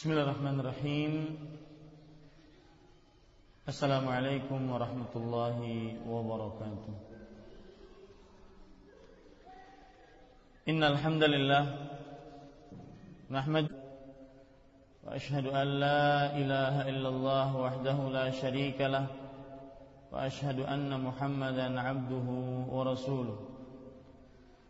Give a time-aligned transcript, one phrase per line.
[0.00, 1.36] Bismillahirrahmanirrahim
[3.68, 6.94] Assalamualaikum warahmatullahi wabarakatuh
[10.72, 11.64] Innal hamdalillah
[13.28, 13.68] nahmad
[15.04, 22.72] wa ashhadu an la ilaha illallah wahdahu la sharika lah wa ashhadu anna Muhammadan abduhu
[22.72, 23.49] wa rasuluh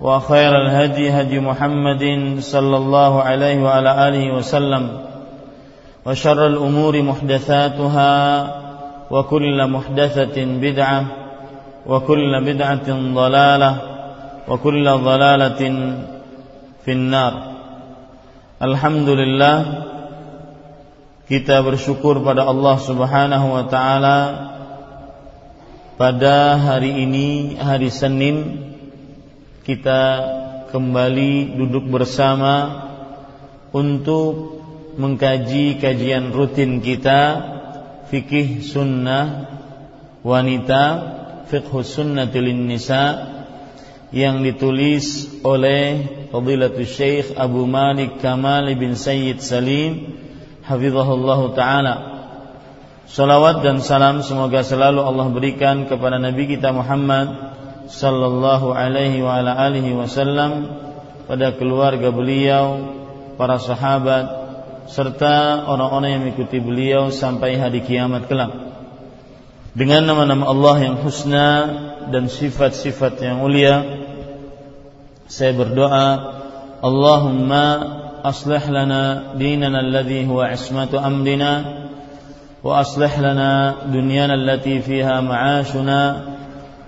[0.00, 2.04] وخير الهدي هدي محمد
[2.40, 4.84] صلى الله عليه وعلى آله وسلم
[6.06, 8.14] وشر الأمور محدثاتها
[9.10, 11.00] وكل محدثة بدعة
[11.86, 13.72] وكل بدعة ضلالة
[14.48, 15.62] وكل ضلالة
[16.84, 17.34] في النار.
[18.62, 19.56] الحمد لله
[21.30, 24.18] kita bersyukur pada Allah Subhanahu wa taala
[25.94, 28.69] pada hari ini hari Senin
[29.60, 30.02] kita
[30.72, 32.88] kembali duduk bersama
[33.76, 34.62] untuk
[34.96, 37.20] mengkaji kajian rutin kita
[38.08, 39.46] fikih sunnah
[40.24, 40.82] wanita
[41.52, 43.30] fiqh sunnatil nisa
[44.10, 46.02] yang ditulis oleh
[46.34, 50.18] Fadilatul Syekh Abu Malik Kamal bin Sayyid Salim
[50.66, 51.94] hafizahullah taala.
[53.10, 57.49] Salawat dan salam semoga selalu Allah berikan kepada Nabi kita Muhammad
[57.90, 60.70] sallallahu alaihi wa ala alihi wasallam
[61.26, 62.94] pada keluarga beliau,
[63.34, 64.26] para sahabat
[64.90, 68.50] serta orang-orang yang mengikuti beliau sampai hari kiamat kelak.
[69.70, 71.46] Dengan nama-nama Allah yang husna
[72.10, 73.86] dan sifat-sifat yang mulia,
[75.30, 76.06] saya berdoa,
[76.82, 77.64] Allahumma
[78.26, 81.86] aslih lana dinana alladhi huwa ismatu amrina
[82.60, 86.00] wa aslih lana dunyana allati fiha ma'ashuna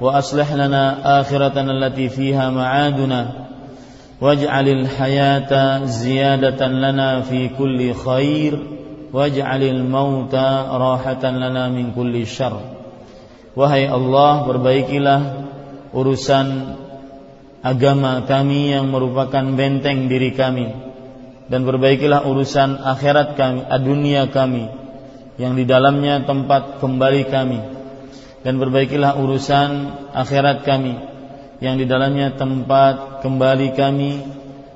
[0.01, 0.83] وأصلح لنا
[1.21, 3.27] آخرتنا التي فيها معادنا
[4.21, 8.59] واجعل الحياة زيادة لنا في كل خير
[9.13, 10.35] واجعل الموت
[10.71, 12.59] راحة لنا من كل شر
[13.57, 15.21] Wahai Allah perbaikilah
[15.89, 16.77] urusan
[17.65, 20.69] agama kami yang merupakan benteng diri kami
[21.49, 24.69] dan perbaikilah urusan akhirat kami, dunia kami
[25.41, 27.59] yang di dalamnya tempat kembali kami
[28.42, 29.70] dan perbaikilah urusan
[30.14, 30.98] akhirat kami
[31.62, 34.12] yang di dalamnya tempat kembali kami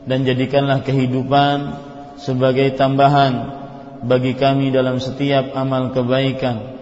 [0.06, 1.82] dan jadikanlah kehidupan
[2.22, 3.58] sebagai tambahan
[4.06, 6.78] bagi kami dalam setiap amal kebaikan.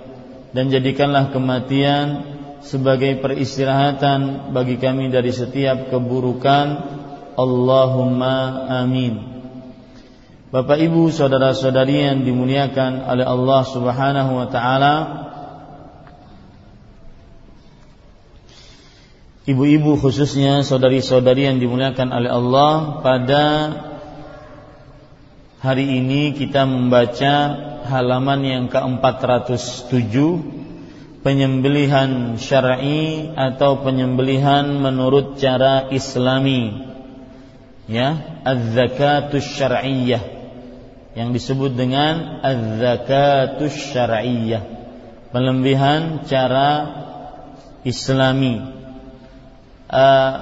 [0.55, 2.07] Dan jadikanlah kematian
[2.63, 6.95] sebagai peristirahatan bagi kami dari setiap keburukan.
[7.35, 9.35] Allahumma amin.
[10.55, 14.95] Bapak Ibu saudara-saudari yang dimuliakan oleh Allah Subhanahu wa taala
[19.45, 22.73] ibu-ibu khususnya saudari-saudari yang dimuliakan oleh Allah
[23.05, 23.45] pada
[25.61, 27.33] hari ini kita membaca
[27.85, 30.17] halaman yang ke-407
[31.21, 36.85] penyembelihan syar'i atau penyembelihan menurut cara islami
[37.85, 40.25] ya az-zakatus syar'iyyah
[41.17, 44.65] yang disebut dengan az-zakatus syar'iyyah
[45.37, 46.69] penyembelihan cara
[47.85, 48.84] islami
[49.89, 50.33] uh,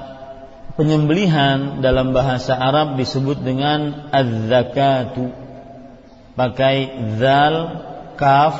[0.77, 5.31] penyembelihan dalam bahasa Arab disebut dengan az-zakatu
[6.33, 6.77] pakai
[7.21, 7.56] zal,
[8.17, 8.56] kaf,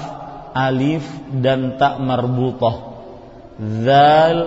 [0.53, 1.05] alif
[1.41, 2.93] dan tak marbutah.
[3.85, 4.39] Zal,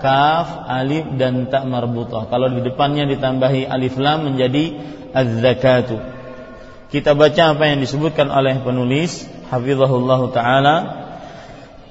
[0.00, 2.28] kaf, alif dan tak marbutah.
[2.28, 4.76] Kalau di depannya ditambahi alif lam menjadi
[5.16, 5.96] az-zakatu.
[6.92, 11.03] Kita baca apa yang disebutkan oleh penulis hafizahullah taala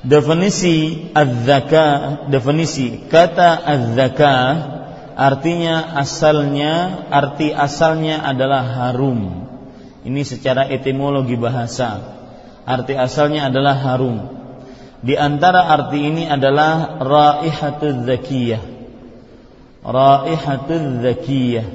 [0.03, 4.83] Definisi az-zakah, definisi kata az-zakah
[5.15, 9.47] artinya asalnya arti asalnya adalah harum.
[10.03, 12.03] Ini secara etimologi bahasa.
[12.67, 14.27] Arti asalnya adalah harum.
[14.99, 18.63] Di antara arti ini adalah raihatul zakiyah.
[19.87, 21.67] Raihatul zakiyah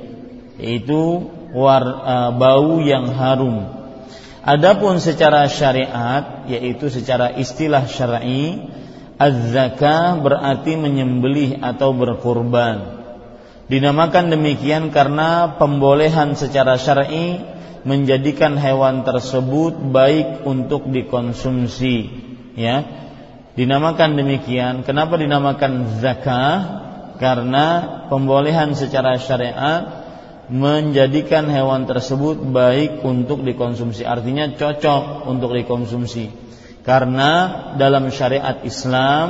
[0.61, 1.25] yaitu
[1.57, 3.65] war, uh, bau yang harum.
[4.45, 8.65] Adapun secara syariat yaitu secara istilah syar'i
[9.21, 12.99] az-zakah berarti menyembelih atau berkurban.
[13.69, 17.37] Dinamakan demikian karena pembolehan secara syar'i
[17.85, 21.97] menjadikan hewan tersebut baik untuk dikonsumsi,
[22.57, 22.85] ya.
[23.59, 24.87] Dinamakan demikian.
[24.87, 26.57] Kenapa dinamakan zakah?
[27.19, 29.98] Karena pembolehan secara syariat
[30.49, 34.05] menjadikan hewan tersebut baik untuk dikonsumsi.
[34.09, 36.33] Artinya cocok untuk dikonsumsi.
[36.83, 37.31] Karena
[37.77, 39.27] dalam syariat Islam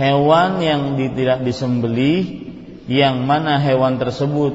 [0.00, 2.48] hewan yang tidak disembelih
[2.88, 4.54] yang mana hewan tersebut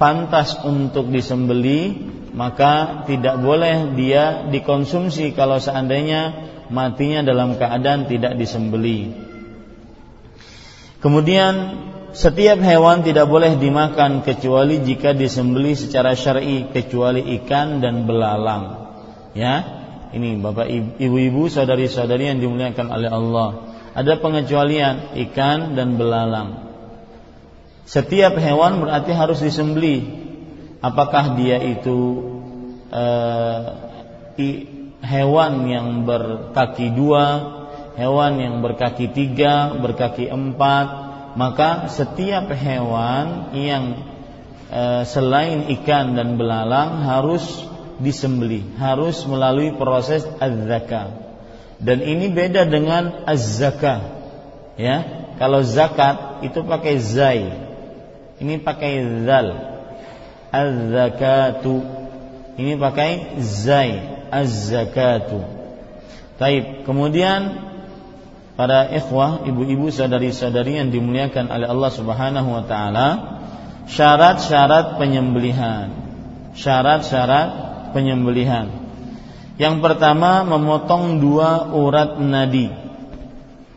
[0.00, 9.12] pantas untuk disembelih maka tidak boleh dia dikonsumsi kalau seandainya matinya dalam keadaan tidak disembelih.
[11.02, 11.54] Kemudian
[12.10, 18.92] setiap hewan tidak boleh dimakan kecuali jika disembelih secara syar'i kecuali ikan dan belalang.
[19.30, 19.62] Ya,
[20.10, 20.66] ini Bapak
[20.98, 23.48] Ibu-ibu, saudari-saudari yang dimuliakan oleh Allah.
[23.94, 26.70] Ada pengecualian ikan dan belalang.
[27.86, 30.18] Setiap hewan berarti harus disembelih.
[30.78, 31.98] Apakah dia itu
[32.90, 33.62] uh,
[35.02, 37.26] hewan yang berkaki dua,
[37.98, 43.84] hewan yang berkaki tiga, berkaki empat, maka setiap hewan yang
[44.70, 47.66] e, selain ikan dan belalang harus
[48.00, 51.12] disembelih, harus melalui proses az-zakah.
[51.80, 54.20] Dan ini beda dengan az-zakah.
[54.80, 55.04] Ya,
[55.36, 57.52] kalau zakat itu pakai zai.
[58.40, 59.48] Ini pakai zal.
[60.48, 61.76] Az-zakatu.
[62.56, 64.00] Ini pakai zai,
[64.32, 65.40] az-zakatu.
[66.40, 66.88] Taib.
[66.88, 67.69] Kemudian
[68.60, 73.08] para ikhwah, ibu-ibu, saudari-saudari yang dimuliakan oleh Allah Subhanahu wa taala,
[73.88, 75.88] syarat-syarat penyembelihan.
[76.52, 77.48] Syarat-syarat
[77.96, 78.68] penyembelihan.
[79.56, 82.68] Yang pertama memotong dua urat nadi.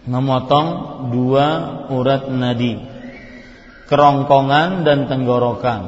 [0.03, 0.67] Memotong
[1.15, 1.47] dua
[1.87, 2.75] urat nadi.
[3.87, 5.81] Kerongkongan dan tenggorokan.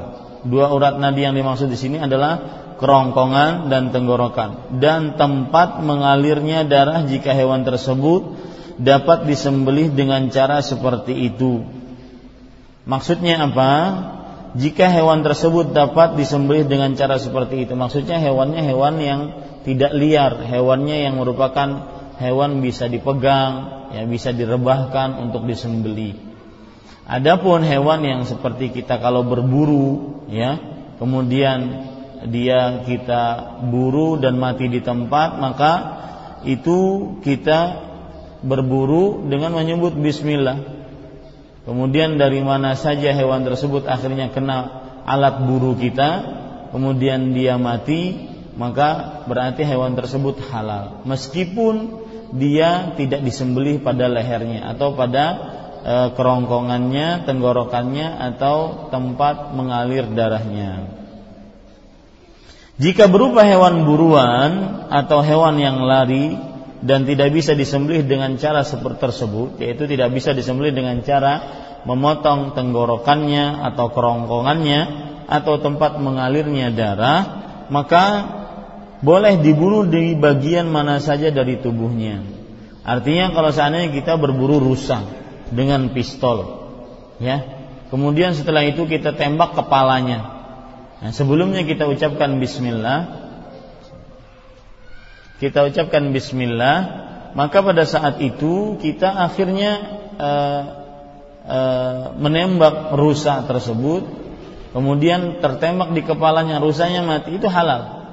[0.48, 7.04] Dua urat nadi yang dimaksud di sini adalah kerongkongan dan tenggorokan dan tempat mengalirnya darah
[7.08, 11.64] jika hewan tersebut dapat disembelih dengan cara seperti itu.
[12.86, 13.72] Maksudnya apa?
[14.56, 19.22] Jika hewan tersebut dapat disembelih dengan cara seperti itu, maksudnya hewannya hewan yang
[19.68, 23.52] tidak liar, hewannya yang merupakan hewan bisa dipegang,
[23.92, 26.16] ya bisa direbahkan untuk disembelih.
[27.04, 30.56] Adapun hewan yang seperti kita kalau berburu, ya,
[31.04, 31.84] kemudian
[32.32, 33.24] dia kita
[33.68, 35.74] buru dan mati di tempat, maka
[36.48, 37.86] itu kita
[38.46, 40.62] berburu dengan menyebut bismillah.
[41.66, 46.22] Kemudian dari mana saja hewan tersebut akhirnya kena alat buru kita,
[46.70, 51.02] kemudian dia mati, maka berarti hewan tersebut halal.
[51.10, 52.06] Meskipun
[52.38, 55.26] dia tidak disembelih pada lehernya atau pada
[55.82, 60.94] e, kerongkongannya, tenggorokannya atau tempat mengalir darahnya.
[62.76, 64.52] Jika berupa hewan buruan
[64.92, 66.36] atau hewan yang lari,
[66.84, 71.34] dan tidak bisa disembelih dengan cara seperti tersebut yaitu tidak bisa disembelih dengan cara
[71.88, 74.82] memotong tenggorokannya atau kerongkongannya
[75.30, 77.20] atau tempat mengalirnya darah
[77.72, 78.04] maka
[79.00, 82.26] boleh dibunuh di bagian mana saja dari tubuhnya.
[82.86, 85.02] Artinya kalau seandainya kita berburu rusa
[85.50, 86.66] dengan pistol
[87.22, 87.42] ya
[87.90, 90.34] kemudian setelah itu kita tembak kepalanya.
[90.96, 93.25] Nah, sebelumnya kita ucapkan bismillah
[95.36, 96.78] kita ucapkan bismillah,
[97.36, 99.72] maka pada saat itu kita akhirnya
[100.16, 100.64] uh,
[101.44, 104.08] uh, menembak rusa tersebut,
[104.72, 108.08] kemudian tertembak di kepalanya rusanya mati itu halal.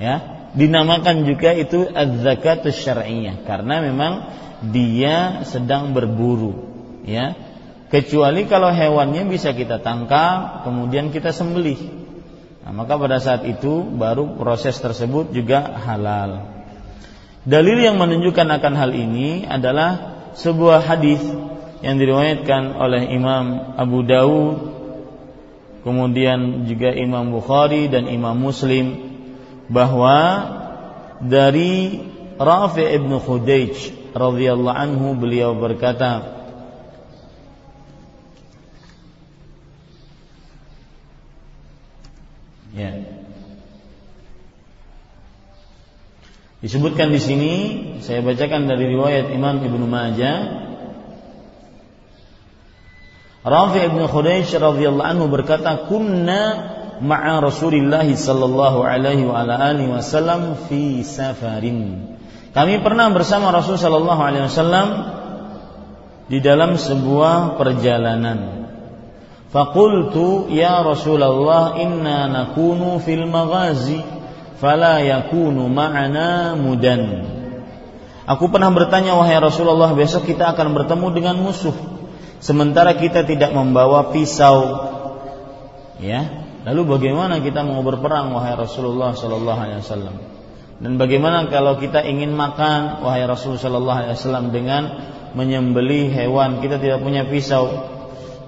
[0.00, 4.12] Ya, dinamakan juga itu az-zakatus syar'iyyah karena memang
[4.72, 6.64] dia sedang berburu,
[7.04, 7.36] ya.
[7.92, 11.78] Kecuali kalau hewannya bisa kita tangkap, kemudian kita sembelih.
[12.64, 16.53] Nah, maka pada saat itu baru proses tersebut juga halal.
[17.44, 21.20] Dalil yang menunjukkan akan hal ini adalah sebuah hadis
[21.84, 24.56] yang diriwayatkan oleh Imam Abu Dawud,
[25.84, 28.96] kemudian juga Imam Bukhari dan Imam Muslim
[29.68, 30.16] bahwa
[31.20, 32.00] dari
[32.40, 36.34] Rafi' ibn Khudayj radhiyallahu anhu beliau berkata
[42.74, 43.13] Ya.
[46.64, 47.52] Disebutkan di sini,
[48.00, 50.64] saya bacakan dari riwayat Imam Ibnu Majah.
[53.44, 56.40] Rafi ibn Khudaish radhiyallahu anhu berkata, "Kunna
[57.04, 62.16] ma'a Rasulillah sallallahu alaihi wa ala alihi wasallam fi safarin."
[62.56, 64.88] Kami pernah bersama Rasul sallallahu alaihi wasallam
[66.32, 68.64] di dalam sebuah perjalanan.
[69.52, 74.13] Faqultu ya Rasulullah inna nakunu fil maghazi
[74.64, 77.28] fala yakunu ma'ana mudan.
[78.24, 81.76] Aku pernah bertanya wahai Rasulullah besok kita akan bertemu dengan musuh
[82.40, 84.88] sementara kita tidak membawa pisau.
[86.00, 86.48] Ya.
[86.64, 90.16] Lalu bagaimana kita mau berperang wahai Rasulullah sallallahu alaihi wasallam?
[90.80, 94.82] Dan bagaimana kalau kita ingin makan wahai Rasulullah sallallahu alaihi wasallam dengan
[95.36, 97.68] menyembeli hewan, kita tidak punya pisau.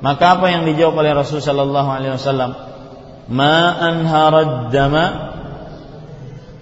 [0.01, 2.51] Maka apa yang dijawab oleh Rasulullah sallallahu alaihi wasallam?
[3.29, 5.26] Ma anharad dama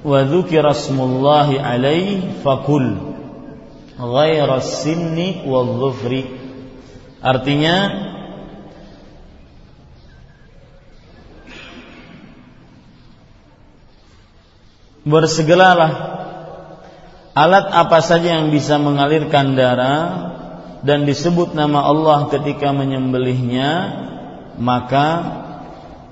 [0.04, 3.16] wa dzukira smullahi alaihi fakul
[3.96, 6.28] ghaira sinni wal dhufri.
[7.25, 7.76] Artinya
[15.08, 15.92] bersegeralah
[17.37, 20.32] alat apa saja yang bisa mengalirkan darah
[20.84, 23.70] dan disebut nama Allah ketika menyembelihnya
[24.61, 25.06] maka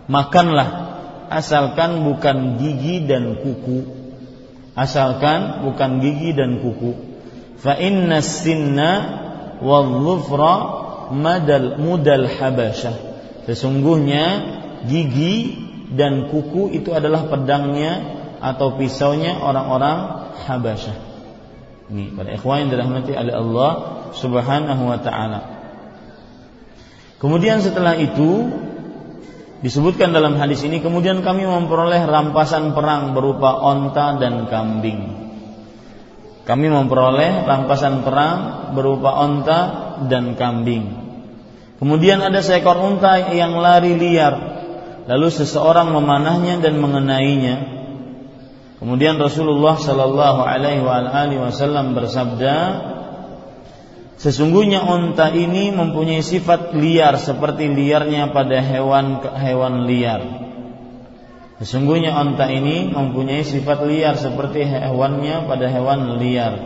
[0.08, 0.81] makanlah
[1.38, 3.84] asalkan bukan gigi dan kuku
[4.76, 6.92] asalkan bukan gigi dan kuku
[7.60, 8.90] fa inna sinna
[9.60, 10.56] wal dhufra
[11.12, 12.96] madal mudal habasyah
[13.44, 14.24] sesungguhnya
[14.88, 15.62] gigi
[15.92, 20.96] dan kuku itu adalah pedangnya atau pisaunya orang-orang Habasyah.
[21.92, 23.72] Ini pada ikhwan yang dirahmati oleh Allah
[24.16, 25.40] Subhanahu wa taala.
[27.22, 28.50] Kemudian setelah itu
[29.62, 35.22] Disebutkan dalam hadis ini kemudian kami memperoleh rampasan perang berupa onta dan kambing.
[36.42, 38.38] Kami memperoleh rampasan perang
[38.74, 39.60] berupa onta
[40.10, 40.98] dan kambing.
[41.78, 44.34] Kemudian ada seekor unta yang lari liar.
[45.06, 47.56] Lalu seseorang memanahnya dan mengenainya.
[48.82, 52.54] Kemudian Rasulullah Shallallahu Alaihi Wasallam bersabda,
[54.20, 60.22] Sesungguhnya unta ini mempunyai sifat liar seperti liarnya pada hewan-hewan liar.
[61.62, 66.58] Sesungguhnya unta ini mempunyai sifat liar seperti hewannya pada hewan liar.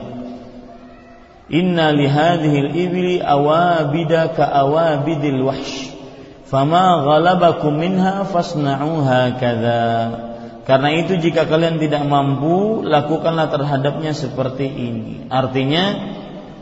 [1.53, 5.93] Inna lihadhil ibli awabida ka awabidil wahsh.
[6.49, 9.87] Fama ghalabakum minha fasna'uha kadza.
[10.67, 15.29] Karena itu jika kalian tidak mampu, lakukanlah terhadapnya seperti ini.
[15.31, 16.16] Artinya,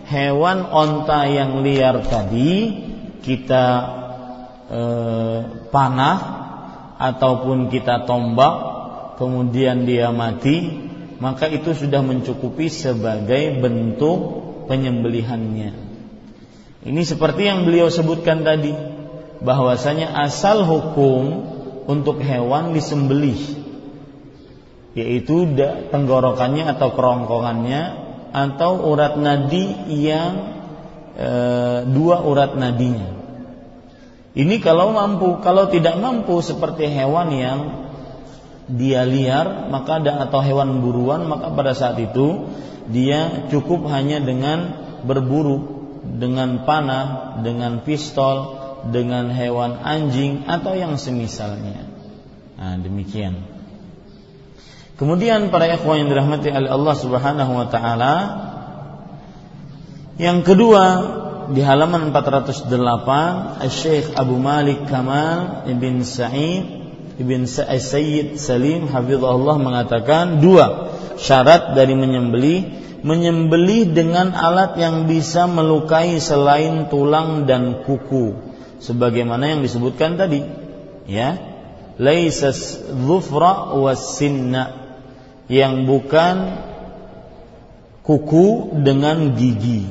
[0.04, 2.52] hewan onta yang liar tadi
[3.24, 3.66] kita
[4.68, 4.82] e,
[5.72, 6.18] panah
[7.00, 8.54] ataupun kita tombak
[9.16, 10.84] kemudian dia mati
[11.22, 14.18] maka itu sudah mencukupi sebagai bentuk
[14.66, 15.72] penyembelihannya.
[16.84, 18.76] Ini seperti yang beliau sebutkan tadi
[19.40, 21.24] bahwasanya asal hukum
[21.88, 23.64] untuk hewan disembelih
[24.94, 25.48] yaitu
[25.90, 28.03] tenggorokannya atau kerongkongannya
[28.34, 30.32] atau urat nadi yang
[31.14, 31.30] e,
[31.86, 33.14] dua urat nadinya.
[34.34, 37.60] Ini kalau mampu, kalau tidak mampu seperti hewan yang
[38.66, 42.50] dia liar, maka ada atau hewan buruan, maka pada saat itu
[42.90, 44.74] dia cukup hanya dengan
[45.06, 45.74] berburu
[46.04, 48.60] dengan panah, dengan pistol,
[48.92, 51.88] dengan hewan anjing atau yang semisalnya.
[52.60, 53.53] Nah, demikian.
[54.94, 58.14] Kemudian para ikhwan yang dirahmati oleh Allah Subhanahu wa taala
[60.14, 60.84] yang kedua
[61.50, 62.70] di halaman 408
[63.66, 66.84] Syekh Abu Malik Kamal Ibn Sa'id
[67.14, 72.82] Ibn Sayyid Salim Hafizahullah mengatakan dua syarat dari menyembelih.
[73.04, 78.32] Menyembelih dengan alat yang bisa melukai selain tulang dan kuku.
[78.80, 80.40] Sebagaimana yang disebutkan tadi
[81.04, 81.36] ya.
[81.94, 84.83] Laisas dhufra was sinna
[85.48, 86.64] yang bukan
[88.04, 89.88] kuku dengan gigi.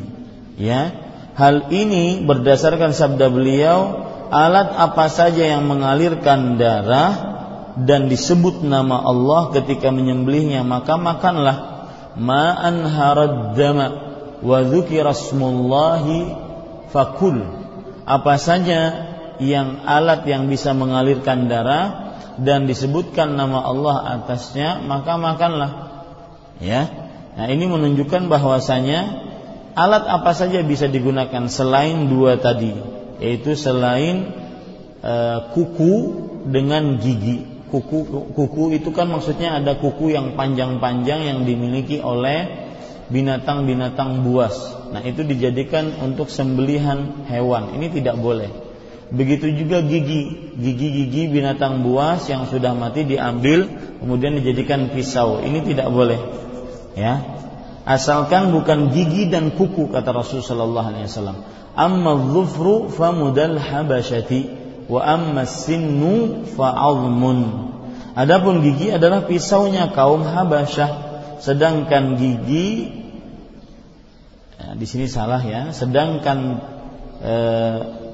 [0.57, 0.93] Ya.
[1.33, 7.33] Hal ini berdasarkan sabda beliau, alat apa saja yang mengalirkan darah
[7.77, 13.88] dan disebut nama Allah ketika menyembelihnya maka makanlah ma'an harad dama
[14.45, 16.19] wa dzukirasmullahi
[16.93, 17.41] fakul
[18.05, 18.81] apa saja
[19.41, 22.02] yang alat yang bisa mengalirkan darah
[22.41, 25.71] dan disebutkan nama Allah atasnya maka makanlah
[26.63, 26.89] ya
[27.33, 28.99] nah ini menunjukkan bahwasanya
[29.73, 32.73] alat apa saja bisa digunakan selain dua tadi
[33.17, 34.33] yaitu selain
[35.01, 35.13] e,
[35.53, 35.93] kuku
[36.49, 42.63] dengan gigi kuku kuku itu kan maksudnya ada kuku yang panjang-panjang yang dimiliki oleh
[43.09, 44.55] binatang-binatang buas.
[44.93, 47.75] Nah, itu dijadikan untuk sembelihan hewan.
[47.75, 48.49] Ini tidak boleh.
[49.12, 53.67] Begitu juga gigi, gigi-gigi binatang buas yang sudah mati diambil
[54.00, 55.43] kemudian dijadikan pisau.
[55.43, 56.19] Ini tidak boleh.
[56.95, 57.19] Ya.
[57.83, 61.38] Asalkan bukan gigi dan kuku kata Rasulullah sallallahu alaihi wasallam.
[61.75, 64.48] Amma dhufru famudal habasyati
[64.88, 67.39] wa amma sinnu fa'azmun.
[68.13, 70.91] Adapun gigi adalah pisaunya kaum Habasyah,
[71.41, 72.93] sedangkan gigi
[74.62, 76.62] ya, di sini salah ya, sedangkan
[77.17, 77.36] e,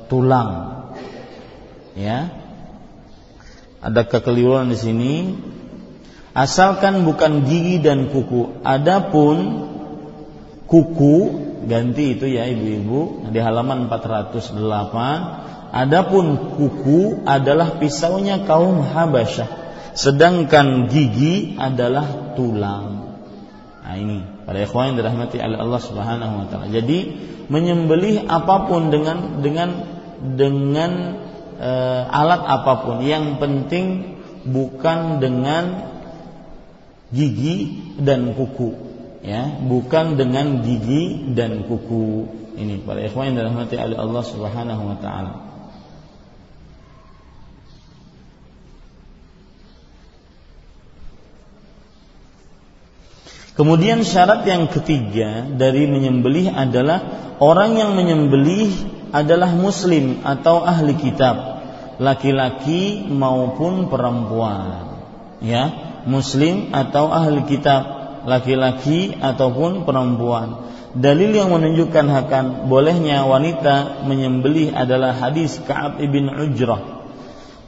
[0.08, 0.79] tulang
[1.98, 2.30] ya.
[3.80, 5.14] Ada kekeliruan di sini.
[6.36, 8.62] Asalkan bukan gigi dan kuku.
[8.62, 9.66] Adapun
[10.70, 11.16] kuku
[11.66, 19.50] ganti itu ya ibu-ibu di halaman 408 Adapun kuku adalah pisaunya kaum Habasyah,
[19.94, 23.22] sedangkan gigi adalah tulang.
[23.86, 26.74] Nah ini para ikhwan dirahmati oleh Allah Subhanahu wa taala.
[26.74, 27.14] Jadi
[27.54, 29.70] menyembelih apa pun dengan dengan
[30.34, 30.92] dengan
[31.60, 31.72] e,
[32.08, 34.16] alat apa pun, yang penting
[34.48, 35.92] bukan dengan
[37.12, 38.72] gigi dan kuku,
[39.22, 42.40] ya, bukan dengan gigi dan kuku.
[42.60, 45.50] Ini para ikhwan yang dirahmati oleh Allah Subhanahu wa taala.
[53.60, 57.04] Kemudian syarat yang ketiga dari menyembelih adalah
[57.44, 61.62] orang yang menyembelih adalah muslim atau ahli kitab,
[61.98, 64.90] laki-laki maupun perempuan.
[65.40, 65.72] Ya,
[66.04, 67.84] muslim atau ahli kitab,
[68.28, 70.70] laki-laki ataupun perempuan.
[70.90, 77.00] Dalil yang menunjukkan akan bolehnya wanita menyembelih adalah hadis Ka'ab ibn Ujrah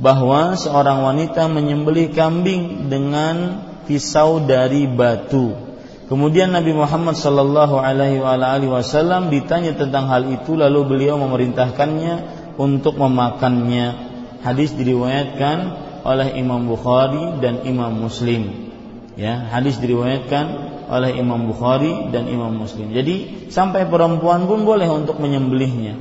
[0.01, 5.70] bahwa seorang wanita menyembelih kambing dengan pisau dari batu
[6.11, 8.19] Kemudian Nabi Muhammad Sallallahu Alaihi
[8.67, 12.15] Wasallam ditanya tentang hal itu, lalu beliau memerintahkannya
[12.59, 14.11] untuk memakannya.
[14.43, 15.57] Hadis diriwayatkan
[16.03, 18.73] oleh Imam Bukhari dan Imam Muslim.
[19.15, 20.45] Ya, hadis diriwayatkan
[20.91, 22.91] oleh Imam Bukhari dan Imam Muslim.
[22.91, 25.95] Jadi sampai perempuan pun boleh untuk menyembelihnya.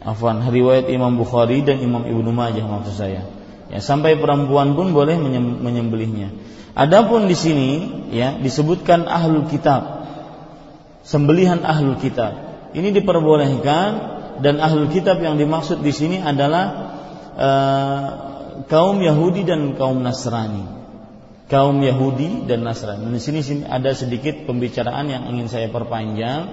[0.00, 3.28] Afwan, riwayat Imam Bukhari dan Imam Ibnu Majah maksud saya.
[3.68, 5.20] Ya, sampai perempuan pun boleh
[5.60, 6.32] menyembelihnya.
[6.74, 7.70] Adapun di sini
[8.10, 10.10] ya disebutkan ahlul kitab.
[11.06, 12.34] Sembelihan ahlul kitab.
[12.74, 13.90] Ini diperbolehkan
[14.42, 16.64] dan ahlul kitab yang dimaksud di sini adalah
[17.38, 18.06] uh,
[18.66, 20.66] kaum Yahudi dan kaum Nasrani.
[21.46, 23.06] Kaum Yahudi dan Nasrani.
[23.06, 26.50] Di sini ada sedikit pembicaraan yang ingin saya perpanjang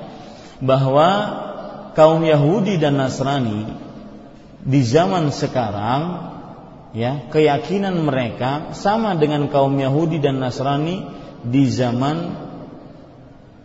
[0.62, 1.10] bahwa
[1.97, 3.65] kaum Yahudi dan Nasrani
[4.62, 6.01] di zaman sekarang
[6.91, 11.08] ya keyakinan mereka sama dengan kaum Yahudi dan Nasrani
[11.41, 12.17] di zaman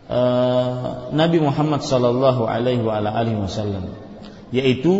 [0.06, 3.92] uh, Nabi Muhammad Sallallahu Alaihi Wasallam.
[4.54, 4.94] Yaitu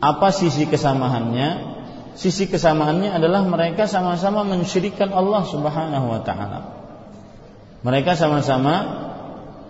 [0.00, 1.70] apa sisi kesamaannya
[2.16, 6.60] sisi kesamaannya adalah mereka sama-sama mensyirikan Allah Subhanahu wa taala.
[7.80, 8.74] Mereka sama-sama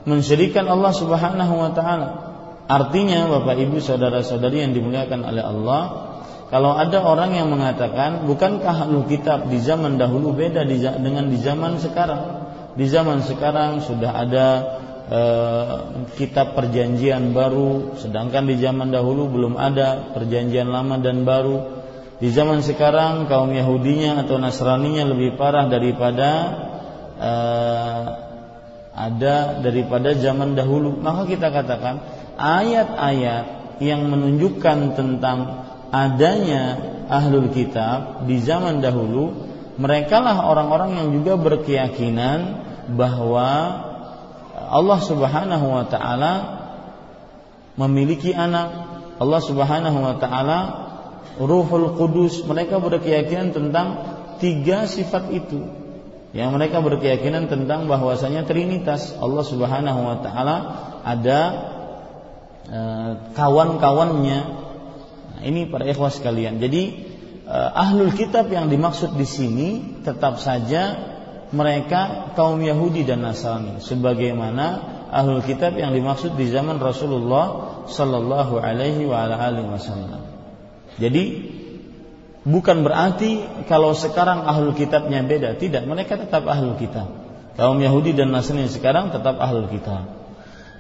[0.07, 2.09] mensyirikan Allah Subhanahu wa taala.
[2.71, 6.10] Artinya Bapak Ibu saudara-saudari yang dimuliakan oleh Allah
[6.51, 10.67] kalau ada orang yang mengatakan, bukankah ahlu kitab di zaman dahulu beda
[10.99, 12.43] dengan di zaman sekarang?
[12.75, 14.47] Di zaman sekarang sudah ada
[15.07, 15.21] e,
[16.19, 21.87] kitab perjanjian baru, sedangkan di zaman dahulu belum ada perjanjian lama dan baru.
[22.19, 26.31] Di zaman sekarang kaum Yahudinya atau Nasraninya lebih parah daripada
[27.15, 27.33] e,
[28.91, 30.99] ada daripada zaman dahulu.
[30.99, 32.03] Maka kita katakan
[32.35, 36.79] ayat-ayat yang menunjukkan tentang adanya
[37.11, 39.51] ahlul kitab di zaman dahulu
[39.81, 42.39] mereka lah orang-orang yang juga berkeyakinan
[42.95, 43.49] bahwa
[44.71, 46.33] Allah Subhanahu wa taala
[47.81, 48.93] memiliki anak.
[49.21, 50.59] Allah Subhanahu wa taala
[51.41, 53.87] Ruhul Kudus mereka berkeyakinan tentang
[54.37, 55.65] tiga sifat itu.
[56.37, 59.17] Yang mereka berkeyakinan tentang bahwasanya Trinitas.
[59.17, 60.57] Allah Subhanahu wa taala
[61.09, 61.41] ada
[62.69, 64.60] eh, kawan-kawannya
[65.45, 66.61] ini para ikhwas sekalian.
[66.61, 66.83] Jadi
[67.49, 69.69] uh, ahlul kitab yang dimaksud di sini
[70.07, 70.97] tetap saja
[71.51, 74.67] mereka kaum Yahudi dan Nasrani sebagaimana
[75.11, 80.23] ahlul kitab yang dimaksud di zaman Rasulullah sallallahu alaihi wa alihi wasallam.
[81.03, 81.25] Jadi
[82.47, 87.11] bukan berarti kalau sekarang ahlul kitabnya beda, tidak, mereka tetap ahlul kitab.
[87.59, 90.21] Kaum Yahudi dan Nasrani sekarang tetap ahlul kitab.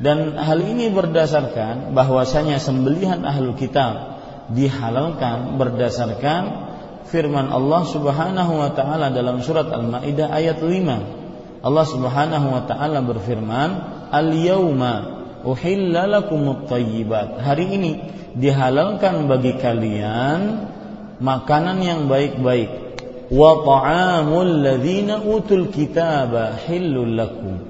[0.00, 4.19] Dan hal ini berdasarkan bahwasanya sembelihan ahlul kitab
[4.50, 6.70] dihalalkan berdasarkan
[7.10, 11.64] firman Allah Subhanahu wa taala dalam surat Al-Maidah ayat 5.
[11.66, 13.70] Allah Subhanahu wa taala berfirman,
[14.14, 14.94] "Al-yauma
[15.42, 17.92] uhilla lakumut thayyibat." Hari ini
[18.38, 20.70] dihalalkan bagi kalian
[21.18, 22.90] makanan yang baik-baik.
[23.30, 27.62] Wa ta'amul ladzina utul kitaba hillul lakum.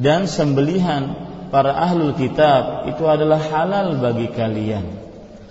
[0.00, 1.14] Dan sembelihan
[1.52, 4.99] para ahlul kitab itu adalah halal bagi kalian.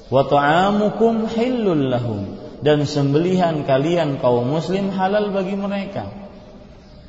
[0.09, 6.09] Wa ta'amukum hillul lahum dan sembelihan kalian kaum muslim halal bagi mereka.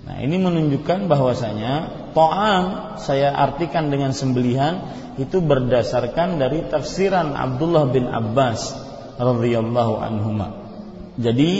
[0.04, 1.72] Nah, ini menunjukkan bahwasanya
[2.16, 4.80] to'am saya artikan dengan sembelihan
[5.20, 8.72] itu berdasarkan dari tafsiran Abdullah bin Abbas
[9.20, 10.48] radhiyallahu anhuma.
[11.20, 11.52] Jadi,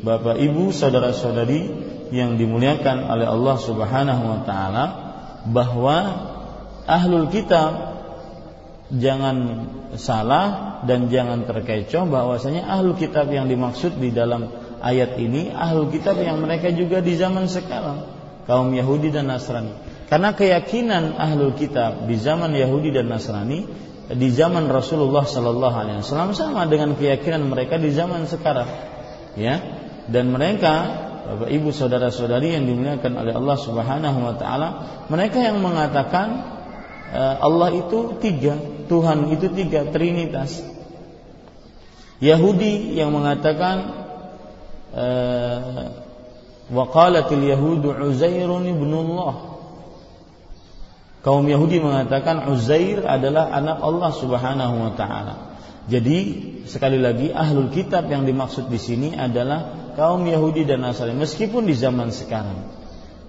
[0.00, 4.84] Bapak Ibu, saudara-saudari yang dimuliakan oleh Allah Subhanahu wa taala
[5.50, 5.96] bahwa
[6.86, 7.89] ahlul kitab
[8.90, 14.50] jangan salah dan jangan terkecoh bahwasanya ahlu kitab yang dimaksud di dalam
[14.82, 18.02] ayat ini ahlu kitab yang mereka juga di zaman sekarang
[18.50, 19.70] kaum Yahudi dan Nasrani.
[20.10, 23.62] Karena keyakinan ahlu kitab di zaman Yahudi dan Nasrani
[24.10, 28.66] di zaman Rasulullah Sallallahu Alaihi Wasallam sama dengan keyakinan mereka di zaman sekarang
[29.38, 29.62] ya.
[30.10, 34.68] Dan mereka Bapak Ibu saudara-saudari yang dimuliakan oleh Allah Subhanahu wa taala
[35.06, 36.58] mereka yang mengatakan
[37.10, 38.54] Eh, Allah itu tiga,
[38.90, 40.66] Tuhan itu tiga, Trinitas.
[42.18, 43.76] Yahudi yang mengatakan
[44.90, 45.94] uh,
[46.74, 49.62] waqalatil yahudu Uzairun ibnullah.
[51.22, 55.34] Kaum Yahudi mengatakan Uzair adalah anak Allah Subhanahu wa taala.
[55.86, 56.18] Jadi
[56.66, 61.78] sekali lagi ahlul kitab yang dimaksud di sini adalah kaum Yahudi dan Nasrani meskipun di
[61.78, 62.68] zaman sekarang.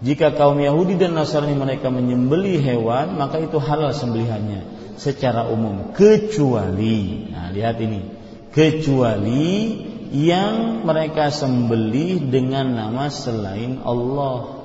[0.01, 7.29] Jika kaum Yahudi dan Nasrani mereka menyembeli hewan, maka itu halal sembelihannya secara umum kecuali
[7.31, 8.01] nah lihat ini,
[8.51, 9.47] kecuali
[10.11, 14.59] yang mereka sembelih dengan nama selain Allah.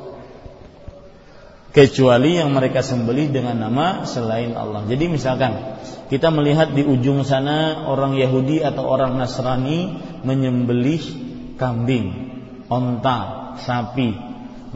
[1.71, 4.89] Kecuali yang mereka sembelih dengan nama selain Allah.
[4.89, 5.77] Jadi misalkan
[6.09, 11.05] kita melihat di ujung sana orang Yahudi atau orang Nasrani menyembelih
[11.61, 12.07] kambing,
[12.73, 14.17] onta, sapi,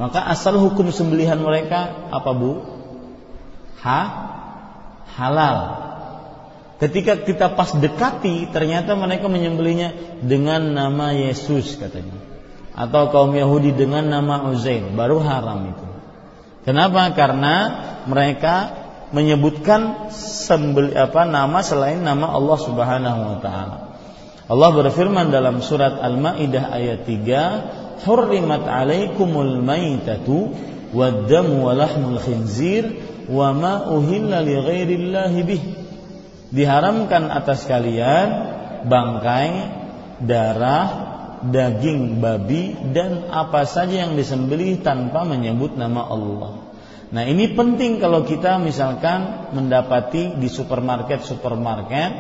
[0.01, 2.53] maka asal hukum sembelihan mereka apa bu?
[3.85, 4.01] Ha?
[5.19, 5.59] Halal.
[6.81, 12.17] Ketika kita pas dekati, ternyata mereka menyembelihnya dengan nama Yesus katanya.
[12.73, 15.87] Atau kaum Yahudi dengan nama Uzair, baru haram itu.
[16.65, 17.13] Kenapa?
[17.13, 17.55] Karena
[18.09, 18.73] mereka
[19.13, 23.77] menyebutkan sembel, apa nama selain nama Allah Subhanahu wa taala.
[24.51, 30.51] Allah berfirman dalam surat Al-Maidah ayat 3, hurrimat alaikumul maitatu
[30.91, 35.41] waddamu wa lahmul khinzir wa ma uhilla li ghairillahi
[36.51, 38.29] diharamkan atas kalian
[38.87, 39.51] bangkai
[40.25, 40.89] darah
[41.41, 46.69] daging babi dan apa saja yang disembelih tanpa menyebut nama Allah.
[47.11, 52.11] Nah, ini penting kalau kita misalkan mendapati di supermarket-supermarket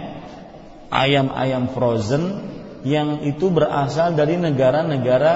[0.91, 2.51] ayam-ayam frozen
[2.83, 5.33] yang itu berasal dari negara-negara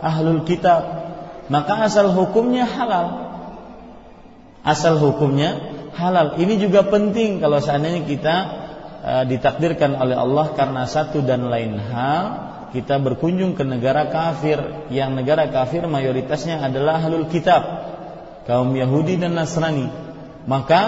[0.00, 1.06] ahlul kitab.
[1.46, 3.25] Maka asal hukumnya halal
[4.66, 5.56] asal hukumnya
[5.94, 6.34] halal.
[6.36, 8.36] Ini juga penting kalau seandainya kita
[9.00, 12.24] e, ditakdirkan oleh Allah karena satu dan lain hal
[12.74, 17.62] kita berkunjung ke negara kafir yang negara kafir mayoritasnya adalah ahlul kitab
[18.44, 19.88] kaum Yahudi dan Nasrani.
[20.44, 20.82] Maka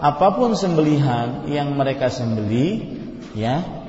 [0.00, 2.96] apa pun sembelihan yang mereka sembeli
[3.36, 3.85] ya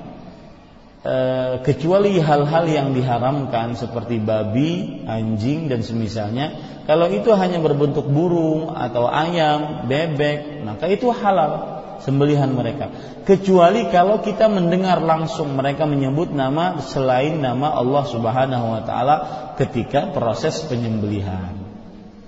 [1.01, 1.15] e,
[1.61, 6.53] kecuali hal-hal yang diharamkan seperti babi, anjing dan semisalnya,
[6.87, 12.93] kalau itu hanya berbentuk burung atau ayam, bebek, maka itu halal sembelihan mereka.
[13.27, 19.15] Kecuali kalau kita mendengar langsung mereka menyebut nama selain nama Allah Subhanahu wa taala
[19.59, 21.57] ketika proses penyembelihan.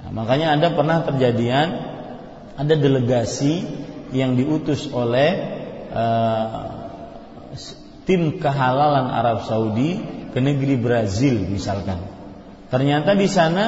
[0.03, 1.67] Nah, makanya ada pernah terjadian
[2.59, 3.63] ada delegasi
[4.11, 5.29] yang diutus oleh
[5.93, 6.78] uh,
[8.09, 10.01] tim kehalalan Arab Saudi
[10.33, 12.01] ke negeri Brazil misalkan.
[12.73, 13.65] Ternyata di sana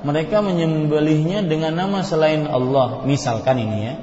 [0.00, 3.94] mereka menyembelihnya dengan nama selain Allah, misalkan ini ya.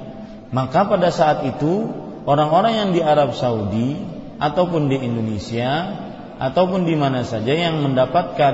[0.53, 1.89] Maka pada saat itu
[2.29, 3.97] orang-orang yang di Arab Saudi
[4.37, 5.89] ataupun di Indonesia
[6.37, 8.53] ataupun di mana saja yang mendapatkan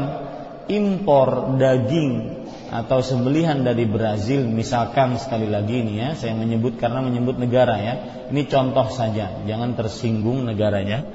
[0.72, 2.45] impor daging
[2.84, 7.94] atau sembelihan dari Brazil misalkan sekali lagi ini ya saya menyebut karena menyebut negara ya.
[8.34, 11.08] Ini contoh saja jangan tersinggung negaranya.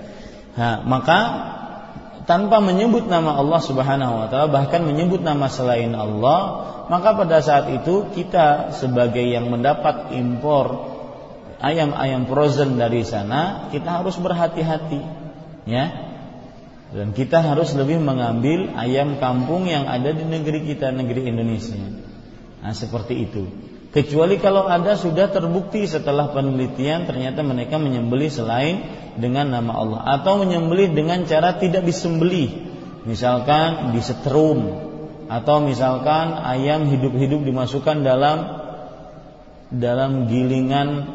[0.57, 1.19] Nah, maka
[2.25, 6.39] tanpa menyebut nama Allah Subhanahu wa taala bahkan menyebut nama selain Allah
[6.87, 10.91] maka pada saat itu kita sebagai yang mendapat impor
[11.59, 15.03] ayam-ayam frozen dari sana kita harus berhati-hati
[15.67, 16.10] ya
[16.91, 21.79] Dan kita harus lebih mengambil ayam kampung yang ada di negeri kita, negeri Indonesia.
[22.61, 23.47] Nah, seperti itu.
[23.91, 28.87] Kecuali kalau ada sudah terbukti setelah penelitian ternyata mereka menyembelih selain
[29.19, 32.71] dengan nama Allah atau menyembelih dengan cara tidak disembelih.
[33.03, 34.91] Misalkan disetrum
[35.27, 38.39] atau misalkan ayam hidup-hidup dimasukkan dalam
[39.71, 41.07] dalam gilingan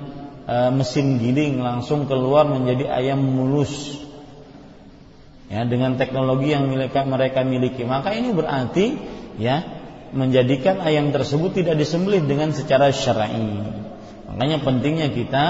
[0.48, 4.04] e, mesin giling langsung keluar menjadi ayam mulus
[5.50, 7.86] ya dengan teknologi yang mereka mereka miliki.
[7.86, 8.86] Maka ini berarti
[9.38, 9.62] ya
[10.16, 13.62] menjadikan ayam tersebut tidak disembelih dengan secara syar'i.
[14.32, 15.46] Makanya pentingnya kita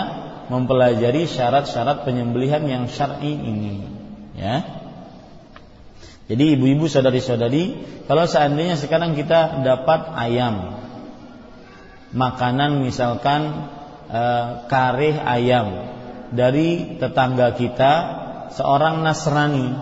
[0.49, 3.85] mempelajari syarat-syarat penyembelihan yang syar'i ini
[4.37, 4.83] ya.
[6.25, 7.77] Jadi ibu-ibu saudari-saudari
[8.09, 10.81] kalau seandainya sekarang kita dapat ayam
[12.17, 13.69] makanan misalkan
[14.09, 14.21] e,
[14.65, 15.93] karih ayam
[16.33, 17.93] dari tetangga kita
[18.53, 19.73] seorang Nasrani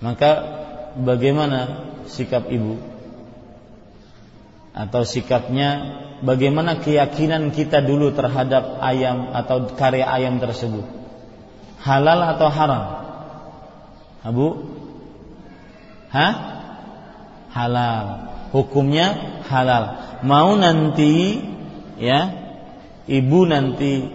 [0.00, 0.30] maka
[0.98, 2.78] bagaimana sikap ibu
[4.70, 10.86] atau sikapnya bagaimana keyakinan kita dulu terhadap ayam atau karya ayam tersebut
[11.82, 12.84] halal atau haram
[14.20, 14.70] Abu
[16.10, 16.32] Hah?
[17.54, 18.06] Halal.
[18.50, 19.14] Hukumnya
[19.46, 20.18] halal.
[20.26, 21.38] Mau nanti
[21.96, 22.34] ya
[23.06, 24.10] ibu nanti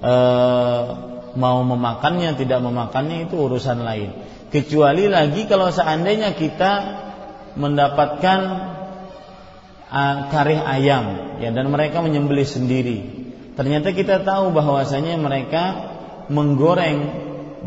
[0.00, 0.84] eh,
[1.34, 4.10] mau memakannya tidak memakannya itu urusan lain.
[4.50, 6.72] Kecuali lagi kalau seandainya kita
[7.58, 8.40] mendapatkan
[9.90, 12.98] uh, karih ayam ya dan mereka menyembelih sendiri.
[13.54, 15.94] Ternyata kita tahu bahwasanya mereka
[16.26, 16.98] menggoreng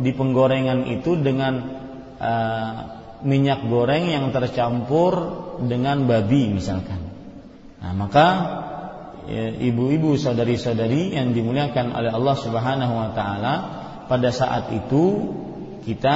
[0.04, 1.54] di penggorengan itu dengan
[2.20, 2.74] uh,
[3.24, 5.14] minyak goreng yang tercampur
[5.64, 7.02] dengan babi misalkan.
[7.82, 8.28] Nah, maka
[9.60, 13.54] ibu-ibu saudari-saudari yang dimuliakan oleh Allah Subhanahu wa taala
[14.08, 15.36] pada saat itu
[15.84, 16.16] kita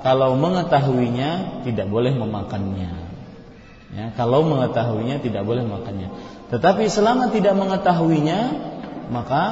[0.00, 2.90] kalau mengetahuinya tidak boleh memakannya.
[3.96, 6.12] Ya, kalau mengetahuinya tidak boleh memakannya.
[6.52, 8.38] Tetapi selama tidak mengetahuinya
[9.08, 9.42] maka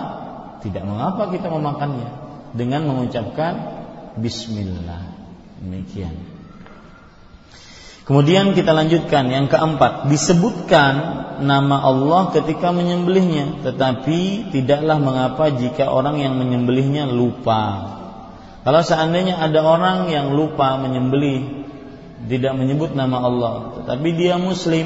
[0.60, 2.10] tidak mengapa kita memakannya
[2.56, 3.52] dengan mengucapkan
[4.18, 5.12] bismillah.
[5.60, 6.33] Demikian.
[8.04, 10.92] Kemudian kita lanjutkan yang keempat, disebutkan
[11.40, 17.96] nama Allah ketika menyembelihnya, tetapi tidaklah mengapa jika orang yang menyembelihnya lupa.
[18.60, 21.64] Kalau seandainya ada orang yang lupa menyembelih,
[22.28, 24.84] tidak menyebut nama Allah, tetapi dia muslim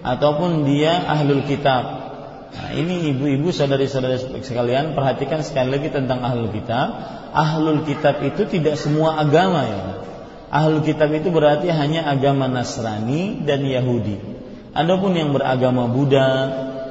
[0.00, 2.08] ataupun dia ahlul kitab.
[2.56, 6.88] Nah, ini ibu-ibu saudari-saudari sekalian perhatikan sekali lagi tentang ahlul kitab.
[7.36, 9.80] Ahlul kitab itu tidak semua agama ya.
[10.46, 14.18] Ahlul kitab itu berarti hanya agama Nasrani dan Yahudi.
[14.76, 16.30] Adapun yang beragama Buddha,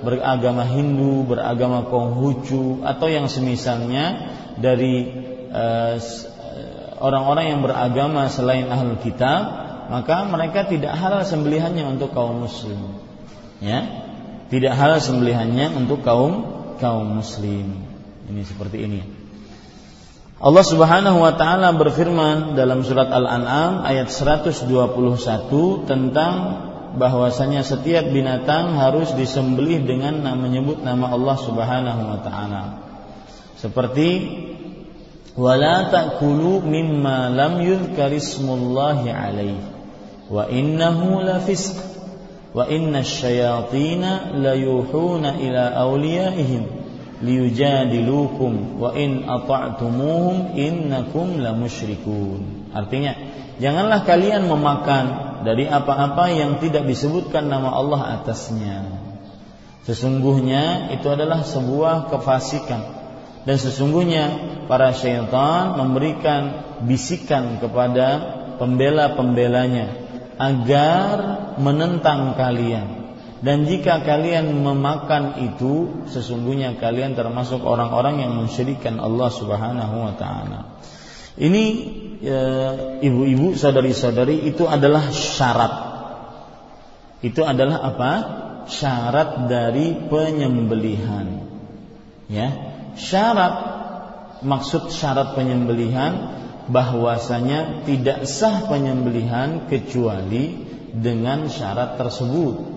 [0.03, 5.07] beragama Hindu, beragama Konghucu atau yang semisalnya dari
[5.53, 5.95] eh,
[6.99, 9.41] orang-orang uh, yang beragama selain ahlul kitab,
[9.87, 12.99] maka mereka tidak halal sembelihannya untuk kaum muslim.
[13.61, 14.03] Ya.
[14.45, 17.81] Tidak halal sembelihannya untuk kaum kaum muslim.
[18.29, 19.01] Ini seperti ini.
[20.45, 24.69] Allah Subhanahu wa taala berfirman dalam surat Al-An'am ayat 121
[25.89, 26.33] tentang
[27.01, 32.77] bahwasanya setiap binatang harus disembelih dengan menyebut nama Allah Subhanahu wa taala.
[33.57, 34.09] Seperti
[35.33, 39.65] wala ta'kulu mimma lam yuzkarismullahi alaihi
[40.29, 41.73] wa innahu lafisq
[42.53, 44.21] wa inna layuhuna
[45.41, 46.84] ila awliyaihim
[47.23, 52.71] liyujadilukum wa in ata'tumuhum innakum lamusyrikun.
[52.75, 53.15] Artinya,
[53.61, 55.05] janganlah kalian memakan
[55.47, 59.05] dari apa-apa yang tidak disebutkan nama Allah atasnya.
[59.85, 62.81] Sesungguhnya itu adalah sebuah kefasikan
[63.45, 64.23] dan sesungguhnya
[64.65, 68.07] para syaitan memberikan bisikan kepada
[68.57, 69.93] pembela-pembelanya
[70.41, 71.17] agar
[71.61, 72.94] menentang kalian
[73.43, 80.59] dan jika kalian memakan itu sesungguhnya kalian termasuk orang-orang yang mensyirikan Allah Subhanahu wa taala.
[81.35, 81.63] Ini
[82.23, 82.37] e,
[83.03, 85.73] ibu-ibu, saudari-saudari itu adalah syarat.
[87.19, 88.11] Itu adalah apa?
[88.71, 91.43] Syarat dari penyembelihan.
[92.31, 92.47] Ya,
[92.95, 93.55] syarat
[94.47, 96.39] maksud syarat penyembelihan
[96.71, 102.74] bahwasanya tidak sah penyembelihan kecuali dengan syarat tersebut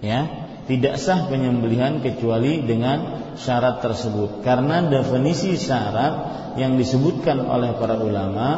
[0.00, 4.42] ya tidak sah penyembelihan kecuali dengan syarat tersebut.
[4.42, 6.14] Karena definisi syarat
[6.58, 8.48] yang disebutkan oleh para ulama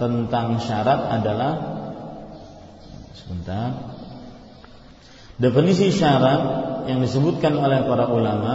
[0.00, 1.52] tentang syarat adalah
[3.12, 3.68] sebentar.
[5.36, 6.40] Definisi syarat
[6.88, 8.52] yang disebutkan oleh para ulama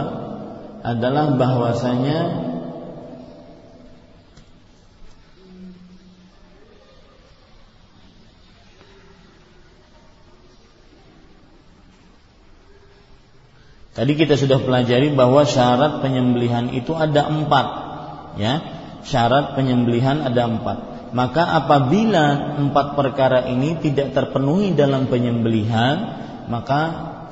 [0.82, 2.47] adalah bahwasanya
[13.96, 17.66] Tadi kita sudah pelajari bahwa syarat penyembelihan itu ada empat,
[18.38, 18.54] ya.
[19.02, 20.78] Syarat penyembelihan ada empat.
[21.16, 25.96] Maka apabila empat perkara ini tidak terpenuhi dalam penyembelihan,
[26.52, 26.82] maka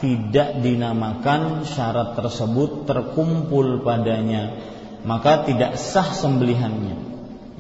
[0.01, 4.57] tidak dinamakan syarat tersebut terkumpul padanya,
[5.05, 6.97] maka tidak sah sembelihannya.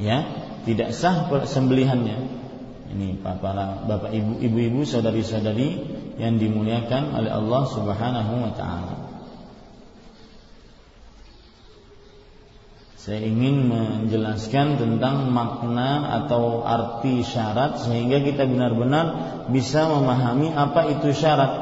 [0.00, 0.18] Ya,
[0.64, 2.45] tidak sah sembelihannya.
[2.92, 5.68] Ini para bapak ibu, ibu-ibu, saudari-saudari
[6.16, 8.94] yang dimuliakan oleh Allah Subhanahu wa taala.
[13.07, 19.07] Saya ingin menjelaskan tentang makna atau arti syarat sehingga kita benar-benar
[19.46, 21.53] bisa memahami apa itu syarat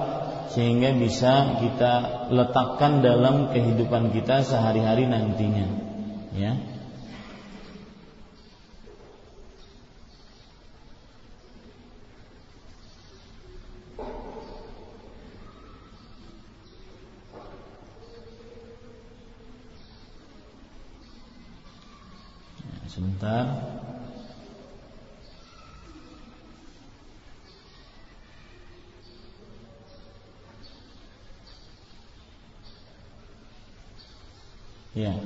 [0.56, 1.92] sehingga bisa kita
[2.32, 5.68] letakkan dalam kehidupan kita sehari-hari nantinya.
[6.32, 6.73] Ya.
[22.94, 23.58] Sebentar.
[34.94, 35.18] Ya.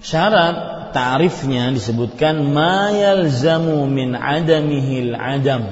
[0.00, 5.68] Syarat ta'rifnya disebutkan ma yalzamu min adamihi al-adam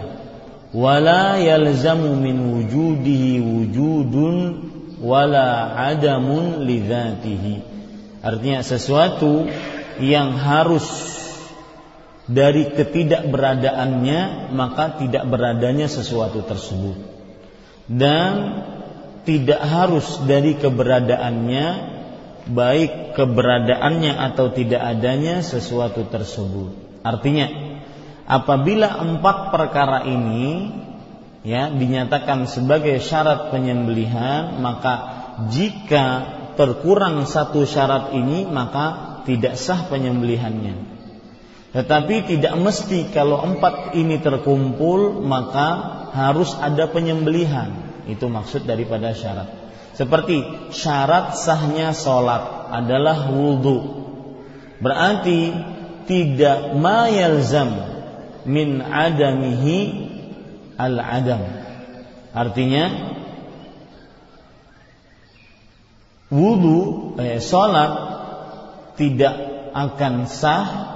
[0.77, 4.37] wala yalzamu min wujudihi wujudun
[5.01, 7.65] wala adamun lidzatihi.
[8.21, 9.49] Artinya sesuatu
[9.97, 10.85] yang harus
[12.27, 16.99] dari ketidakberadaannya maka tidak beradanya sesuatu tersebut.
[17.91, 18.33] Dan
[19.23, 21.67] tidak harus dari keberadaannya
[22.43, 27.03] baik keberadaannya atau tidak adanya sesuatu tersebut.
[27.07, 27.47] Artinya
[28.27, 30.71] apabila empat perkara ini
[31.43, 34.95] ya dinyatakan sebagai syarat penyembelihan maka
[35.51, 36.07] jika
[36.55, 41.02] terkurang satu syarat ini maka tidak sah penyembelihannya
[41.73, 45.69] tetapi tidak mesti kalau empat ini terkumpul maka
[46.13, 47.73] harus ada penyembelihan.
[48.05, 49.49] Itu maksud daripada syarat.
[49.97, 54.05] Seperti syarat sahnya sholat adalah wudhu.
[54.85, 55.49] Berarti
[56.05, 57.73] tidak mayalzam
[58.45, 59.79] min adamihi
[60.77, 61.41] al adam.
[62.37, 62.85] Artinya
[66.29, 67.93] wudhu eh, sholat
[69.01, 69.35] tidak
[69.73, 70.92] akan sah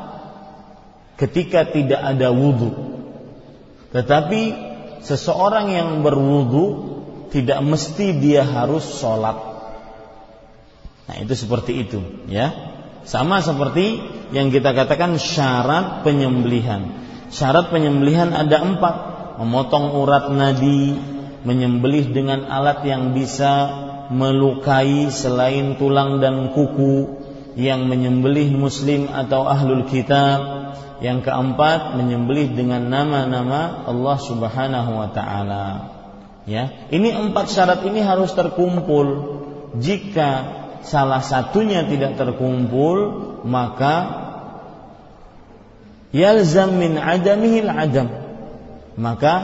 [1.17, 2.73] ketika tidak ada wudhu.
[3.93, 4.43] Tetapi
[5.01, 6.65] seseorang yang berwudhu
[7.33, 9.37] tidak mesti dia harus sholat.
[11.07, 12.53] Nah itu seperti itu, ya.
[13.07, 14.03] Sama seperti
[14.35, 16.91] yang kita katakan syarat penyembelihan.
[17.31, 18.97] Syarat penyembelihan ada empat:
[19.39, 20.99] memotong urat nadi,
[21.47, 23.71] menyembelih dengan alat yang bisa
[24.11, 27.23] melukai selain tulang dan kuku,
[27.55, 30.39] yang menyembelih muslim atau ahlul kitab,
[31.01, 35.67] yang keempat menyembelih dengan nama-nama Allah Subhanahu wa taala.
[36.47, 39.37] Ya, ini empat syarat ini harus terkumpul.
[39.77, 40.31] Jika
[40.87, 42.97] salah satunya tidak terkumpul,
[43.43, 44.25] maka
[46.15, 48.09] yalzam min adamihil adam.
[48.97, 49.35] Maka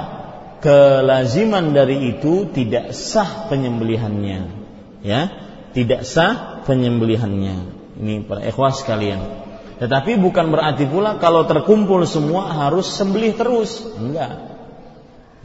[0.63, 4.41] kelaziman dari itu tidak sah penyembelihannya.
[5.03, 5.21] Ya,
[5.75, 7.57] tidak sah penyembelihannya.
[7.99, 9.42] Ini para ikhwas sekalian.
[9.81, 13.83] Tetapi bukan berarti pula kalau terkumpul semua harus sembelih terus.
[13.97, 14.53] Enggak.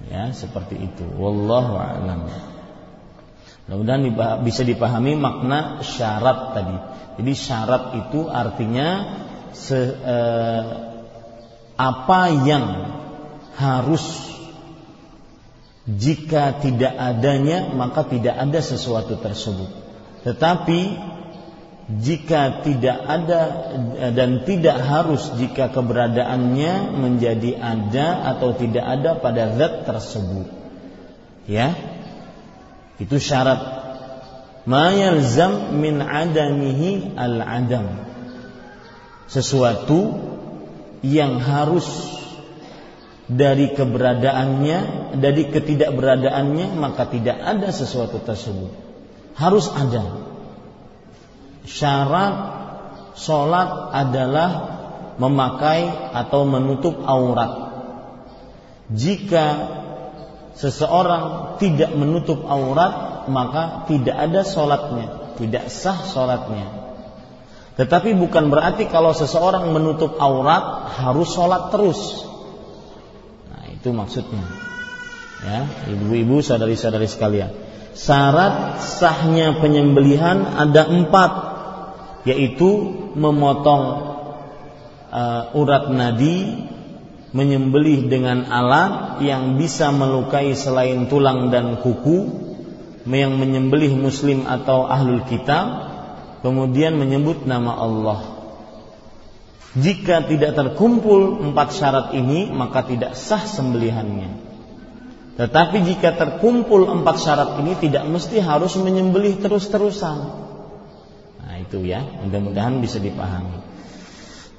[0.07, 1.05] Ya, seperti itu.
[1.15, 2.31] Wallahu a'lam.
[3.67, 4.03] Mudah-mudahan
[4.47, 6.77] bisa dipahami makna syarat tadi.
[7.19, 8.87] Jadi syarat itu artinya
[9.51, 10.65] se, eh,
[11.75, 12.65] apa yang
[13.59, 14.05] harus
[15.87, 19.71] jika tidak adanya maka tidak ada sesuatu tersebut.
[20.23, 20.79] Tetapi
[21.87, 23.41] jika tidak ada
[24.11, 30.51] dan tidak harus jika keberadaannya menjadi ada atau tidak ada pada zat tersebut.
[31.47, 31.71] Ya.
[32.99, 33.87] Itu syarat
[34.67, 38.03] ma yalzam min adamihi al-adam.
[39.31, 40.27] Sesuatu
[41.07, 41.87] yang harus
[43.31, 44.79] dari keberadaannya,
[45.23, 48.75] dari ketidakberadaannya maka tidak ada sesuatu tersebut.
[49.39, 50.26] Harus ada
[51.67, 52.35] syarat
[53.17, 54.49] sholat adalah
[55.17, 57.73] memakai atau menutup aurat.
[58.93, 59.45] Jika
[60.55, 66.87] seseorang tidak menutup aurat, maka tidak ada sholatnya, tidak sah sholatnya.
[67.77, 72.25] Tetapi bukan berarti kalau seseorang menutup aurat harus sholat terus.
[73.53, 74.45] Nah itu maksudnya.
[75.37, 77.53] Ya, ibu-ibu, sadari-sadari sekalian.
[77.93, 81.46] syarat sahnya penyembelihan ada empat,
[82.27, 82.69] yaitu
[83.15, 83.83] memotong
[85.07, 86.67] uh, urat nadi,
[87.31, 92.47] menyembelih dengan alat yang bisa melukai selain tulang dan kuku,
[93.07, 95.65] yang menyembelih muslim atau ahlul kitab,
[96.43, 98.19] kemudian menyebut nama Allah.
[99.77, 104.47] Jika tidak terkumpul empat syarat ini, maka tidak sah sembelihannya.
[105.37, 110.46] Tetapi jika terkumpul empat syarat ini tidak mesti harus menyembelih terus-terusan.
[111.67, 113.59] Itu ya, mudah-mudahan bisa dipahami.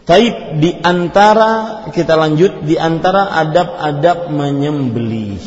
[0.05, 5.41] Taib di antara kita lanjut di antara adab-adab menyembelih.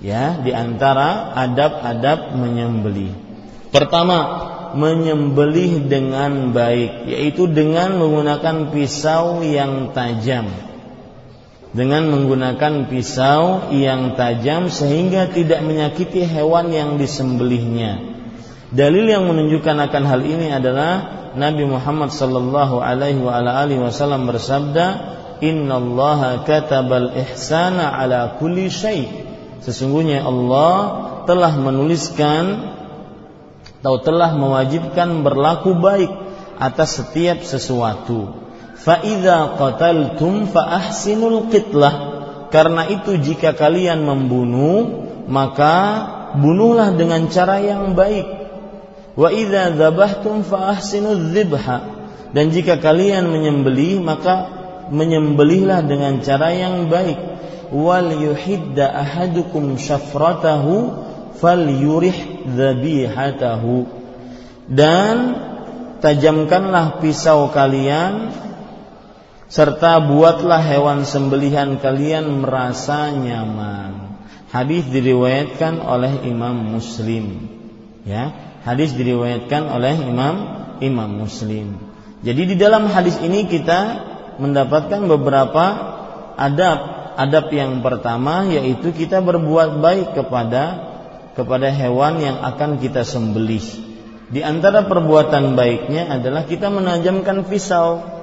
[0.00, 3.12] Ya, di antara adab-adab menyembelih.
[3.72, 4.18] Pertama,
[4.76, 10.48] menyembelih dengan baik, yaitu dengan menggunakan pisau yang tajam
[11.70, 18.09] dengan menggunakan pisau yang tajam sehingga tidak menyakiti hewan yang disembelihnya.
[18.70, 20.92] Dalil yang menunjukkan akan hal ini adalah
[21.34, 24.86] Nabi Muhammad sallallahu alaihi wa ala alihi wasallam bersabda,
[25.42, 29.10] "Innallaha katabal ihsana ala kulli syai."
[29.60, 30.74] Sesungguhnya Allah
[31.26, 32.72] telah menuliskan
[33.82, 36.10] atau telah mewajibkan berlaku baik
[36.62, 38.38] atas setiap sesuatu.
[38.78, 41.94] Fa'idha qataltum fa'ahsinul qitlah.
[42.50, 45.76] Karena itu jika kalian membunuh Maka
[46.34, 48.49] bunuhlah dengan cara yang baik
[49.18, 51.78] Wa idza dzabhtum fa'ahsinul dzibha
[52.30, 54.46] Dan jika kalian menyembelih maka
[54.90, 57.18] menyembelihlah dengan cara yang baik
[57.70, 60.94] Wal yuhidda ahadukum syafratahu
[61.38, 63.86] fal yurih dzabihatahu
[64.70, 65.16] Dan
[66.00, 68.32] tajamkanlah pisau kalian
[69.50, 74.22] serta buatlah hewan sembelihan kalian merasa nyaman.
[74.54, 77.50] Hadis diriwayatkan oleh Imam Muslim.
[78.06, 80.36] Ya, hadis diriwayatkan oleh Imam
[80.80, 81.76] Imam Muslim.
[82.20, 83.80] Jadi di dalam hadis ini kita
[84.40, 85.64] mendapatkan beberapa
[86.36, 87.00] adab.
[87.20, 90.88] Adab yang pertama yaitu kita berbuat baik kepada
[91.36, 93.64] kepada hewan yang akan kita sembelih.
[94.30, 98.20] Di antara perbuatan baiknya adalah kita menajamkan pisau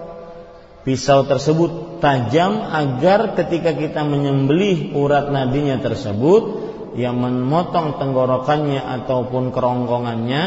[0.87, 10.43] pisau tersebut tajam agar ketika kita menyembelih urat nadinya tersebut yang memotong tenggorokannya ataupun kerongkongannya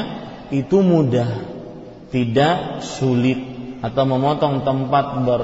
[0.55, 1.29] itu mudah
[2.11, 3.39] tidak sulit
[3.81, 5.43] atau memotong tempat ber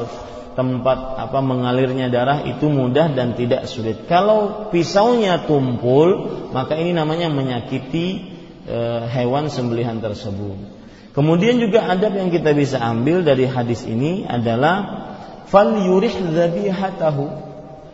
[0.56, 4.08] tempat apa mengalirnya darah itu mudah dan tidak sulit.
[4.08, 8.06] Kalau pisaunya tumpul, maka ini namanya menyakiti
[8.64, 8.78] e,
[9.12, 10.56] hewan sembelihan tersebut.
[11.12, 15.04] Kemudian juga adab yang kita bisa ambil dari hadis ini adalah
[15.52, 17.24] fal yurih dzabihatahu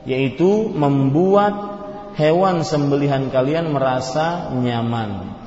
[0.07, 1.72] yaitu membuat
[2.17, 5.39] hewan sembelihan kalian merasa nyaman.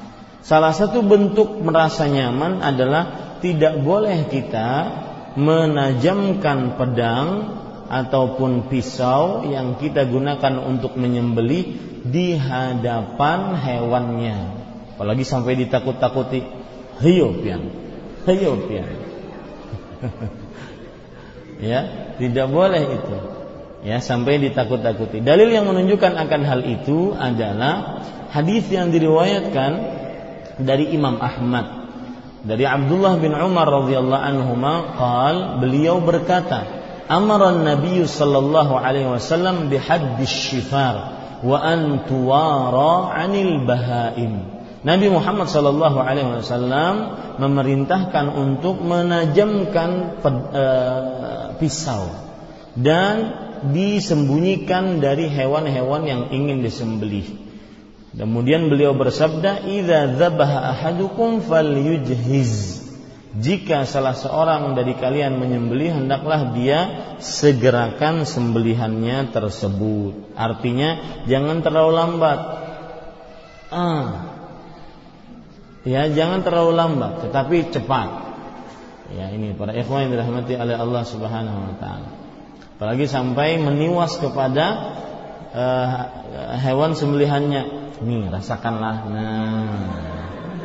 [0.46, 4.70] Salah satu bentuk merasa nyaman adalah tidak boleh kita
[5.36, 7.28] menajamkan pedang
[7.90, 14.38] ataupun pisau yang kita gunakan untuk menyembelih di hadapan hewannya.
[14.96, 16.66] Apalagi sampai ditakut-takuti
[17.04, 17.68] hiyo pian
[18.24, 18.88] hiyo pian
[21.72, 21.82] ya
[22.16, 23.18] tidak boleh itu
[23.86, 25.22] ya sampai ditakut-takuti.
[25.22, 28.02] Dalil yang menunjukkan akan hal itu adalah
[28.34, 29.72] hadis yang diriwayatkan
[30.58, 31.86] dari Imam Ahmad.
[32.46, 34.54] Dari Abdullah bin Umar radhiyallahu anhu
[34.98, 36.66] qal beliau berkata
[37.06, 41.14] amara Nabi sallallahu alaihi wasallam bihaddis syifar
[41.46, 44.56] wa an tuwara 'anil bahaim.
[44.86, 46.96] Nabi Muhammad Shallallahu Alaihi Wasallam
[47.42, 50.22] memerintahkan untuk menajamkan
[50.54, 50.66] e,
[51.58, 52.14] pisau
[52.78, 53.34] dan
[53.74, 57.26] disembunyikan dari hewan-hewan yang ingin disembelih.
[58.16, 62.84] Kemudian beliau bersabda, "Idza dzabaha ahadukum falyujhiz."
[63.36, 66.80] Jika salah seorang dari kalian menyembelih, hendaklah dia
[67.20, 70.32] segerakan sembelihannya tersebut.
[70.40, 72.40] Artinya, jangan terlalu lambat.
[73.76, 74.36] Ah,
[75.86, 78.10] Ya, jangan terlalu lambat, tetapi cepat.
[79.14, 82.25] Ya, ini para ikhwan yang dirahmati oleh Allah Subhanahu wa taala.
[82.76, 84.66] Apalagi sampai meniwas kepada
[85.56, 85.96] uh,
[86.60, 87.64] hewan sembelihannya.
[88.04, 88.96] Nih, rasakanlah.
[89.08, 89.80] Nah.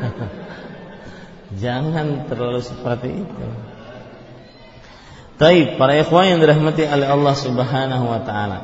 [1.63, 3.47] jangan terlalu seperti itu.
[5.41, 8.59] Taib, para ikhwan yang dirahmati oleh Allah Subhanahu wa taala.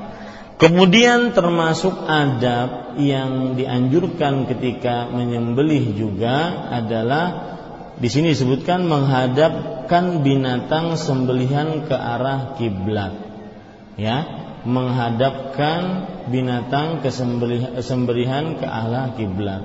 [0.57, 7.25] Kemudian termasuk adab yang dianjurkan ketika menyembelih juga adalah
[7.97, 13.26] di sini disebutkan menghadapkan binatang sembelihan ke arah kiblat.
[13.97, 14.29] Ya,
[14.69, 17.09] menghadapkan binatang ke
[17.81, 19.63] sembelihan ke arah kiblat.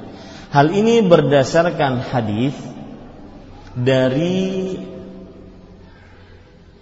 [0.51, 2.55] Hal ini berdasarkan hadis
[3.75, 4.75] dari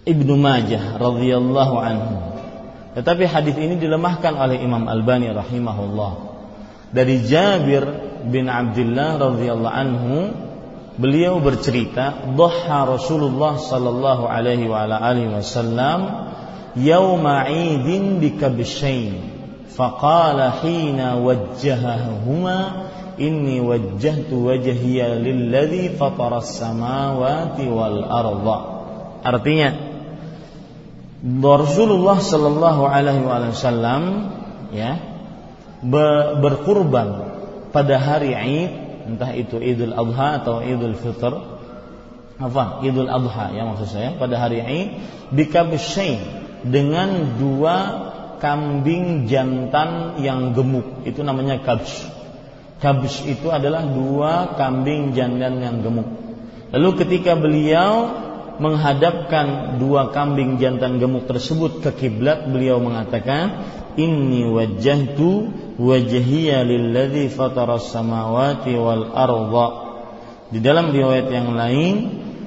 [0.09, 2.15] Ibnu Majah radhiyallahu anhu.
[2.97, 6.11] Tetapi hadis ini dilemahkan oleh Imam Albani rahimahullah.
[6.89, 7.85] Dari Jabir
[8.25, 10.33] bin Abdullah radhiyallahu anhu,
[10.97, 16.28] beliau bercerita, "Dhaha Rasulullah sallallahu alaihi wa alihi wasallam
[16.79, 19.37] yauma 'idin bikabshain."
[19.69, 28.59] Faqala hina wajjahahuma inni wajjahtu wajhiya lilladzi fataras samawati wal arda.
[29.23, 29.69] Artinya
[31.43, 34.31] Rasulullah sallallahu alaihi wasallam
[34.71, 34.99] ya
[36.39, 37.27] berkurban
[37.75, 38.71] pada hari Id
[39.15, 41.33] entah itu Idul Adha atau Idul Fitr
[42.39, 44.87] apa Idul Adha ya maksud saya pada hari Id
[45.35, 47.75] bikabsyain dengan dua
[48.39, 52.19] kambing jantan yang gemuk itu namanya kabsh
[52.79, 56.07] Kabus itu adalah dua kambing jantan yang gemuk.
[56.71, 58.07] Lalu ketika beliau
[58.55, 63.67] menghadapkan dua kambing jantan gemuk tersebut ke kiblat, beliau mengatakan,
[63.99, 69.67] "Inni wajjahtu wajhiya lilladzi fatara samawati wal arda."
[70.55, 71.95] Di dalam riwayat yang lain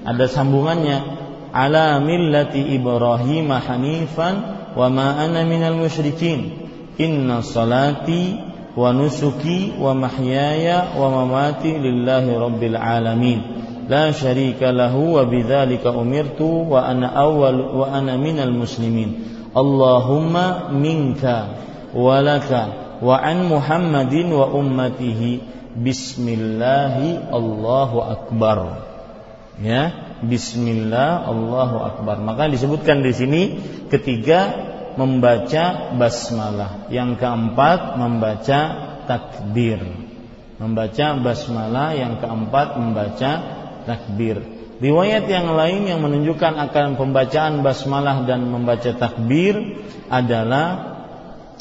[0.08, 1.21] ada sambungannya,
[1.53, 4.34] "Ala millati Ibrahim hanifan
[4.72, 6.64] wa ma ana minal musyrikin."
[6.98, 8.36] Inna salati
[8.76, 13.40] wa nusuki wa mahyaya wa mamati lillahi rabbil alamin
[13.88, 21.53] la syarika lahu wa bidzalika umirtu wa ana awwal wa ana minal muslimin Allahumma minka
[21.92, 25.44] wa laka wa an Muhammadin wa ummatihi
[25.76, 28.80] bismillahi Allahu akbar
[29.61, 33.42] ya bismillah Allahu akbar maka disebutkan di sini
[33.90, 36.88] ketiga membaca basmalah.
[36.92, 38.60] Yang keempat membaca
[39.08, 39.80] takbir.
[40.60, 43.30] Membaca basmalah, yang keempat membaca
[43.88, 44.38] takbir.
[44.82, 49.78] Riwayat yang lain yang menunjukkan akan pembacaan basmalah dan membaca takbir
[50.10, 50.98] adalah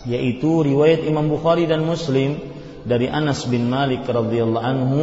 [0.10, 2.42] yaitu riwayat Imam Bukhari dan Muslim
[2.82, 5.02] dari Anas bin Malik radhiyallahu anhu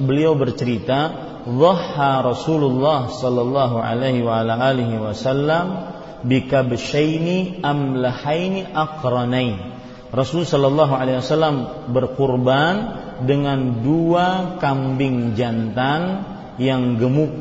[0.00, 9.72] beliau bercerita dhaha Rasulullah sallallahu alaihi wa alihi wasallam bikabshaini amlahaini aqranain.
[10.12, 16.28] Rasul sallallahu alaihi wasallam berkurban dengan dua kambing jantan
[16.60, 17.32] yang gemuk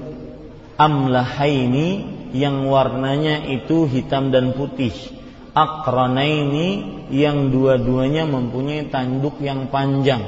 [0.80, 1.90] amlahaini
[2.32, 4.96] yang warnanya itu hitam dan putih.
[5.52, 10.24] Aqranaini yang dua-duanya mempunyai tanduk yang panjang.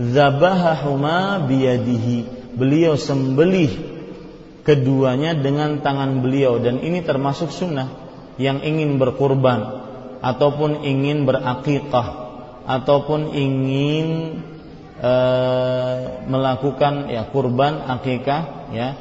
[0.00, 2.41] Zabahahuma biyadihi.
[2.52, 3.92] Beliau sembelih
[4.62, 6.62] keduanya dengan tangan beliau.
[6.62, 7.90] Dan ini termasuk sunnah
[8.40, 9.82] yang ingin berkurban
[10.22, 12.22] ataupun ingin berakikah
[12.62, 14.06] ataupun ingin
[15.02, 15.12] e,
[16.30, 18.94] melakukan ya kurban akikah ya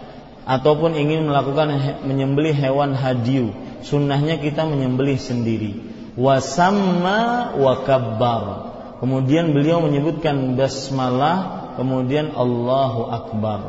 [0.49, 3.53] ataupun ingin melakukan he, menyembelih hewan hadiu.
[3.85, 5.77] Sunnahnya kita menyembelih sendiri.
[6.17, 13.59] Wasamma wakabbar kemudian beliau menyebutkan basmalah kemudian Allahu akbar.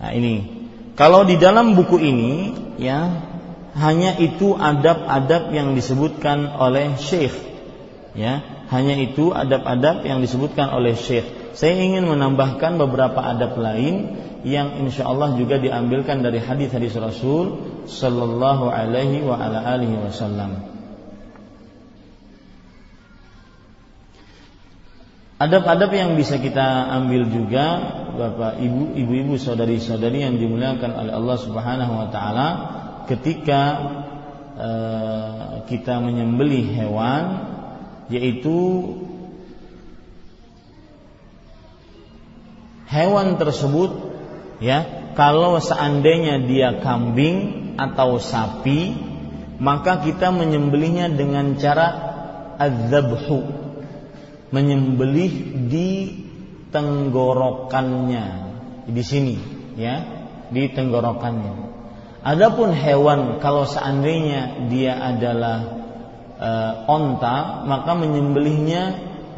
[0.00, 0.64] Nah ini.
[0.96, 3.20] Kalau di dalam buku ini ya
[3.76, 7.36] hanya itu adab-adab yang disebutkan oleh Syekh.
[8.16, 11.52] Ya hanya itu adab-adab yang disebutkan oleh Syekh.
[11.52, 18.72] Saya ingin menambahkan beberapa adab lain yang insya Allah juga diambilkan dari hadis-hadis Rasul Sallallahu
[18.72, 19.38] Alaihi wa.
[25.36, 27.66] Adab-adab yang bisa kita ambil juga
[28.16, 32.48] Bapak Ibu, ibu-ibu, saudari-saudari yang dimuliakan oleh Allah Subhanahu wa taala
[33.04, 33.60] ketika
[34.56, 34.70] e,
[35.68, 37.24] kita menyembelih hewan
[38.08, 38.96] yaitu
[42.88, 43.92] hewan tersebut
[44.64, 48.96] ya kalau seandainya dia kambing atau sapi
[49.60, 51.86] maka kita menyembelihnya dengan cara
[52.56, 53.55] adzabhu
[54.50, 55.90] menyembelih di
[56.70, 58.26] tenggorokannya.
[58.86, 59.36] Di sini
[59.74, 59.96] ya
[60.50, 61.74] di tenggorokannya.
[62.26, 65.58] Adapun hewan kalau seandainya dia adalah
[66.38, 66.50] e,
[66.90, 68.82] onta maka menyembelihnya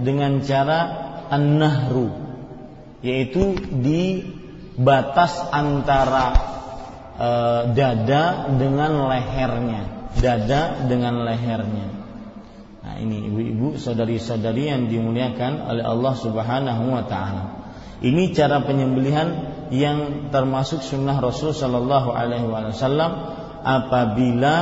[0.01, 0.81] dengan cara
[1.29, 2.09] an-nahru
[3.05, 4.25] yaitu di
[4.81, 6.27] batas antara
[7.17, 7.31] e,
[7.77, 9.83] dada dengan lehernya.
[10.19, 11.98] Dada dengan lehernya
[12.89, 17.45] Nah, ini ibu-ibu, saudari-saudari yang dimuliakan oleh Allah Subhanahu wa taala.
[18.01, 19.29] Ini cara penyembelihan
[19.69, 23.13] yang termasuk sunnah Rasul Shallallahu Alaihi Wasallam
[23.61, 24.57] apabila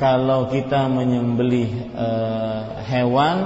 [0.00, 2.08] kalau kita menyembelih e,
[2.88, 3.36] hewan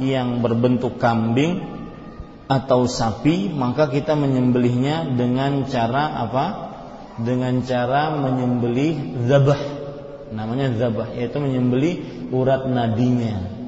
[0.00, 1.60] yang berbentuk kambing
[2.48, 6.46] atau sapi maka kita menyembelihnya dengan cara apa?
[7.20, 9.79] Dengan cara menyembelih zabah.
[10.30, 13.60] Namanya zabah yaitu menyembelih urat nadinya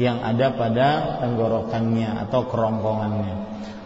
[0.00, 3.36] yang ada pada tenggorokannya atau kerongkongannya.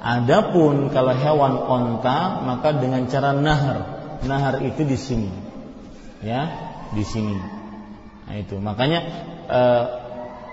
[0.05, 3.79] Adapun kalau hewan onta maka dengan cara nahar.
[4.29, 5.33] Nahar itu di sini.
[6.21, 6.49] Ya,
[6.93, 7.35] di sini.
[8.29, 8.61] Nah itu.
[8.61, 9.01] Makanya
[9.49, 9.61] e,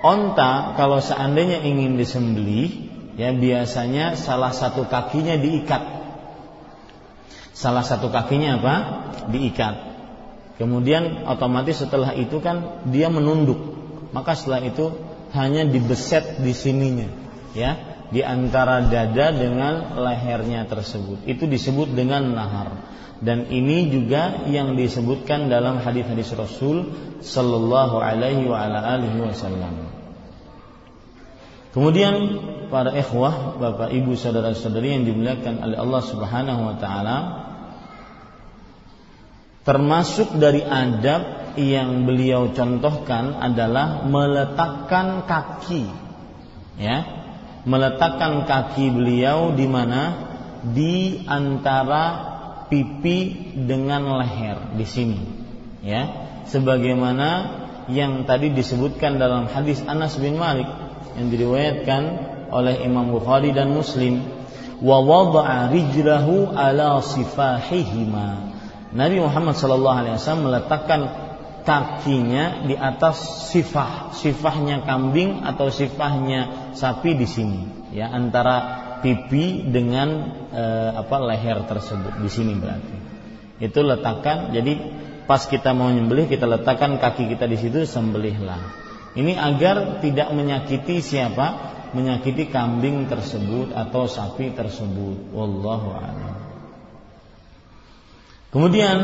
[0.01, 2.89] onta kalau seandainya ingin disembelih
[3.20, 5.84] ya biasanya salah satu kakinya diikat.
[7.51, 8.76] Salah satu kakinya apa?
[9.30, 9.90] Diikat.
[10.62, 13.57] Kemudian otomatis setelah itu kan dia menunduk.
[14.14, 14.93] Maka setelah itu
[15.34, 17.09] hanya dibeset di sininya,
[17.57, 17.82] ya,
[18.14, 21.26] di antara dada dengan lehernya tersebut.
[21.26, 22.78] Itu disebut dengan nahar.
[23.26, 26.93] Dan ini juga yang disebutkan dalam hadis-hadis Rasul
[27.26, 29.89] sallallahu alaihi wa ala alihi wasallam.
[31.74, 32.14] Kemudian
[32.70, 37.18] para ikhwah, Bapak Ibu saudara-saudari yang dimuliakan oleh Allah Subhanahu wa taala
[39.62, 45.86] termasuk dari adab yang beliau contohkan adalah meletakkan kaki
[46.80, 46.97] ya.
[47.62, 50.30] Meletakkan kaki beliau di mana?
[50.62, 52.30] Di antara
[52.70, 55.20] pipi dengan leher di sini
[55.86, 56.30] ya.
[56.49, 57.30] Sebagaimana
[57.91, 60.68] yang tadi disebutkan dalam hadis Anas bin Malik
[61.18, 62.01] yang diriwayatkan
[62.49, 64.22] oleh Imam Bukhari dan Muslim
[64.82, 68.50] wa wada'a rijlahu ala sifahihima
[68.91, 71.01] Nabi Muhammad sallallahu alaihi wasallam meletakkan
[71.61, 77.61] kakinya di atas sifah sifahnya kambing atau sifahnya sapi di sini
[77.93, 78.57] ya antara
[79.05, 80.09] pipi dengan
[80.49, 80.63] e,
[80.97, 82.97] apa leher tersebut di sini berarti
[83.61, 84.73] itu letakkan jadi
[85.29, 88.81] pas kita mau nyembelih kita letakkan kaki kita di situ sembelihlah
[89.11, 91.71] ini agar tidak menyakiti siapa?
[91.91, 95.35] Menyakiti kambing tersebut atau sapi tersebut.
[95.35, 96.40] Wallahu a'lam.
[98.51, 98.97] Kemudian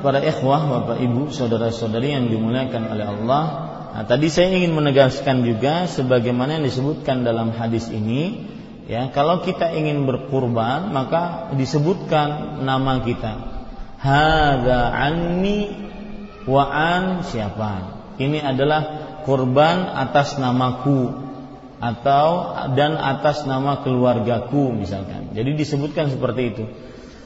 [0.00, 3.44] para ikhwah, Bapak Ibu, saudara-saudari yang dimuliakan oleh Allah,
[3.92, 8.48] nah, tadi saya ingin menegaskan juga sebagaimana yang disebutkan dalam hadis ini,
[8.88, 13.32] ya, kalau kita ingin berkurban maka disebutkan nama kita.
[14.00, 15.68] Hadza anni
[16.48, 17.72] wa an siapa?
[18.16, 18.82] Ini adalah
[19.28, 21.12] kurban atas namaku
[21.76, 25.36] atau dan atas nama keluargaku misalkan.
[25.36, 26.64] Jadi disebutkan seperti itu.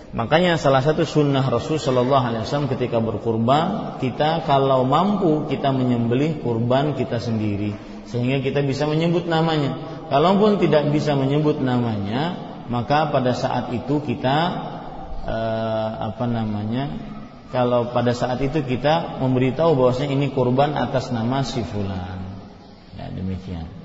[0.09, 6.41] Makanya salah satu sunnah Rasul Shallallahu Alaihi Wasallam ketika berkurban kita kalau mampu kita menyembelih
[6.41, 7.77] kurban kita sendiri
[8.09, 10.01] sehingga kita bisa menyebut namanya.
[10.09, 12.41] Kalaupun tidak bisa menyebut namanya
[12.73, 14.37] maka pada saat itu kita
[15.29, 16.89] eh, apa namanya
[17.53, 22.21] kalau pada saat itu kita memberitahu bahwasanya ini kurban atas nama si fulan.
[22.97, 23.78] Ya, demikian.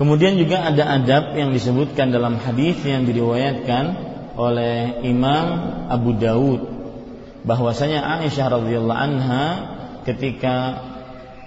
[0.00, 4.08] Kemudian juga ada adab yang disebutkan dalam hadis yang diriwayatkan
[4.40, 5.46] oleh Imam
[5.92, 6.64] Abu Daud
[7.44, 9.44] bahwasanya Aisyah radhiyallahu anha
[10.08, 10.80] ketika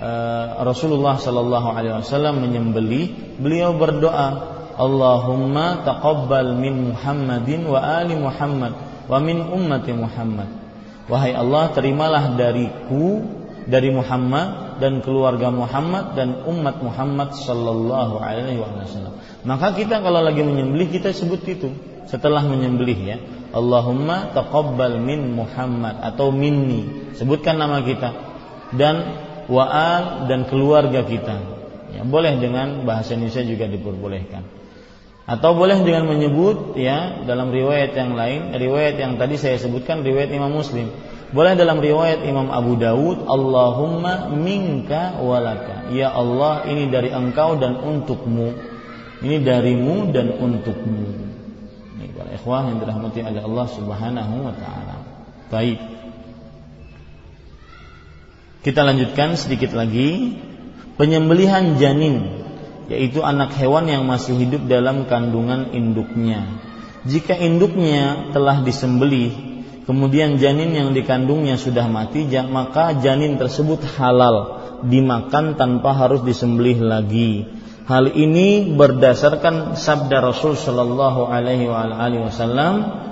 [0.03, 8.75] Eh, Rasulullah Shallallahu Alaihi Wasallam menyembeli, beliau berdoa, Allahumma taqabbal min Muhammadin wa ali Muhammad
[9.07, 10.51] wa min ummati Muhammad.
[11.07, 13.23] Wahai Allah, terimalah dariku
[13.63, 19.15] dari Muhammad dan keluarga Muhammad dan umat Muhammad sallallahu alaihi wasallam.
[19.47, 21.71] Maka kita kalau lagi menyembelih kita sebut itu
[22.11, 23.17] setelah menyembelih ya.
[23.55, 27.15] Allahumma taqabbal min Muhammad atau minni.
[27.15, 28.11] Sebutkan nama kita
[28.75, 31.35] dan wa'al dan keluarga kita.
[31.95, 34.43] Ya, boleh dengan bahasa Indonesia juga diperbolehkan.
[35.23, 40.27] Atau boleh dengan menyebut ya dalam riwayat yang lain, riwayat yang tadi saya sebutkan riwayat
[40.35, 40.91] Imam Muslim.
[41.33, 45.89] Boleh dalam riwayat Imam Abu Dawud, Allahumma minka walaka.
[45.89, 48.53] Ya Allah, ini dari engkau dan untukmu.
[49.25, 51.09] Ini darimu dan untukmu.
[51.97, 54.95] Ini para ikhwah yang dirahmati oleh Allah Subhanahu wa taala.
[55.49, 55.81] Baik.
[58.61, 60.37] Kita lanjutkan sedikit lagi
[61.01, 62.45] penyembelihan janin
[62.93, 66.45] yaitu anak hewan yang masih hidup dalam kandungan induknya.
[67.09, 69.52] Jika induknya telah disembelih,
[69.83, 77.47] kemudian janin yang dikandungnya sudah mati, maka janin tersebut halal dimakan tanpa harus disembelih lagi.
[77.83, 81.67] Hal ini berdasarkan sabda Rasul Shallallahu Alaihi
[82.23, 83.03] Wasallam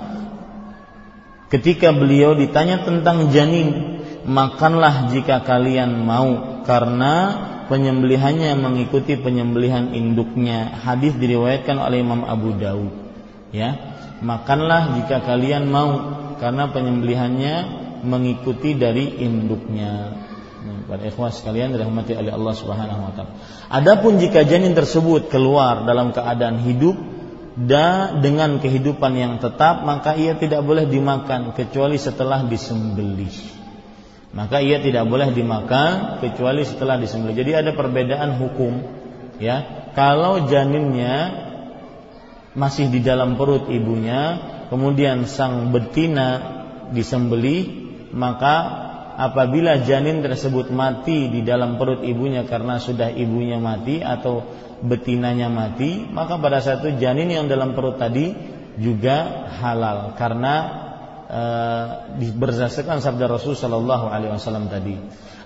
[1.52, 7.14] ketika beliau ditanya tentang janin makanlah jika kalian mau karena
[7.68, 10.72] penyembelihannya mengikuti penyembelihan induknya.
[10.72, 12.92] Hadis diriwayatkan oleh Imam Abu Daud.
[13.52, 13.76] Ya,
[14.24, 17.54] makanlah jika kalian mau karena penyembelihannya
[18.02, 20.18] mengikuti dari induknya.
[20.62, 23.34] pada ikhwas sekalian dirahmati oleh Allah Subhanahu wa taala.
[23.70, 26.94] Adapun jika janin tersebut keluar dalam keadaan hidup
[27.58, 33.34] dan dengan kehidupan yang tetap, maka ia tidak boleh dimakan kecuali setelah disembelih.
[34.32, 37.36] Maka ia tidak boleh dimakan kecuali setelah disembelih.
[37.36, 38.72] Jadi ada perbedaan hukum
[39.42, 39.88] ya.
[39.92, 41.42] Kalau janinnya
[42.54, 46.40] masih di dalam perut ibunya, kemudian sang betina
[46.96, 47.60] disembelih,
[48.16, 48.88] maka
[49.20, 54.40] apabila janin tersebut mati di dalam perut ibunya karena sudah ibunya mati atau
[54.80, 58.32] betinanya mati, maka pada saat itu janin yang dalam perut tadi
[58.80, 60.54] juga halal karena
[61.28, 61.42] e,
[62.32, 64.96] berdasarkan sabda Rasul Shallallahu Alaihi Wasallam tadi.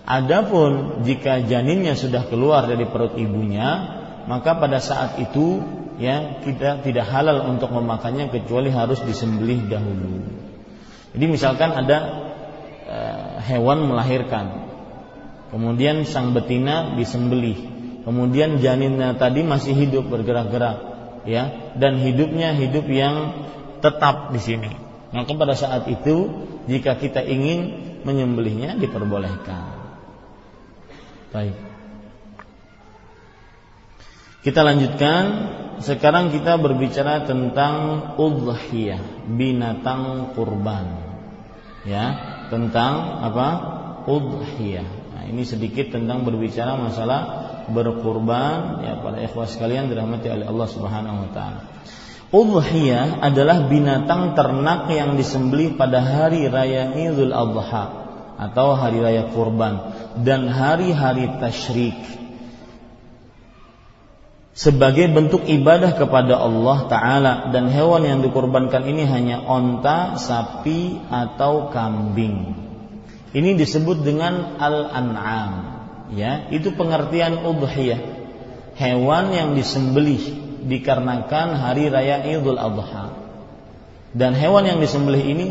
[0.07, 3.99] Adapun jika janinnya sudah keluar dari perut ibunya,
[4.31, 5.59] maka pada saat itu
[5.97, 10.25] ya kita tidak halal untuk memakannya kecuali harus disembelih dahulu.
[11.17, 12.27] Jadi misalkan ada
[12.87, 14.71] Eh, hewan melahirkan.
[15.51, 17.59] Kemudian sang betina disembelih.
[18.07, 20.79] Kemudian janinnya tadi masih hidup bergerak-gerak,
[21.27, 23.43] ya, dan hidupnya hidup yang
[23.83, 24.71] tetap di sini.
[25.11, 27.75] Maka pada saat itu jika kita ingin
[28.07, 29.75] menyembelihnya diperbolehkan.
[31.35, 31.59] Baik.
[34.47, 35.23] Kita lanjutkan.
[35.81, 37.75] Sekarang kita berbicara tentang
[38.17, 41.05] udhiyah, binatang kurban.
[41.85, 42.05] Ya,
[42.49, 43.49] tentang apa?
[44.09, 44.89] Udhiyah.
[45.13, 51.19] Nah, ini sedikit tentang berbicara masalah berkurban ya para ikhwas sekalian dirahmati oleh Allah Subhanahu
[51.27, 51.61] wa taala.
[52.31, 58.07] Udhiyah adalah binatang ternak yang disembelih pada hari raya Idul Adha
[58.37, 59.95] atau hari raya kurban
[60.27, 62.26] dan hari-hari tasyrik
[64.57, 71.69] sebagai bentuk ibadah kepada Allah Ta'ala dan hewan yang dikorbankan ini hanya onta, sapi, atau
[71.69, 72.57] kambing.
[73.37, 75.77] Ini disebut dengan al-an'am.
[76.17, 78.01] Ya, itu pengertian udhiyah.
[78.81, 80.25] Hewan yang disembelih
[80.65, 83.13] dikarenakan hari raya Idul Adha.
[84.17, 85.47] Dan hewan yang disembelih ini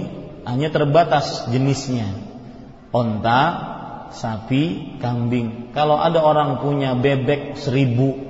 [0.49, 2.09] hanya terbatas jenisnya.
[2.89, 3.41] Onta,
[4.17, 5.69] sapi, kambing.
[5.77, 8.24] Kalau ada orang punya bebek seribu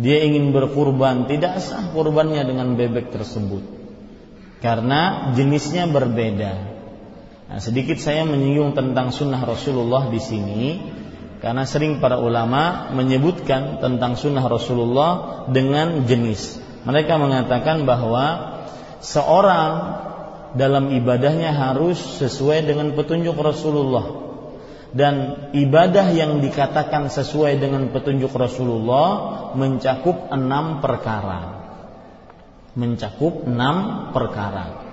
[0.00, 3.60] dia ingin berkurban, tidak sah kurbannya dengan bebek tersebut.
[4.64, 6.52] Karena jenisnya berbeda.
[7.52, 10.62] Nah, sedikit saya menyinggung tentang sunnah Rasulullah di sini,
[11.44, 16.56] karena sering para ulama menyebutkan tentang sunnah Rasulullah dengan jenis.
[16.88, 18.56] Mereka mengatakan bahwa
[19.04, 20.00] seorang
[20.56, 24.29] dalam ibadahnya harus sesuai dengan petunjuk Rasulullah
[24.90, 29.08] dan ibadah yang dikatakan sesuai dengan petunjuk Rasulullah
[29.54, 31.62] mencakup enam perkara.
[32.74, 34.90] Mencakup enam perkara.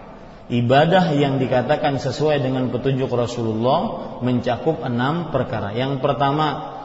[0.48, 5.76] Ibadah yang dikatakan sesuai dengan petunjuk Rasulullah mencakup enam perkara.
[5.76, 6.78] Yang pertama,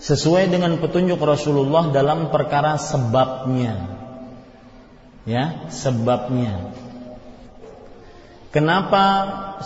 [0.00, 4.00] sesuai dengan petunjuk Rasulullah dalam perkara sebabnya.
[5.28, 6.72] Ya, sebabnya.
[8.54, 9.04] Kenapa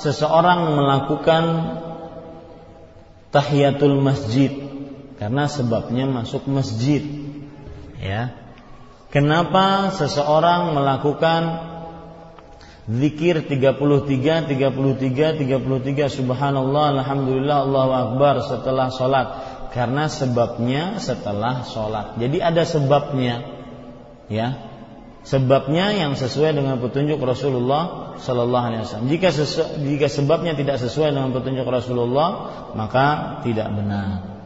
[0.01, 1.45] seseorang melakukan
[3.35, 4.53] tahiyatul masjid.
[5.19, 7.03] Karena sebabnya masuk masjid.
[7.99, 8.35] Ya.
[9.09, 11.43] Kenapa seseorang melakukan
[12.87, 19.29] zikir 33 33 33 subhanallah alhamdulillah Allahu akbar setelah salat
[19.77, 23.45] karena sebabnya setelah salat jadi ada sebabnya.
[24.29, 24.68] Ya
[25.27, 29.09] sebabnya yang sesuai dengan petunjuk Rasulullah Sallallahu Alaihi Wasallam.
[29.11, 29.29] Jika
[29.83, 32.31] jika sebabnya tidak sesuai dengan petunjuk Rasulullah,
[32.75, 34.39] maka tidak benar.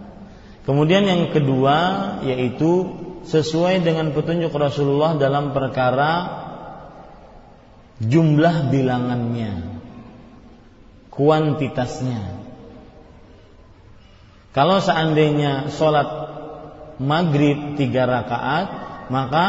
[0.62, 1.76] Kemudian yang kedua
[2.22, 2.94] yaitu
[3.26, 6.42] sesuai dengan petunjuk Rasulullah dalam perkara
[8.02, 9.78] jumlah bilangannya,
[11.10, 12.42] kuantitasnya.
[14.52, 16.08] Kalau seandainya sholat
[17.00, 18.68] maghrib tiga rakaat,
[19.08, 19.46] maka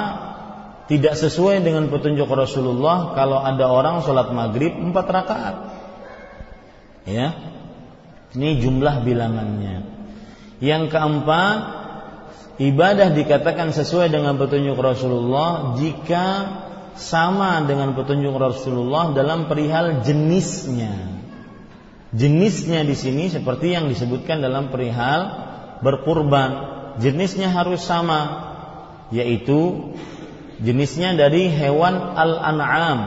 [0.91, 5.55] tidak sesuai dengan petunjuk Rasulullah kalau ada orang sholat maghrib empat rakaat.
[7.07, 7.35] Ya,
[8.35, 9.83] ini jumlah bilangannya.
[10.63, 11.57] Yang keempat,
[12.59, 16.27] ibadah dikatakan sesuai dengan petunjuk Rasulullah jika
[16.95, 21.19] sama dengan petunjuk Rasulullah dalam perihal jenisnya.
[22.13, 25.49] Jenisnya di sini seperti yang disebutkan dalam perihal
[25.81, 26.71] berkurban.
[27.01, 28.53] Jenisnya harus sama,
[29.09, 29.91] yaitu
[30.61, 32.99] Jenisnya dari hewan al-an'am.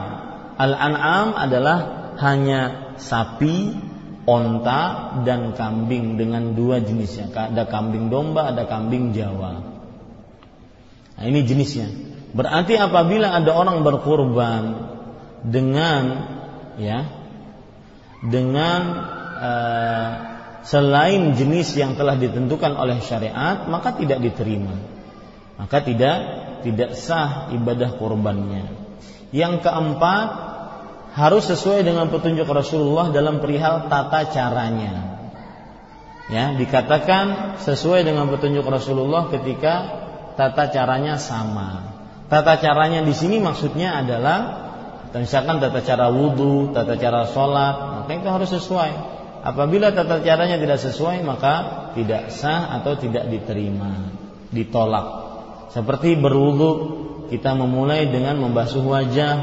[0.56, 1.78] Al-an'am adalah
[2.18, 3.76] hanya sapi,
[4.26, 4.82] onta,
[5.22, 7.30] dan kambing dengan dua jenisnya.
[7.30, 9.62] Ada kambing domba, ada kambing jawa.
[11.16, 11.88] Nah, ini jenisnya.
[12.36, 14.92] Berarti apabila ada orang berkorban
[15.46, 16.02] dengan
[16.76, 17.06] ya
[18.20, 18.80] dengan
[19.38, 20.10] uh,
[20.66, 24.74] selain jenis yang telah ditentukan oleh syariat maka tidak diterima
[25.56, 26.16] maka tidak
[26.66, 28.66] tidak sah ibadah kurbannya
[29.30, 30.26] yang keempat
[31.14, 35.22] harus sesuai dengan petunjuk Rasulullah dalam perihal tata caranya
[36.26, 39.74] ya dikatakan sesuai dengan petunjuk Rasulullah ketika
[40.34, 41.94] tata caranya sama
[42.26, 44.66] tata caranya di sini maksudnya adalah
[45.20, 48.92] misalkan tata cara wudhu, tata cara sholat, maka itu harus sesuai.
[49.46, 51.54] Apabila tata caranya tidak sesuai, maka
[51.94, 54.10] tidak sah atau tidak diterima,
[54.50, 55.25] ditolak.
[55.70, 56.70] Seperti berwudhu,
[57.30, 59.34] kita memulai dengan membasuh wajah,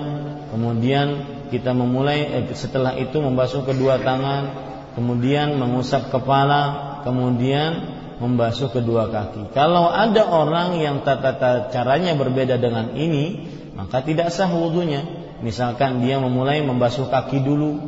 [0.50, 1.08] kemudian
[1.52, 4.44] kita memulai eh, setelah itu membasuh kedua tangan,
[4.96, 9.52] kemudian mengusap kepala, kemudian membasuh kedua kaki.
[9.52, 16.24] Kalau ada orang yang tata caranya berbeda dengan ini, maka tidak sah wudhunya Misalkan dia
[16.24, 17.84] memulai membasuh kaki dulu.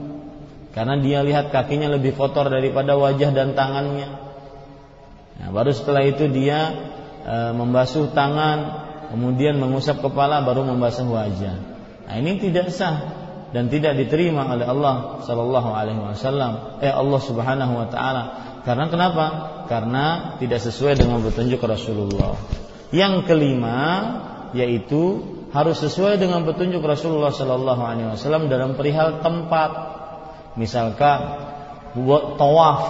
[0.76, 4.12] Karena dia lihat kakinya lebih kotor daripada wajah dan tangannya.
[5.40, 6.76] Nah, baru setelah itu dia
[7.26, 8.57] e, membasuh tangan,
[9.09, 11.57] kemudian mengusap kepala, baru membasuh wajah.
[12.05, 16.84] Nah, ini tidak sah dan tidak diterima oleh Allah Shallallahu Alaihi Wasallam.
[16.84, 18.23] Eh Allah Subhanahu Wa Taala.
[18.67, 19.26] Karena kenapa?
[19.71, 22.36] Karena tidak sesuai dengan petunjuk Rasulullah.
[22.91, 23.80] Yang kelima
[24.51, 25.23] yaitu
[25.55, 29.95] harus sesuai dengan petunjuk Rasulullah Sallallahu Alaihi Wasallam dalam perihal tempat.
[30.59, 31.19] Misalkan
[31.95, 32.82] buat tawaf,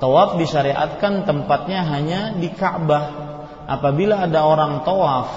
[0.00, 3.29] tawaf disyariatkan tempatnya hanya di Ka'bah.
[3.70, 5.28] Apabila ada orang tawaf,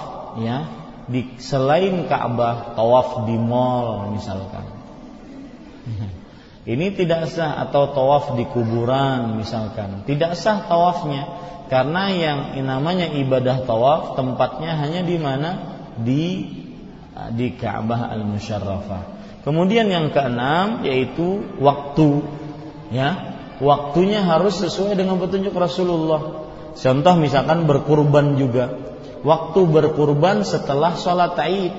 [0.42, 0.66] ya
[1.06, 4.66] di selain Ka'bah, tawaf di mall misalkan.
[6.64, 10.08] Ini tidak sah atau tawaf di kuburan misalkan.
[10.08, 11.28] Tidak sah tawafnya
[11.68, 15.50] karena yang namanya ibadah tawaf tempatnya hanya di mana
[16.00, 16.48] di
[17.36, 19.04] di Ka'bah al-Musyarrafah.
[19.44, 22.24] Kemudian yang keenam yaitu waktu.
[22.96, 26.53] Ya, waktunya harus sesuai dengan petunjuk Rasulullah.
[26.74, 28.74] Contoh misalkan berkurban juga.
[29.24, 31.74] Waktu berkurban setelah sholat Aid.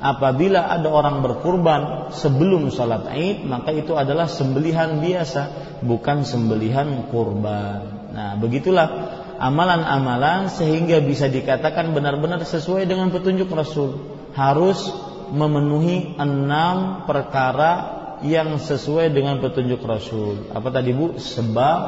[0.00, 8.08] Apabila ada orang berkurban sebelum sholat Aid, maka itu adalah sembelihan biasa, bukan sembelihan kurban.
[8.08, 8.88] Nah, begitulah
[9.36, 14.00] amalan-amalan sehingga bisa dikatakan benar-benar sesuai dengan petunjuk Rasul.
[14.32, 14.88] Harus
[15.36, 20.52] memenuhi enam perkara yang sesuai dengan petunjuk Rasul.
[20.52, 21.16] Apa tadi Bu?
[21.16, 21.78] Sebab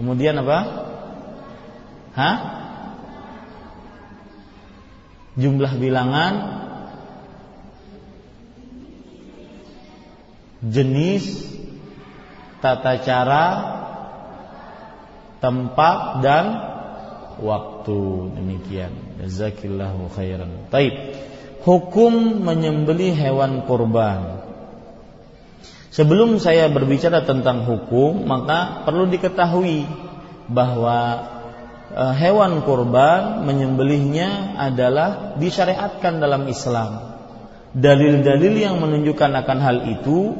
[0.00, 0.58] Kemudian apa?
[2.16, 2.36] Hah?
[5.36, 6.32] Jumlah bilangan?
[10.64, 11.52] Jenis?
[12.64, 13.44] Tata cara?
[15.44, 16.46] Tempat dan
[17.44, 18.00] waktu.
[18.40, 19.20] Demikian.
[19.20, 20.64] Jazakillahu khairan.
[20.72, 20.96] Taib.
[21.60, 24.39] Hukum menyembeli hewan kurban
[25.90, 29.84] sebelum saya berbicara tentang hukum maka perlu diketahui
[30.50, 30.98] bahwa
[31.94, 37.10] e, hewan kurban menyembelihnya adalah disyariatkan dalam Islam.
[37.70, 40.34] Dalil-dalil yang menunjukkan akan hal itu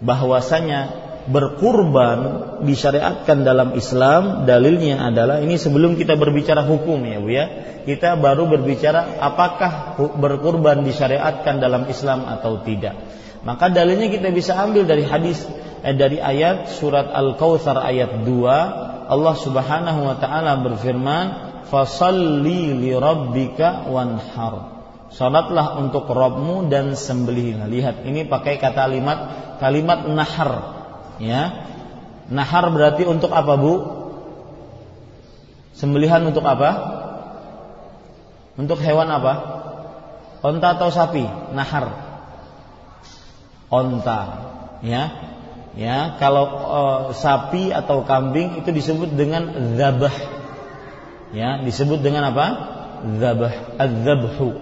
[0.00, 2.20] bahwasanya berkurban
[2.64, 7.46] disyariatkan dalam Islam dalilnya adalah ini sebelum kita berbicara hukum ya Bu ya.
[7.84, 12.96] Kita baru berbicara apakah berkurban disyariatkan dalam Islam atau tidak
[13.44, 15.44] maka dalilnya kita bisa ambil dari hadis
[15.84, 21.26] eh, dari ayat surat Al-Kautsar ayat 2 Allah Subhanahu wa taala berfirman
[21.68, 24.74] fasalli li rabbika wanhar
[25.14, 27.70] Salatlah untuk Robmu dan sembelihlah.
[27.70, 29.18] Lihat, ini pakai kalimat
[29.62, 30.74] kalimat nahar
[31.22, 31.70] Ya.
[32.26, 33.74] Nahar berarti untuk apa, Bu?
[35.78, 36.70] Sembelihan untuk apa?
[38.58, 39.34] Untuk hewan apa?
[40.42, 41.22] Onta atau sapi?
[41.54, 42.03] Nahar.
[43.68, 44.20] Onta,
[44.84, 45.32] ya.
[45.74, 46.80] Ya, kalau e,
[47.18, 50.14] sapi atau kambing itu disebut dengan zabah.
[51.34, 52.46] Ya, disebut dengan apa?
[53.18, 54.54] Zabah, az-zabhu.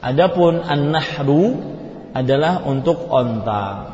[0.00, 1.60] Adapun an-nahru
[2.16, 3.92] adalah untuk onta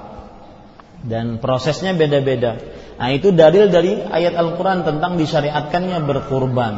[1.02, 2.62] dan prosesnya beda-beda.
[2.94, 6.74] Nah, itu dalil dari ayat Al-Qur'an tentang disyariatkannya berkurban.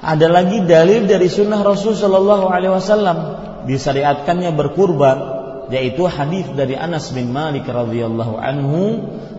[0.00, 3.18] Ada lagi dalil dari sunnah Rasul Shallallahu Alaihi Wasallam
[3.64, 5.18] disyariatkannya berkurban,
[5.70, 8.82] yaitu hadis dari Anas bin Malik radhiyallahu anhu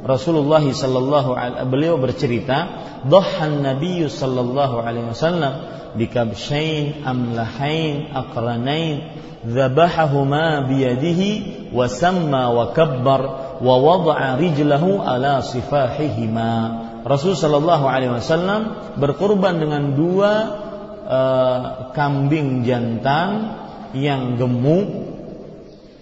[0.02, 2.68] Rasulullah sallallahu alaihi beliau bercerita
[3.06, 5.54] dhahan Nabi sallallahu alaihi wasallam
[6.00, 13.22] bikabshain amlahain aqranain dzabahahuma biyadihi wa samma wa kabbar
[13.62, 16.54] wa wada'a rijlahu ala sifahihima.
[17.02, 20.34] Rasul sallallahu alaihi wasallam berkorban dengan dua
[21.06, 21.62] uh,
[21.98, 23.58] kambing jantan
[23.98, 25.11] yang gemuk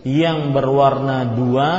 [0.08, 1.70] yang berwarna dua,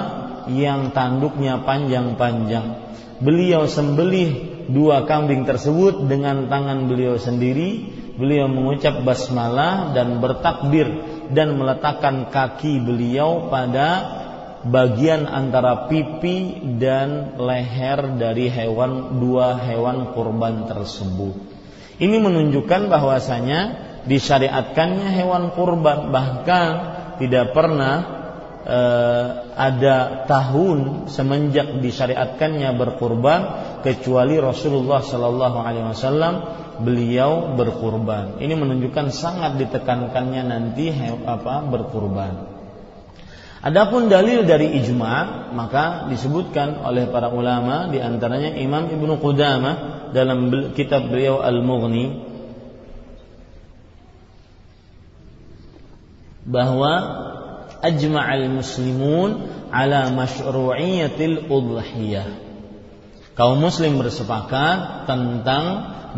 [0.52, 2.90] yang tanduknya panjang-panjang.
[3.20, 8.00] Beliau sembelih dua kambing tersebut dengan tangan beliau sendiri.
[8.20, 10.88] Beliau mengucap basmalah dan bertakbir
[11.32, 14.20] dan meletakkan kaki beliau pada
[14.60, 21.32] bagian antara pipi dan leher dari hewan dua hewan kurban tersebut.
[21.96, 23.60] Ini menunjukkan bahwasanya
[24.04, 27.96] disyariatkannya hewan kurban bahkan tidak pernah
[28.64, 28.80] e,
[29.54, 33.40] ada tahun semenjak disyariatkannya berkurban
[33.84, 36.34] kecuali Rasulullah Shallallahu Alaihi Wasallam
[36.80, 38.40] beliau berkurban.
[38.40, 40.88] Ini menunjukkan sangat ditekankannya nanti
[41.28, 42.50] apa berkurban.
[43.60, 50.72] Adapun dalil dari ijma maka disebutkan oleh para ulama di antaranya Imam Ibnu Qudamah dalam
[50.72, 52.29] kitab beliau Al-Mughni
[56.50, 56.92] bahwa
[57.80, 62.28] ajma'al muslimun ala masyru'iyatil udhiyah.
[63.38, 65.64] Kaum muslim bersepakat tentang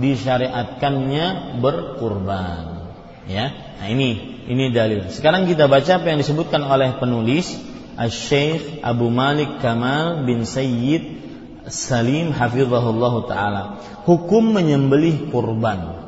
[0.00, 2.88] disyariatkannya berkurban.
[3.30, 3.76] Ya.
[3.78, 5.06] Nah, ini ini dalil.
[5.12, 7.54] Sekarang kita baca apa yang disebutkan oleh penulis
[7.94, 11.22] Al-Syeikh Abu Malik Kamal bin Sayyid
[11.70, 13.62] Salim hafizahullah taala.
[14.02, 16.02] Hukum menyembelih kurban.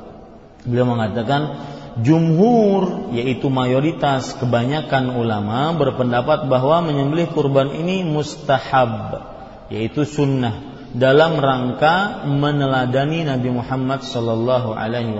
[0.66, 1.62] Beliau mengatakan
[2.03, 9.22] jumhur yaitu mayoritas kebanyakan ulama berpendapat bahwa menyembelih kurban ini mustahab
[9.70, 15.18] yaitu sunnah dalam rangka meneladani Nabi Muhammad sallallahu alaihi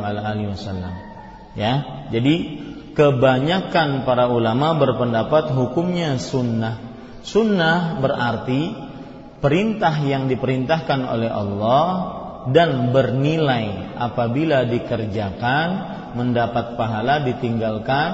[0.51, 0.95] wasallam.
[1.59, 2.63] Ya, jadi
[2.95, 6.79] kebanyakan para ulama berpendapat hukumnya sunnah.
[7.27, 8.75] Sunnah berarti
[9.43, 11.87] perintah yang diperintahkan oleh Allah
[12.51, 15.69] dan bernilai apabila dikerjakan
[16.19, 18.11] mendapat pahala ditinggalkan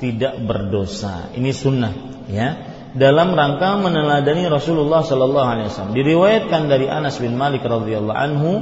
[0.00, 1.32] tidak berdosa.
[1.36, 1.94] Ini sunnah
[2.30, 2.48] ya.
[2.94, 5.98] Dalam rangka meneladani Rasulullah Sallallahu Alaihi Wasallam.
[5.98, 8.52] Diriwayatkan dari Anas bin Malik radhiyallahu anhu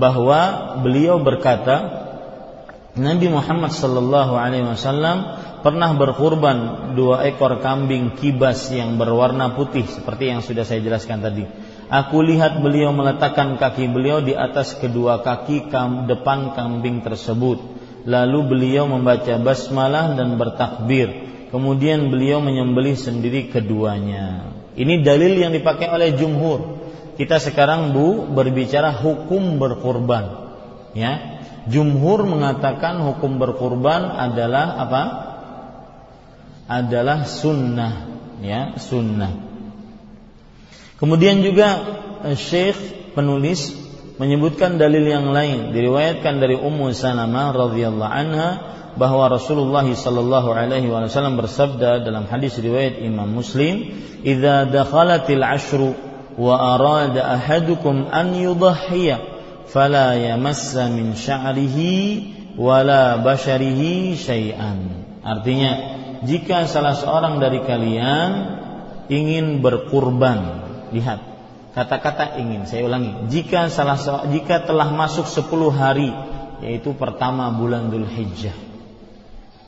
[0.00, 0.40] bahwa
[0.80, 2.06] beliau berkata,
[2.96, 10.32] Nabi Muhammad sallallahu alaihi wasallam pernah berkurban dua ekor kambing kibas yang berwarna putih seperti
[10.32, 11.44] yang sudah saya jelaskan tadi.
[11.86, 17.62] Aku lihat beliau meletakkan kaki beliau di atas kedua kaki kam, depan kambing tersebut.
[18.06, 21.26] Lalu beliau membaca basmalah dan bertakbir.
[21.54, 24.50] Kemudian beliau menyembelih sendiri keduanya.
[24.74, 26.82] Ini dalil yang dipakai oleh jumhur.
[27.14, 30.46] Kita sekarang Bu berbicara hukum berkurban.
[30.92, 35.02] Ya, Jumhur mengatakan hukum berkurban adalah apa?
[36.70, 38.06] Adalah sunnah,
[38.38, 39.55] ya sunnah.
[40.96, 41.68] Kemudian juga
[42.24, 43.72] eh, Syekh penulis
[44.16, 48.50] menyebutkan dalil yang lain diriwayatkan dari Ummu Salamah radhiyallahu anha
[48.96, 53.92] bahwa Rasulullah sallallahu alaihi wasallam bersabda dalam hadis riwayat Imam Muslim,
[54.24, 55.92] "Idza dakhalatil ashru
[56.40, 59.36] wa arada ahadukum an yudhhiya"
[59.68, 65.04] fala yamassa min sya'rihi wala basharihi syai'an.
[65.20, 65.72] Artinya,
[66.24, 68.30] jika salah seorang dari kalian
[69.12, 71.22] ingin berkurban, lihat
[71.72, 76.10] kata-kata ingin, saya ulangi, jika salah jika telah masuk 10 hari
[76.64, 78.56] yaitu pertama bulan Dzulhijjah.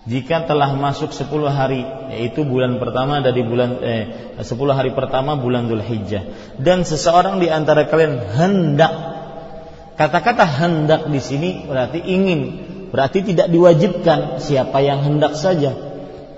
[0.09, 1.85] Jika telah masuk 10 hari
[2.17, 4.05] yaitu bulan pertama dari bulan eh,
[4.41, 8.93] 10 hari pertama bulan Dzulhijjah dan seseorang di antara kalian hendak
[9.99, 12.41] Kata-kata hendak di sini berarti ingin,
[12.95, 15.75] berarti tidak diwajibkan siapa yang hendak saja.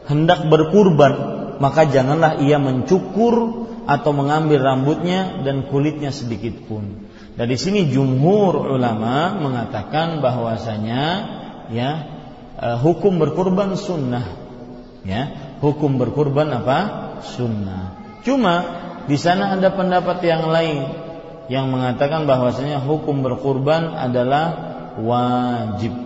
[0.09, 7.11] Hendak berkurban, maka janganlah ia mencukur atau mengambil rambutnya dan kulitnya sedikit pun.
[7.37, 11.03] Dari sini jumhur ulama mengatakan bahwasanya
[11.69, 11.91] ya
[12.57, 14.41] eh, hukum berkurban sunnah.
[15.01, 16.79] Ya, hukum berkurban apa?
[17.25, 17.97] Sunnah.
[18.21, 18.55] Cuma
[19.09, 20.93] di sana ada pendapat yang lain
[21.49, 24.45] yang mengatakan bahwasanya hukum berkurban adalah
[25.01, 25.97] wajib.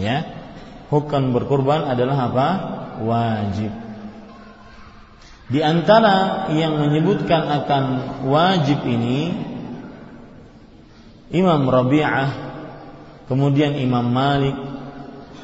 [0.00, 0.24] Ya.
[0.88, 2.48] Hukum berkurban adalah apa?
[3.04, 3.83] Wajib.
[5.44, 7.84] Di antara yang menyebutkan akan
[8.32, 9.28] wajib ini
[11.34, 12.30] Imam Rabi'ah,
[13.28, 14.56] kemudian Imam Malik,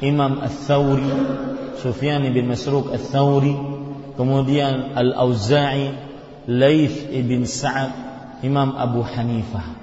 [0.01, 1.05] Imam Ats-Tsauri,
[1.77, 3.53] Sufyan bin Masruq Ats-Tsauri,
[4.17, 5.93] kemudian Al-Auza'i,
[6.49, 7.93] Laith bin Sa'ad,
[8.41, 9.77] Imam Abu Hanifah.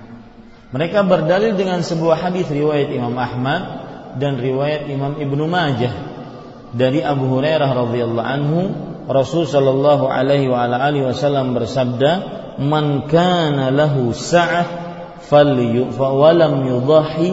[0.75, 3.63] Mereka berdalil dengan sebuah hadis riwayat Imam Ahmad
[4.19, 5.95] dan riwayat Imam Ibnu Majah
[6.75, 8.61] dari Abu Hurairah radhiyallahu anhu
[9.09, 12.11] Rasul sallallahu alaihi wa ala alihi wasallam bersabda
[12.61, 14.69] man kana lahu sa'ah
[15.25, 17.31] falam yudhahi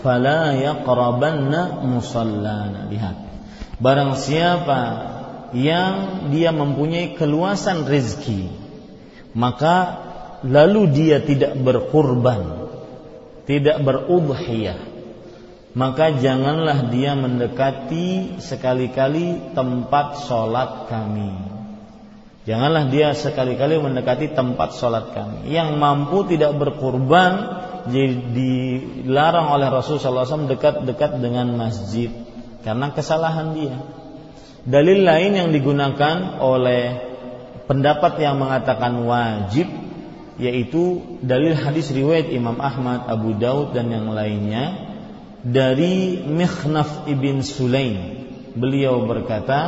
[0.00, 3.16] fala yaqrabanna musallana lihat
[3.76, 4.80] barang siapa
[5.52, 8.48] yang dia mempunyai keluasan rezeki
[9.36, 10.08] maka
[10.42, 12.70] lalu dia tidak berkurban,
[13.44, 14.78] tidak berudhiyah,
[15.70, 21.30] maka janganlah dia mendekati sekali-kali tempat sholat kami.
[22.42, 25.54] Janganlah dia sekali-kali mendekati tempat sholat kami.
[25.54, 32.10] Yang mampu tidak berkurban dilarang oleh Rasulullah SAW dekat-dekat dengan masjid
[32.66, 33.78] karena kesalahan dia.
[34.66, 36.98] Dalil lain yang digunakan oleh
[37.70, 39.70] pendapat yang mengatakan wajib
[40.40, 44.89] yaitu dalil hadis riwayat Imam Ahmad, Abu Daud dan yang lainnya
[45.44, 48.28] dari Mikhnaf ibn Sulaim.
[48.52, 49.60] Beliau berkata,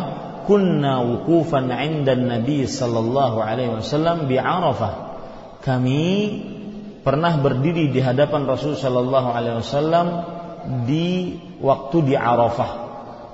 [0.45, 5.15] "Kunna wukufan 'inda Nabi sallallahu alaihi wasallam bi Arafah."
[5.63, 6.05] Kami
[7.07, 10.07] pernah berdiri di hadapan Rasul sallallahu alaihi wasallam
[10.85, 12.73] di waktu di Arafah.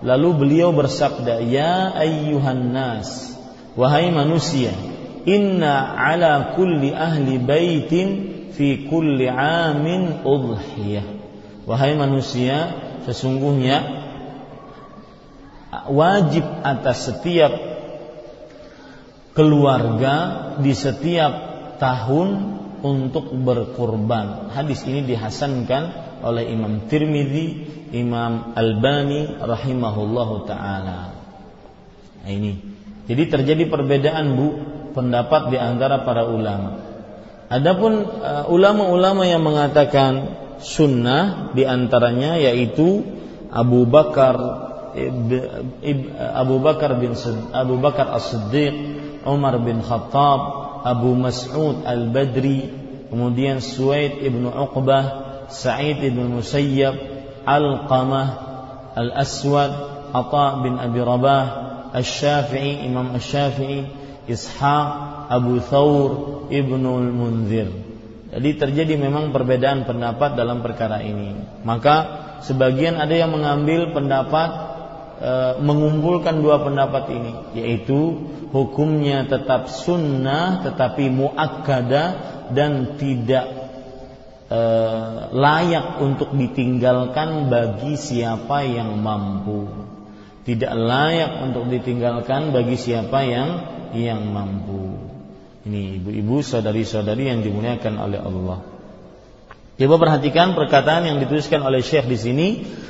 [0.05, 3.34] Lalu beliau bersabda, "Ya ayyuhan nas,
[3.74, 4.70] wahai manusia,
[5.26, 8.09] inna ala kulli ahli baitin
[8.55, 11.18] fi kulli amin udhiyah."
[11.69, 12.73] Wahai manusia,
[13.05, 13.77] sesungguhnya
[15.93, 17.53] wajib atas setiap
[19.37, 20.14] keluarga
[20.64, 21.33] di setiap
[21.77, 22.29] tahun
[22.81, 24.49] untuk berkurban.
[24.57, 25.83] Hadis ini dihasankan
[26.25, 27.47] oleh Imam Tirmidzi,
[27.93, 31.12] Imam Albani rahimahullahu taala.
[32.25, 32.59] Nah, ini.
[33.09, 34.47] Jadi terjadi perbedaan Bu
[34.97, 36.81] pendapat di antara para ulama.
[37.49, 43.05] Adapun uh, ulama-ulama yang mengatakan sunnah diantaranya yaitu
[43.49, 44.37] Abu Bakar
[46.35, 47.15] Abu Bakar bin
[47.55, 48.75] Abu Bakar As-Siddiq,
[49.29, 50.41] Umar bin Khattab,
[50.83, 52.73] Abu Mas'ud Al-Badri,
[53.13, 56.97] kemudian Suaid ibnu Uqbah, Sa'id ibn Musayyab,
[57.49, 58.29] Al-Qamah,
[58.97, 59.73] Al-Aswad,
[60.13, 61.45] Ata bin Abi Rabah,
[61.97, 63.89] Al-Syafi'i, Imam Al-Syafi'i,
[64.29, 64.89] Ishaq,
[65.33, 66.11] Abu Thawr,
[66.53, 67.69] Ibnu Al-Munzir.
[68.39, 71.34] Jadi terjadi memang perbedaan pendapat dalam perkara ini.
[71.66, 71.97] Maka
[72.47, 74.51] sebagian ada yang mengambil pendapat
[75.18, 78.14] e, mengumpulkan dua pendapat ini, yaitu
[78.55, 82.05] hukumnya tetap sunnah tetapi muakkada
[82.55, 83.74] dan tidak
[84.47, 84.61] e,
[85.34, 89.66] layak untuk ditinggalkan bagi siapa yang mampu.
[90.47, 93.51] Tidak layak untuk ditinggalkan bagi siapa yang
[93.99, 94.88] yang mampu.
[95.67, 98.59] Ini ibu-ibu, saudari-saudari yang dimuliakan oleh Allah.
[99.79, 102.49] Coba perhatikan perkataan yang dituliskan oleh Syekh di sini.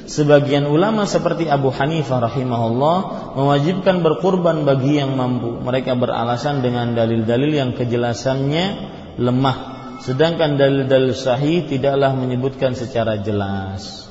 [0.09, 2.97] Sebagian ulama seperti Abu Hanifah rahimahullah
[3.37, 5.61] mewajibkan berkurban bagi yang mampu.
[5.61, 8.67] Mereka beralasan dengan dalil-dalil yang kejelasannya
[9.21, 9.59] lemah.
[10.01, 14.09] Sedangkan dalil-dalil sahih tidaklah menyebutkan secara jelas.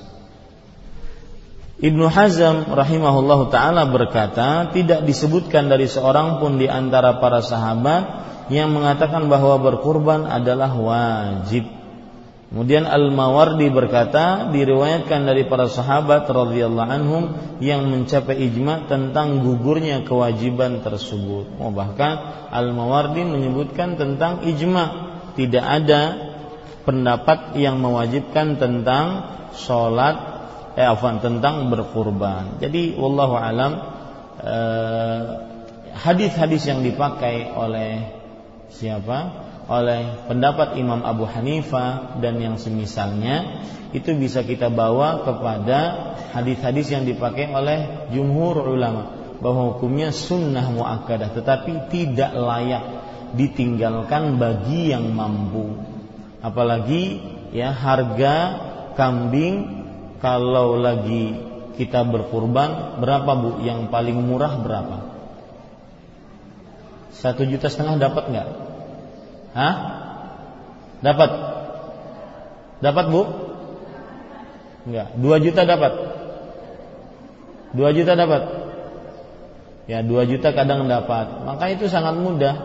[1.82, 8.72] Ibnu Hazm rahimahullah taala berkata, tidak disebutkan dari seorang pun di antara para sahabat yang
[8.72, 11.68] mengatakan bahwa berkurban adalah wajib.
[12.48, 17.24] Kemudian Al-Mawardi berkata diriwayatkan dari para sahabat radhiyallahu anhum
[17.60, 21.60] yang mencapai ijma tentang gugurnya kewajiban tersebut.
[21.60, 26.02] Oh, bahkan Al-Mawardi menyebutkan tentang ijma tidak ada
[26.88, 30.15] pendapat yang mewajibkan tentang sholat
[30.80, 32.64] eh afan tentang berkurban.
[32.64, 33.72] Jadi wallahu alam
[34.40, 35.22] eh,
[35.99, 38.16] hadis-hadis yang dipakai oleh
[38.72, 39.48] siapa?
[39.68, 45.80] Oleh pendapat Imam Abu Hanifah dan yang semisalnya itu bisa kita bawa kepada
[46.31, 49.11] hadis-hadis yang dipakai oleh jumhur ulama
[49.44, 52.84] bahwa hukumnya sunnah muakkadah tetapi tidak layak
[53.35, 55.76] ditinggalkan bagi yang mampu.
[56.39, 57.19] Apalagi
[57.52, 58.35] ya harga
[58.95, 59.84] kambing
[60.23, 61.35] kalau lagi
[61.76, 63.52] kita berkurban berapa bu?
[63.68, 65.16] Yang paling murah berapa
[67.18, 68.48] satu juta setengah dapat nggak?
[69.57, 69.76] Hah?
[71.02, 71.31] Dapat?
[72.77, 73.22] Dapat bu?
[74.85, 75.07] Enggak.
[75.18, 75.94] Dua juta dapat?
[77.73, 78.44] Dua juta dapat?
[79.89, 81.48] Ya dua juta kadang dapat.
[81.48, 82.56] Maka itu sangat mudah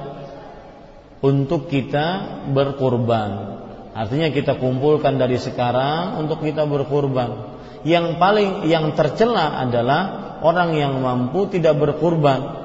[1.24, 3.56] untuk kita berkurban.
[3.96, 7.56] Artinya kita kumpulkan dari sekarang untuk kita berkurban.
[7.88, 10.00] Yang paling yang tercela adalah
[10.44, 12.61] orang yang mampu tidak berkurban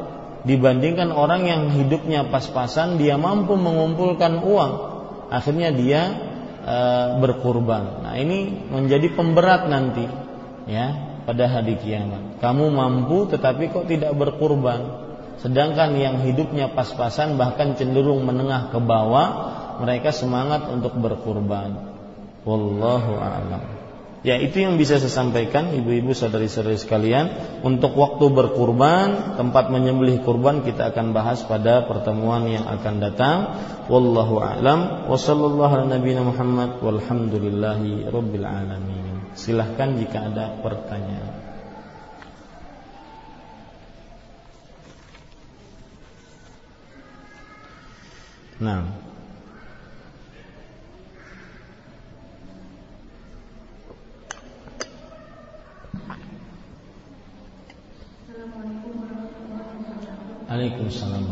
[0.48, 4.74] dibandingkan orang yang hidupnya pas-pasan dia mampu mengumpulkan uang.
[5.28, 6.02] Akhirnya dia
[6.64, 6.78] e,
[7.20, 8.08] berkurban.
[8.08, 10.08] Nah ini menjadi pemberat nanti
[10.72, 12.40] ya pada hari kiamat.
[12.40, 15.06] Kamu mampu tetapi kok tidak berkurban?
[15.44, 19.28] Sedangkan yang hidupnya pas-pasan bahkan cenderung menengah ke bawah
[19.84, 21.94] mereka semangat untuk berkurban.
[22.48, 23.77] Wallahu a'lam
[24.26, 27.30] Ya itu yang bisa saya sampaikan ibu-ibu saudari-saudari sekalian.
[27.62, 33.38] Untuk waktu berkurban Tempat menyembelih kurban kita akan bahas pada pertemuan yang akan datang.
[33.86, 35.06] Wallahu a'lam.
[35.06, 36.82] Wa sallallahu ala nabiyina Muhammad.
[36.82, 39.32] Walhamdulillahi rabbil alamin.
[39.38, 41.46] Silahkan jika ada pertanyaan.
[48.58, 49.07] Nah
[60.48, 61.28] Waalaikumsalam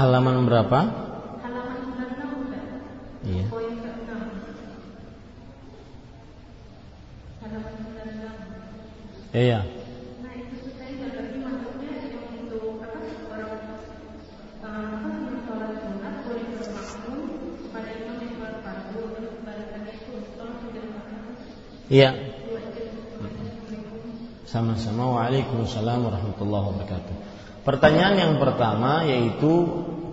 [0.00, 0.80] Halaman berapa?
[1.44, 3.44] Halaman 96 Iya.
[3.52, 4.08] Poin ke-6.
[7.44, 9.36] Halaman 96.
[9.36, 9.60] Iya.
[21.90, 22.14] Iya.
[24.48, 25.20] Sama-sama.
[25.20, 27.14] Waalaikumsalam warahmatullahi wabarakatuh.
[27.60, 29.68] Pertanyaan yang pertama yaitu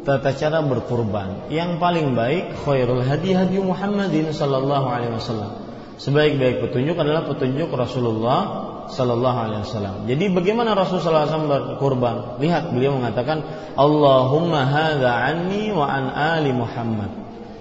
[0.07, 1.51] tata cara berkurban.
[1.51, 5.67] Yang paling baik khairul hadi hadi Muhammadin sallallahu alaihi wasallam.
[5.99, 8.39] Sebaik-baik petunjuk adalah petunjuk Rasulullah
[8.87, 10.07] sallallahu alaihi wasallam.
[10.07, 12.39] Jadi bagaimana Rasulullah SAW berkurban?
[12.39, 13.43] Lihat beliau mengatakan
[13.75, 17.11] Allahumma hadza anni wa an ali Muhammad.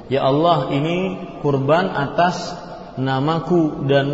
[0.07, 2.55] Ya Allah, ini kurban atas
[2.95, 4.07] namaku dan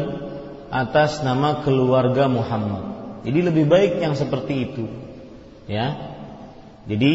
[0.73, 2.81] atas nama keluarga Muhammad.
[3.29, 4.89] Jadi lebih baik yang seperti itu.
[5.69, 6.12] Ya,
[6.83, 7.13] jadi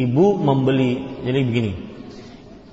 [0.00, 1.72] ibu membeli, jadi begini.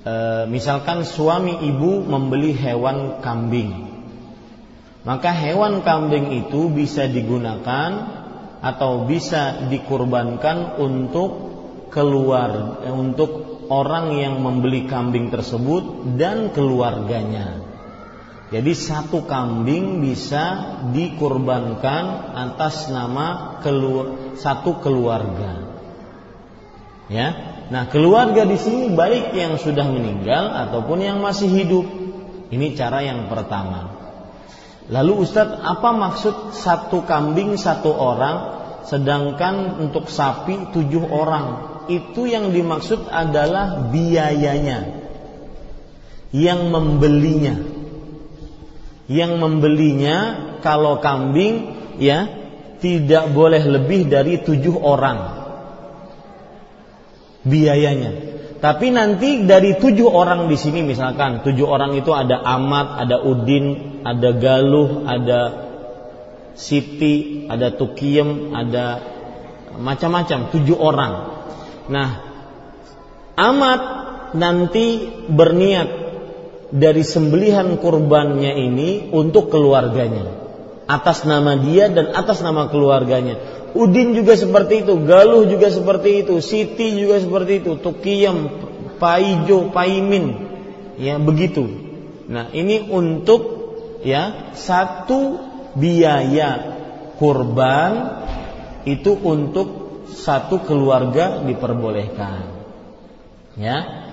[0.00, 0.14] E,
[0.48, 3.88] misalkan suami ibu membeli hewan kambing,
[5.04, 8.16] maka hewan kambing itu bisa digunakan
[8.64, 11.30] atau bisa dikurbankan untuk
[11.92, 17.60] keluar, eh, untuk orang yang membeli kambing tersebut dan keluarganya.
[18.48, 25.67] Jadi satu kambing bisa dikurbankan atas nama kelu satu keluarga.
[27.08, 27.56] Ya.
[27.68, 31.84] Nah, keluarga di sini baik yang sudah meninggal ataupun yang masih hidup.
[32.48, 33.92] Ini cara yang pertama.
[34.88, 38.36] Lalu Ustadz, apa maksud satu kambing satu orang,
[38.88, 41.68] sedangkan untuk sapi tujuh orang?
[41.92, 45.04] Itu yang dimaksud adalah biayanya,
[46.32, 47.56] yang membelinya.
[49.08, 50.16] Yang membelinya
[50.60, 52.28] kalau kambing ya
[52.80, 55.47] tidak boleh lebih dari tujuh orang
[57.48, 58.28] biayanya.
[58.58, 63.98] Tapi nanti dari tujuh orang di sini misalkan tujuh orang itu ada Amat, ada Udin,
[64.02, 65.40] ada Galuh, ada
[66.58, 68.98] Siti, ada Tukiem, ada
[69.78, 71.12] macam-macam tujuh orang.
[71.86, 72.08] Nah,
[73.38, 73.80] Amat
[74.34, 75.88] nanti berniat
[76.74, 80.38] dari sembelihan kurbannya ini untuk keluarganya
[80.88, 86.40] atas nama dia dan atas nama keluarganya Udin juga seperti itu, Galuh juga seperti itu,
[86.40, 88.48] Siti juga seperti itu, Tukiyam,
[88.96, 90.34] Paijo, Paimin,
[90.96, 91.68] ya begitu.
[92.28, 93.40] Nah ini untuk
[94.04, 95.40] ya satu
[95.76, 96.76] biaya
[97.20, 98.24] kurban
[98.88, 99.68] itu untuk
[100.08, 102.56] satu keluarga diperbolehkan.
[103.58, 104.06] Ya,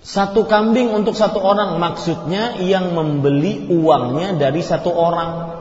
[0.00, 5.59] satu kambing untuk satu orang maksudnya yang membeli uangnya dari satu orang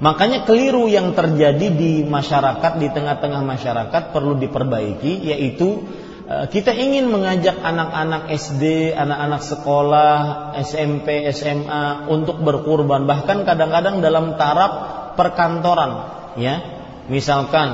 [0.00, 5.84] Makanya keliru yang terjadi di masyarakat, di tengah-tengah masyarakat perlu diperbaiki, yaitu
[6.24, 10.18] e, kita ingin mengajak anak-anak SD, anak-anak sekolah,
[10.64, 14.72] SMP, SMA untuk berkurban, bahkan kadang-kadang dalam taraf
[15.20, 15.92] perkantoran,
[16.40, 16.64] ya.
[17.12, 17.68] Misalkan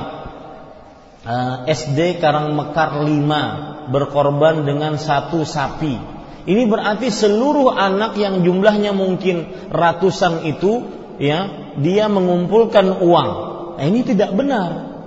[1.23, 1.35] e,
[1.71, 6.19] SD Karangmekar 5 berkorban dengan satu sapi.
[6.43, 13.29] Ini berarti seluruh anak yang jumlahnya mungkin ratusan itu ya dia mengumpulkan uang.
[13.77, 14.97] Nah, ini tidak benar.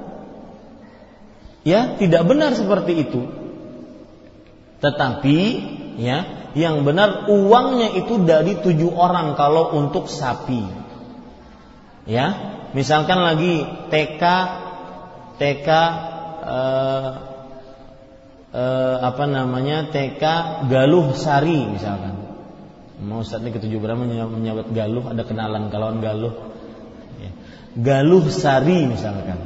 [1.66, 3.26] Ya, tidak benar seperti itu.
[4.80, 5.38] Tetapi
[6.00, 10.64] ya, yang benar uangnya itu dari tujuh orang kalau untuk sapi.
[12.08, 12.26] Ya,
[12.72, 14.22] misalkan lagi TK
[15.36, 15.68] TK
[16.46, 17.10] eh,
[18.56, 20.22] eh, apa namanya TK
[20.70, 22.29] Galuh Sari misalkan.
[23.00, 26.36] Mau saat ini ketujuh berapa menyebut Galuh ada kenalan kawan Galuh.
[27.16, 27.30] Ya.
[27.80, 29.40] Galuh Sari misalkan.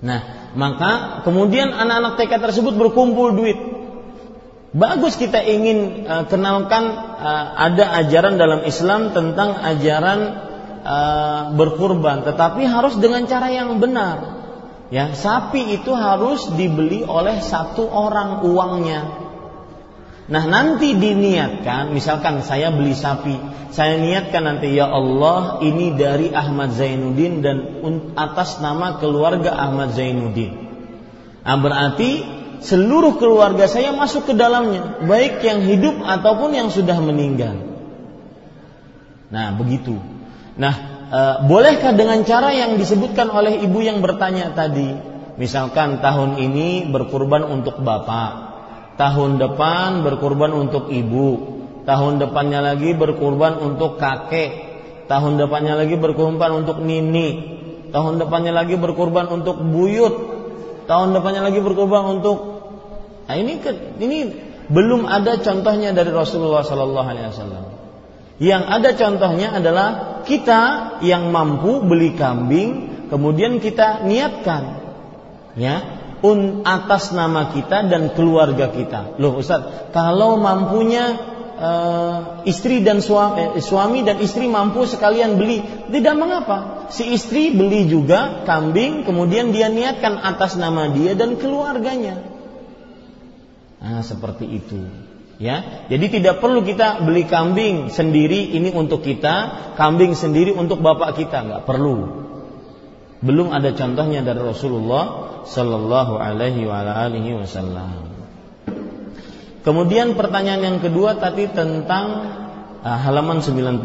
[0.00, 3.58] Nah, maka kemudian anak-anak TK tersebut berkumpul duit.
[4.72, 10.20] Bagus kita ingin uh, kenalkan uh, ada ajaran dalam Islam tentang ajaran
[10.84, 14.38] uh, berkurban, tetapi harus dengan cara yang benar.
[14.88, 19.27] Ya, sapi itu harus dibeli oleh satu orang uangnya.
[20.28, 23.32] Nah, nanti diniatkan, misalkan saya beli sapi,
[23.72, 27.80] saya niatkan nanti ya Allah ini dari Ahmad Zainuddin dan
[28.12, 30.52] atas nama keluarga Ahmad Zainuddin.
[31.48, 32.28] Nah, berarti
[32.60, 37.56] seluruh keluarga saya masuk ke dalamnya, baik yang hidup ataupun yang sudah meninggal.
[39.32, 39.96] Nah, begitu.
[40.60, 40.74] Nah,
[41.08, 44.92] e, bolehkah dengan cara yang disebutkan oleh ibu yang bertanya tadi?
[45.38, 48.47] Misalkan tahun ini berkurban untuk bapak,
[48.98, 54.50] tahun depan berkurban untuk ibu, tahun depannya lagi berkurban untuk kakek,
[55.06, 57.28] tahun depannya lagi berkurban untuk nini,
[57.94, 60.14] tahun depannya lagi berkurban untuk buyut,
[60.90, 62.58] tahun depannya lagi berkurban untuk
[63.28, 63.60] Nah ini
[64.00, 64.18] ini
[64.72, 67.64] belum ada contohnya dari Rasulullah Sallallahu Alaihi Wasallam.
[68.40, 69.88] Yang ada contohnya adalah
[70.24, 70.60] kita
[71.04, 74.80] yang mampu beli kambing, kemudian kita niatkan,
[75.60, 79.20] ya, un atas nama kita dan keluarga kita.
[79.22, 81.14] Loh Ustaz, kalau mampunya
[81.58, 86.88] uh, istri dan suami, eh, suami dan istri mampu sekalian beli, tidak mengapa.
[86.88, 92.22] Si istri beli juga kambing, kemudian dia niatkan atas nama dia dan keluarganya.
[93.78, 94.80] Nah, seperti itu.
[95.38, 101.14] Ya, jadi tidak perlu kita beli kambing sendiri ini untuk kita, kambing sendiri untuk bapak
[101.14, 102.26] kita, nggak perlu.
[103.22, 108.08] Belum ada contohnya dari Rasulullah Sallallahu Alaihi Wasallam.
[109.62, 112.06] Kemudian pertanyaan yang kedua tadi tentang
[112.80, 113.84] uh, halaman 96.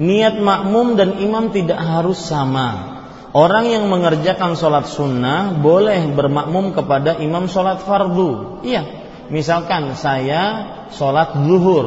[0.00, 2.96] Niat makmum dan imam tidak harus sama.
[3.36, 8.64] Orang yang mengerjakan sholat sunnah boleh bermakmum kepada imam sholat fardu.
[8.64, 8.88] Iya,
[9.28, 11.86] misalkan saya sholat zuhur,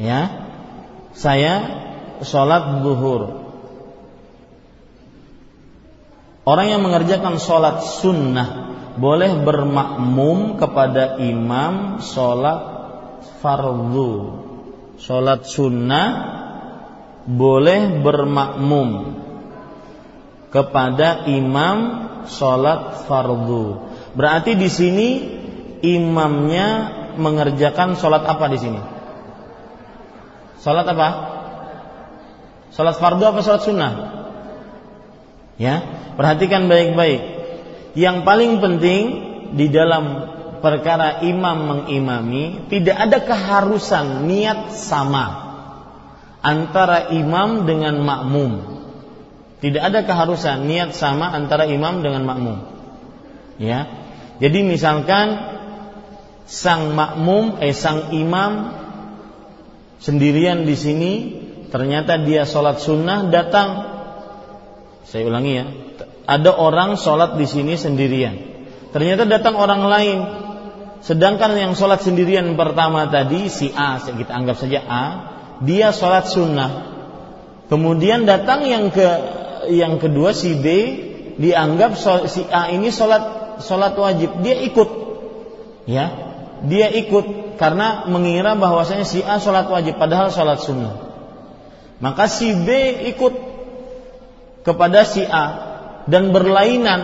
[0.00, 0.48] ya,
[1.12, 1.52] saya
[2.24, 3.47] sholat zuhur.
[6.48, 12.60] Orang yang mengerjakan sholat sunnah boleh bermakmum kepada imam sholat
[13.44, 14.12] fardu.
[14.96, 16.08] Sholat sunnah
[17.28, 19.20] boleh bermakmum
[20.48, 23.92] kepada imam sholat fardu.
[24.16, 25.08] Berarti di sini
[25.84, 28.80] imamnya mengerjakan sholat apa di sini?
[30.64, 31.08] Sholat apa?
[32.72, 34.17] Sholat fardu apa sholat sunnah?
[35.58, 35.82] Ya,
[36.14, 37.20] perhatikan baik-baik.
[37.98, 39.02] Yang paling penting
[39.58, 40.30] di dalam
[40.62, 45.50] perkara imam mengimami tidak ada keharusan niat sama
[46.42, 48.52] antara imam dengan makmum.
[49.58, 52.58] Tidak ada keharusan niat sama antara imam dengan makmum.
[53.58, 53.90] Ya.
[54.38, 55.58] Jadi misalkan
[56.46, 58.70] sang makmum eh sang imam
[59.98, 61.12] sendirian di sini
[61.74, 63.97] ternyata dia sholat sunnah datang
[65.08, 65.64] saya ulangi ya.
[66.28, 68.36] Ada orang sholat di sini sendirian.
[68.92, 70.18] Ternyata datang orang lain.
[71.00, 75.04] Sedangkan yang sholat sendirian pertama tadi si A kita anggap saja A
[75.64, 76.72] dia sholat sunnah.
[77.72, 79.08] Kemudian datang yang ke
[79.72, 80.66] yang kedua si B
[81.40, 81.96] dianggap
[82.28, 84.44] si A ini sholat sholat wajib.
[84.44, 84.88] Dia ikut.
[85.88, 86.28] Ya
[86.66, 90.94] dia ikut karena mengira bahwasanya si A sholat wajib padahal sholat sunnah.
[92.02, 92.68] Maka si B
[93.14, 93.47] ikut
[94.62, 95.44] kepada si A
[96.06, 97.00] dan berlainan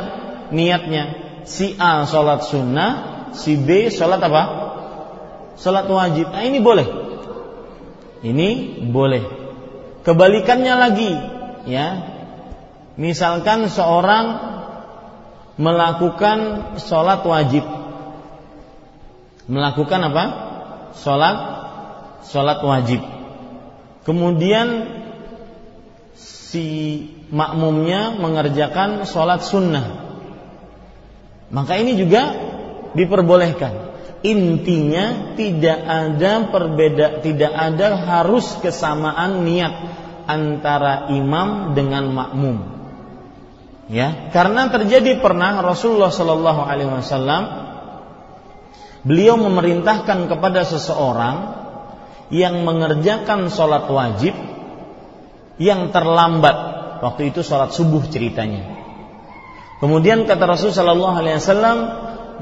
[0.54, 1.22] niatnya.
[1.44, 2.90] Si A sholat sunnah,
[3.36, 4.42] si B sholat apa?
[5.60, 6.32] Sholat wajib.
[6.32, 6.88] Nah ini boleh.
[8.24, 8.48] Ini
[8.88, 9.24] boleh.
[10.04, 11.12] Kebalikannya lagi,
[11.68, 11.88] ya.
[12.96, 14.26] Misalkan seorang
[15.60, 17.64] melakukan sholat wajib
[19.48, 20.24] melakukan apa?
[20.96, 21.36] Sholat,
[22.28, 23.00] sholat wajib.
[24.04, 24.88] Kemudian
[26.16, 29.86] si makmumnya mengerjakan sholat sunnah.
[31.54, 32.34] Maka ini juga
[32.98, 33.94] diperbolehkan.
[34.24, 39.74] Intinya tidak ada perbeda, tidak ada harus kesamaan niat
[40.24, 42.56] antara imam dengan makmum.
[43.92, 47.42] Ya, karena terjadi pernah Rasulullah Shallallahu Alaihi Wasallam
[49.04, 51.36] beliau memerintahkan kepada seseorang
[52.32, 54.32] yang mengerjakan sholat wajib
[55.60, 56.73] yang terlambat
[57.04, 58.64] waktu itu sholat subuh ceritanya
[59.84, 61.78] kemudian kata Rasul Shallallahu Alaihi Wasallam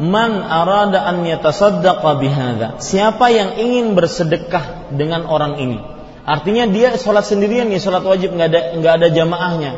[0.01, 2.81] man arada an yatasaddaqa.
[2.81, 5.79] Siapa yang ingin bersedekah dengan orang ini?
[6.23, 9.73] Artinya dia sholat sendirian nih, sholat wajib nggak ada nggak ada jamaahnya.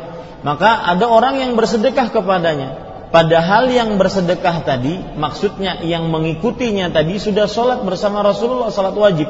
[0.45, 2.85] Maka ada orang yang bersedekah kepadanya.
[3.09, 9.29] Padahal yang bersedekah tadi, maksudnya yang mengikutinya tadi sudah sholat bersama Rasulullah sholat wajib.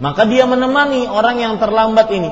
[0.00, 2.30] Maka dia menemani orang yang terlambat ini.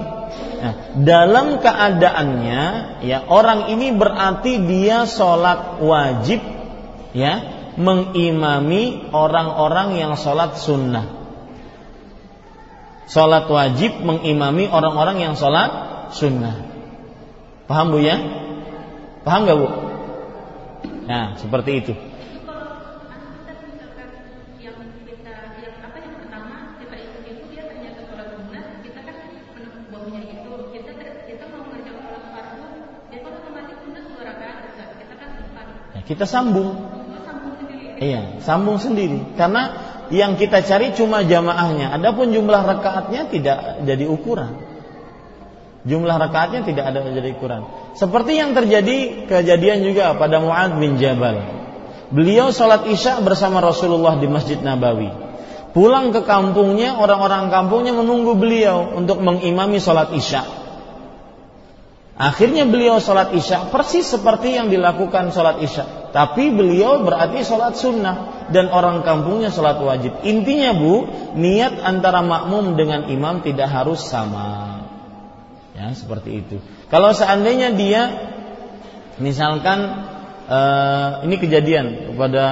[0.60, 2.62] Nah, dalam keadaannya,
[3.04, 6.40] ya orang ini berarti dia sholat wajib,
[7.16, 11.06] ya mengimami orang-orang yang sholat sunnah.
[13.10, 15.70] Sholat wajib mengimami orang-orang yang sholat
[16.14, 16.62] sunnah.
[17.66, 18.16] Paham bu ya?
[19.26, 19.68] Paham gak bu?
[21.08, 21.92] Nah, seperti itu.
[36.10, 36.74] Kita sambung.
[38.02, 39.38] Iya, sambung sendiri.
[39.38, 39.70] Karena
[40.10, 41.94] yang kita cari cuma jamaahnya.
[41.94, 44.58] Adapun jumlah rakaatnya tidak jadi ukuran.
[45.86, 47.62] Jumlah rakaatnya tidak ada jadi ukuran.
[47.94, 51.46] Seperti yang terjadi kejadian juga pada Muad bin Jabal.
[52.10, 55.14] Beliau sholat isya bersama Rasulullah di Masjid Nabawi.
[55.70, 60.42] Pulang ke kampungnya, orang-orang kampungnya menunggu beliau untuk mengimami sholat isya.
[62.18, 65.99] Akhirnya beliau sholat isya persis seperti yang dilakukan sholat isya.
[66.10, 70.18] Tapi beliau berarti sholat sunnah dan orang kampungnya sholat wajib.
[70.26, 71.06] Intinya bu,
[71.38, 74.82] niat antara makmum dengan imam tidak harus sama.
[75.78, 76.56] Ya seperti itu.
[76.90, 78.02] Kalau seandainya dia,
[79.22, 79.78] misalkan
[80.50, 82.44] uh, ini kejadian kepada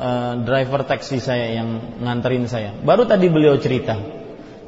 [0.00, 2.72] uh, driver taksi saya yang nganterin saya.
[2.80, 4.00] Baru tadi beliau cerita.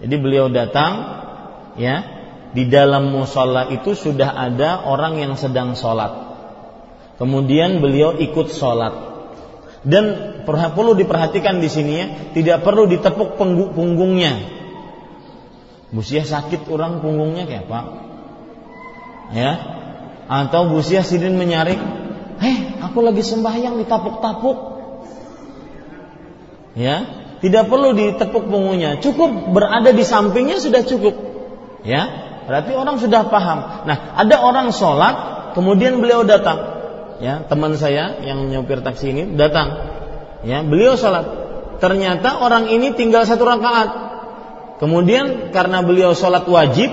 [0.05, 0.93] Jadi beliau datang,
[1.81, 2.05] ya
[2.53, 6.24] di dalam musola itu sudah ada orang yang sedang sholat.
[7.15, 9.15] Kemudian beliau ikut sholat.
[9.85, 13.37] Dan perlu diperhatikan di sini ya, tidak perlu ditepuk
[13.77, 14.41] punggungnya.
[15.93, 17.81] Busia sakit orang punggungnya kayak apa?
[19.37, 19.53] Ya,
[20.27, 21.79] atau Busia sidin menyarik,
[22.41, 24.59] heh, aku lagi sembahyang ditapuk-tapuk.
[26.75, 26.97] Ya,
[27.45, 31.15] tidak perlu ditepuk punggungnya, cukup berada di sampingnya sudah cukup.
[31.85, 33.89] Ya, Berarti orang sudah paham.
[33.89, 35.15] Nah, ada orang sholat,
[35.57, 36.74] kemudian beliau datang.
[37.23, 39.79] Ya, teman saya yang nyopir taksi ini datang.
[40.43, 41.25] Ya, beliau sholat.
[41.79, 43.91] Ternyata orang ini tinggal satu rakaat.
[44.83, 46.91] Kemudian karena beliau sholat wajib,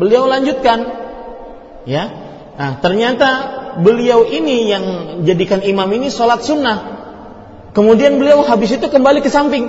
[0.00, 0.88] beliau lanjutkan.
[1.84, 2.04] Ya,
[2.56, 3.28] nah ternyata
[3.80, 4.84] beliau ini yang
[5.24, 6.98] jadikan imam ini sholat sunnah.
[7.76, 9.68] Kemudian beliau habis itu kembali ke samping.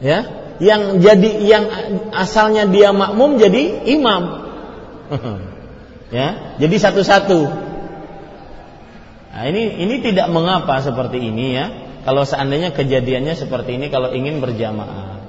[0.00, 0.24] Ya,
[0.60, 1.64] yang jadi yang
[2.12, 4.22] asalnya dia makmum jadi imam.
[6.16, 7.65] ya, jadi satu-satu.
[9.36, 11.68] Nah, ini ini tidak mengapa seperti ini ya.
[12.08, 15.20] Kalau seandainya kejadiannya seperti ini kalau ingin berjamaah.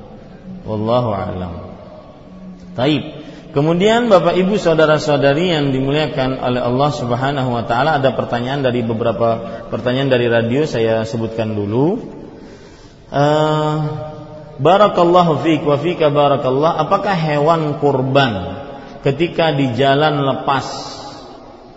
[0.63, 1.53] Wallahu a'lam.
[2.79, 3.03] Taib.
[3.51, 9.59] Kemudian Bapak Ibu saudara-saudari yang dimuliakan oleh Allah Subhanahu wa taala ada pertanyaan dari beberapa
[9.67, 11.99] pertanyaan dari radio saya sebutkan dulu.
[13.11, 13.75] Uh,
[14.57, 16.81] Barakallahu fiik wa fika barakallah.
[16.81, 18.57] Apakah hewan kurban
[19.05, 20.65] ketika di jalan lepas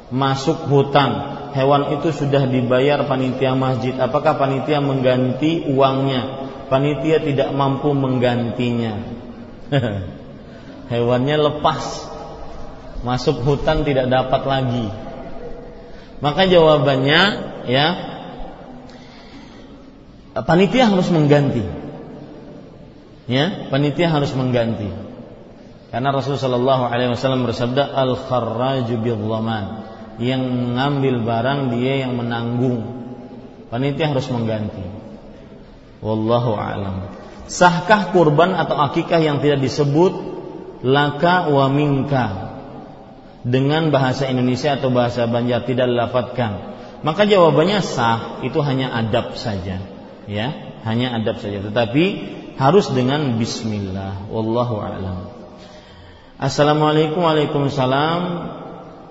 [0.09, 6.51] masuk hutan, hewan itu sudah dibayar panitia masjid, apakah panitia mengganti uangnya?
[6.70, 8.94] Panitia tidak mampu menggantinya.
[10.93, 12.06] Hewannya lepas
[13.02, 14.86] masuk hutan tidak dapat lagi.
[16.22, 17.20] Maka jawabannya
[17.66, 17.86] ya
[20.39, 21.64] panitia harus mengganti
[23.27, 24.86] ya panitia harus mengganti
[25.90, 29.18] karena Rasulullah Shallallahu Alaihi Wasallam bersabda al kharraju bil
[30.20, 33.02] yang mengambil barang dia yang menanggung.
[33.72, 34.84] Panitia harus mengganti.
[36.05, 37.16] Wallahu alam.
[37.51, 40.12] Sahkah kurban atau akikah yang tidak disebut?
[40.84, 42.26] Laka wa minka.
[43.40, 46.70] Dengan bahasa Indonesia atau bahasa Banjar tidak dilafatkan
[47.01, 49.80] maka jawabannya sah itu hanya adab saja.
[50.28, 50.48] Ya
[50.84, 51.64] hanya adab saja.
[51.64, 52.05] Tetapi
[52.60, 54.28] harus dengan bismillah.
[54.28, 55.18] Wallahu alam.
[56.40, 58.20] Assalamualaikum Waalaikumsalam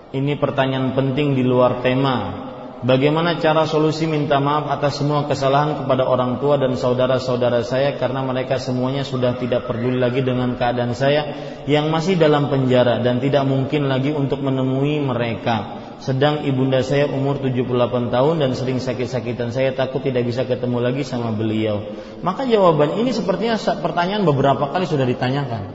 [0.10, 2.50] Ini pertanyaan penting di luar tema
[2.80, 8.24] Bagaimana cara solusi minta maaf atas semua kesalahan kepada orang tua dan saudara-saudara saya karena
[8.24, 11.28] mereka semuanya sudah tidak peduli lagi dengan keadaan saya
[11.68, 15.76] yang masih dalam penjara dan tidak mungkin lagi untuk menemui mereka.
[16.00, 17.68] Sedang ibunda saya umur 78
[18.16, 19.52] tahun dan sering sakit-sakitan.
[19.52, 21.84] Saya takut tidak bisa ketemu lagi sama beliau.
[22.24, 25.68] Maka jawaban ini sepertinya pertanyaan beberapa kali sudah ditanyakan.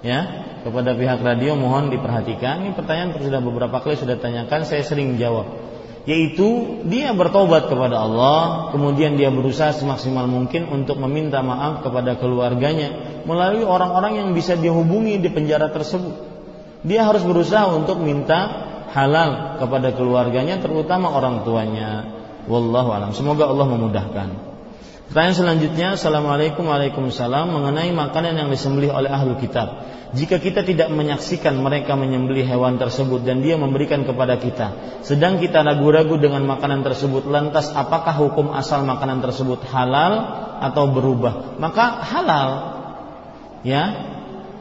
[0.00, 2.64] Ya, kepada pihak radio mohon diperhatikan.
[2.64, 5.48] Ini pertanyaan sudah beberapa kali sudah ditanyakan, saya sering jawab.
[6.08, 13.20] yaitu dia bertobat kepada Allah, kemudian dia berusaha semaksimal mungkin untuk meminta maaf kepada keluarganya
[13.28, 16.16] melalui orang-orang yang bisa dihubungi di penjara tersebut.
[16.80, 18.48] Dia harus berusaha untuk minta
[18.96, 22.08] halal kepada keluarganya terutama orang tuanya.
[22.48, 23.12] Wallahu alam.
[23.12, 24.49] Semoga Allah memudahkan.
[25.10, 29.82] Pertanyaan selanjutnya, Assalamualaikum Waalaikumsalam mengenai makanan yang disembelih oleh ahlu kitab.
[30.14, 34.70] Jika kita tidak menyaksikan mereka menyembelih hewan tersebut dan dia memberikan kepada kita,
[35.02, 40.30] sedang kita ragu-ragu dengan makanan tersebut, lantas apakah hukum asal makanan tersebut halal
[40.62, 41.58] atau berubah?
[41.58, 42.50] Maka halal.
[43.66, 44.14] Ya.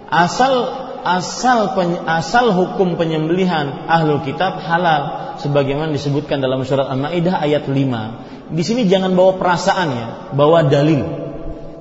[0.10, 0.66] Asal
[1.06, 1.78] asal
[2.10, 8.53] asal hukum penyembelihan ahlul kitab halal sebagaimana disebutkan dalam surat Al-Maidah ayat 5.
[8.53, 11.02] Di sini jangan bawa perasaan ya, bawa dalil.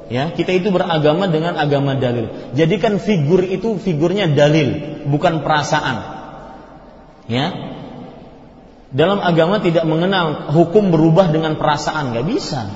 [0.09, 2.33] Ya, kita itu beragama dengan agama dalil.
[2.57, 5.97] Jadikan figur itu figurnya dalil, bukan perasaan.
[7.29, 7.53] Ya.
[8.89, 12.73] Dalam agama tidak mengenal hukum berubah dengan perasaan, nggak bisa.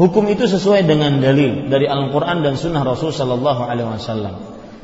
[0.00, 4.34] Hukum itu sesuai dengan dalil dari Al-Quran dan Sunnah Rasul Sallallahu Alaihi Wasallam.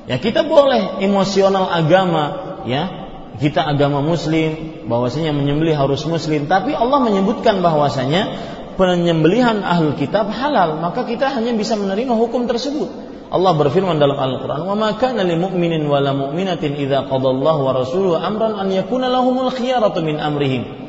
[0.05, 2.25] Ya kita boleh emosional agama,
[2.69, 3.04] ya
[3.41, 8.31] kita agama Muslim, bahwasanya menyembelih harus Muslim, tapi Allah menyebutkan bahwasanya
[8.79, 13.15] penyembelihan ahlul kitab halal, maka kita hanya bisa menerima hukum tersebut.
[13.35, 18.15] Allah berfirman dalam Al-Qur'an, "Wa ma kana lil mu'minin wa la mu'minatin idza wa rasuluhu
[18.15, 20.85] amran an yakuna lahumul khiyaratu min amrihim."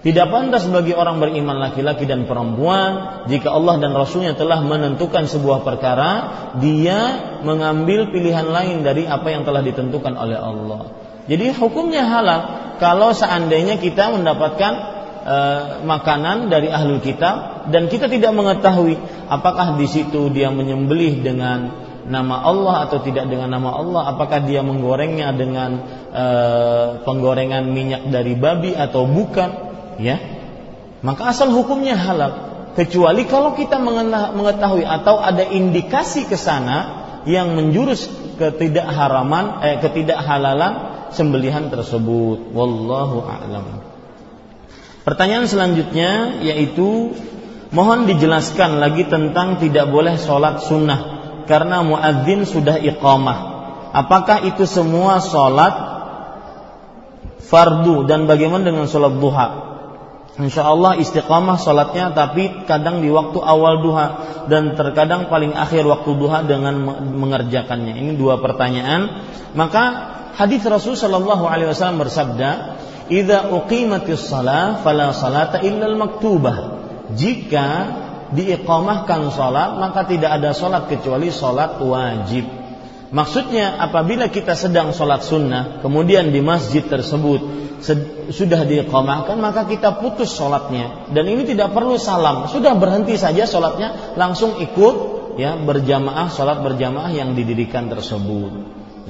[0.00, 5.60] Tidak pantas bagi orang beriman laki-laki dan perempuan jika Allah dan Rasulnya telah menentukan sebuah
[5.60, 6.10] perkara,
[6.56, 10.99] dia mengambil pilihan lain dari apa yang telah ditentukan oleh Allah.
[11.30, 12.40] Jadi hukumnya halal
[12.82, 14.72] kalau seandainya kita mendapatkan
[15.22, 15.36] e,
[15.86, 18.98] makanan dari ahlul kitab dan kita tidak mengetahui
[19.30, 24.66] apakah di situ dia menyembelih dengan nama Allah atau tidak dengan nama Allah apakah dia
[24.66, 25.70] menggorengnya dengan
[26.10, 26.24] e,
[27.06, 29.50] penggorengan minyak dari babi atau bukan
[30.02, 30.18] ya.
[31.00, 32.50] Maka asal hukumnya halal.
[32.74, 33.78] Kecuali kalau kita
[34.34, 38.08] mengetahui atau ada indikasi ke sana yang menjurus
[38.40, 43.90] ketidakharaman eh ketidakhalalan sembelihan tersebut wallahu a'lam
[45.00, 47.16] Pertanyaan selanjutnya yaitu
[47.72, 51.00] mohon dijelaskan lagi tentang tidak boleh sholat sunnah
[51.48, 53.38] karena muadzin sudah iqamah.
[53.96, 55.72] Apakah itu semua sholat
[57.42, 59.48] fardu dan bagaimana dengan sholat duha?
[60.38, 64.06] Insya Allah istiqamah sholatnya tapi kadang di waktu awal duha
[64.46, 66.76] dan terkadang paling akhir waktu duha dengan
[67.18, 67.98] mengerjakannya.
[67.98, 69.26] Ini dua pertanyaan.
[69.58, 69.84] Maka
[70.36, 72.50] hadis Rasul Shallallahu Alaihi Wasallam bersabda,
[73.10, 76.56] idza uqimatis shalah fala salata illa maktubah.
[77.10, 77.66] Jika
[78.30, 82.46] diiqamahkan salat maka tidak ada salat kecuali salat wajib.
[83.10, 87.42] Maksudnya apabila kita sedang salat sunnah kemudian di masjid tersebut
[88.30, 92.46] sudah diiqamahkan maka kita putus salatnya dan ini tidak perlu salam.
[92.46, 94.94] Sudah berhenti saja salatnya langsung ikut
[95.34, 98.52] ya berjamaah salat berjamaah yang didirikan tersebut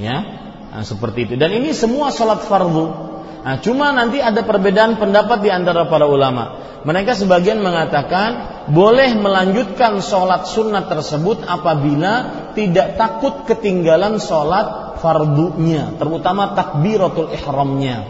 [0.00, 3.10] ya nah, seperti itu dan ini semua salat fardu
[3.40, 6.60] Nah, cuma nanti ada perbedaan pendapat di antara para ulama.
[6.84, 12.12] Mereka sebagian mengatakan boleh melanjutkan sholat sunnah tersebut apabila
[12.56, 18.04] tidak takut ketinggalan sholat fardunya, terutama takbiratul ihramnya.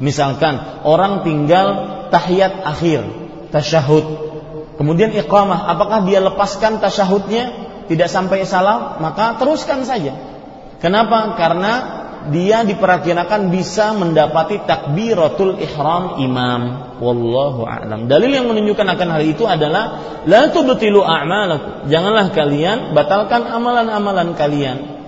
[0.00, 1.68] Misalkan orang tinggal
[2.08, 3.04] tahiyat akhir,
[3.52, 4.04] tasyahud,
[4.80, 10.16] kemudian iqamah, apakah dia lepaskan tasyahudnya tidak sampai salam, maka teruskan saja.
[10.80, 11.36] Kenapa?
[11.36, 16.92] Karena dia diperkirakan bisa mendapati takbiratul ihram imam.
[17.00, 18.12] Wallahu a'lam.
[18.12, 21.88] Dalil yang menunjukkan akan hal itu adalah la tubtilu a'malakum.
[21.88, 25.00] Janganlah kalian batalkan amalan-amalan kalian.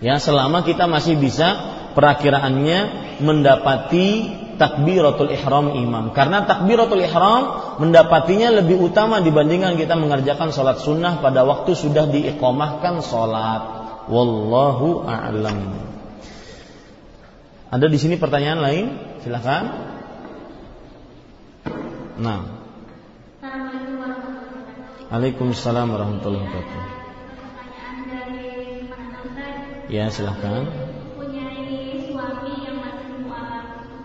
[0.00, 2.78] Ya, selama kita masih bisa perakiraannya
[3.20, 4.08] mendapati
[4.56, 6.16] takbiratul ihram imam.
[6.16, 13.04] Karena takbiratul ihram mendapatinya lebih utama dibandingkan kita mengerjakan sholat sunnah pada waktu sudah diikomahkan
[13.04, 13.62] sholat.
[14.08, 15.88] Wallahu a'lam.
[17.68, 18.86] Ada di sini pertanyaan lain?
[19.20, 19.64] Silakan.
[22.18, 22.40] Nah.
[25.08, 26.84] Waalaikumsalam warahmatullahi wabarakatuh.
[29.88, 30.68] Ya, silahkan.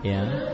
[0.04, 0.53] Ya.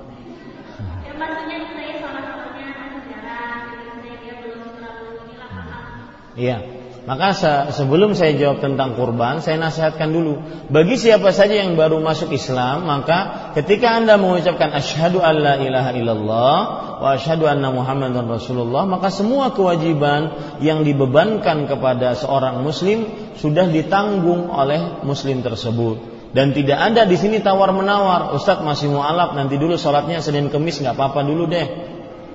[6.41, 6.57] Iya.
[7.01, 10.37] Maka se- sebelum saya jawab tentang kurban, saya nasihatkan dulu.
[10.69, 16.57] Bagi siapa saja yang baru masuk Islam, maka ketika Anda mengucapkan asyhadu alla ilaha illallah
[17.01, 20.29] wa asyhadu anna muhammadan rasulullah, maka semua kewajiban
[20.61, 25.97] yang dibebankan kepada seorang muslim sudah ditanggung oleh muslim tersebut.
[26.37, 28.29] Dan tidak ada di sini tawar-menawar.
[28.37, 31.65] Ustadz masih mualaf, nanti dulu sholatnya Senin Kemis nggak apa-apa dulu deh.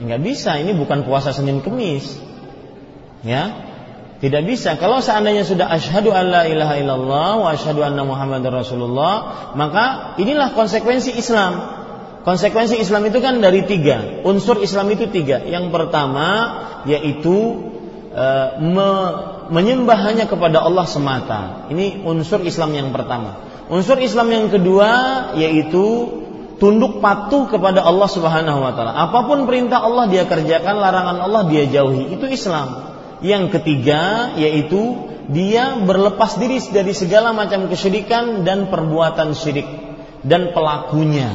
[0.02, 2.18] Nggak bisa, ini bukan puasa Senin Kemis.
[3.24, 3.74] Ya,
[4.16, 4.80] tidak bisa.
[4.80, 9.14] Kalau seandainya sudah asyhadu alla ilaha illallah wa asyhadu anna muhammadar rasulullah,
[9.52, 11.84] maka inilah konsekuensi Islam.
[12.24, 14.24] Konsekuensi Islam itu kan dari tiga.
[14.24, 15.44] Unsur Islam itu tiga.
[15.44, 16.26] Yang pertama
[16.88, 17.70] yaitu
[18.10, 18.26] e,
[18.66, 19.14] me-
[19.52, 21.68] menyembah hanya kepada Allah semata.
[21.70, 23.46] Ini unsur Islam yang pertama.
[23.68, 24.90] Unsur Islam yang kedua
[25.36, 26.18] yaitu
[26.56, 28.96] tunduk patuh kepada Allah Subhanahu wa taala.
[28.96, 32.16] Apa pun perintah Allah dia kerjakan, larangan Allah dia jauhi.
[32.16, 32.95] Itu Islam.
[33.24, 39.66] Yang ketiga yaitu dia berlepas diri dari segala macam kesyirikan dan perbuatan syirik
[40.22, 41.30] dan pelakunya.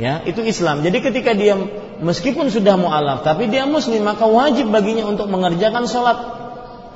[0.00, 0.80] Ya, itu Islam.
[0.80, 1.58] Jadi ketika dia
[2.00, 6.18] meskipun sudah mualaf tapi dia muslim maka wajib baginya untuk mengerjakan sholat.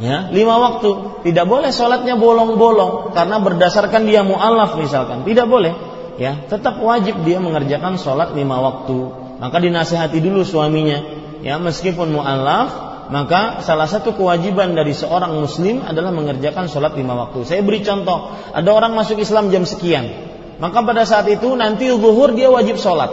[0.03, 1.23] Ya lima waktu.
[1.23, 5.23] Tidak boleh sholatnya bolong-bolong karena berdasarkan dia mualaf misalkan.
[5.23, 5.75] Tidak boleh.
[6.19, 8.99] Ya tetap wajib dia mengerjakan sholat lima waktu.
[9.43, 11.03] Maka dinasihati dulu suaminya.
[11.45, 17.45] Ya meskipun mualaf maka salah satu kewajiban dari seorang muslim adalah mengerjakan sholat lima waktu.
[17.45, 20.09] Saya beri contoh ada orang masuk Islam jam sekian.
[20.57, 23.11] Maka pada saat itu nanti zuhur dia wajib sholat.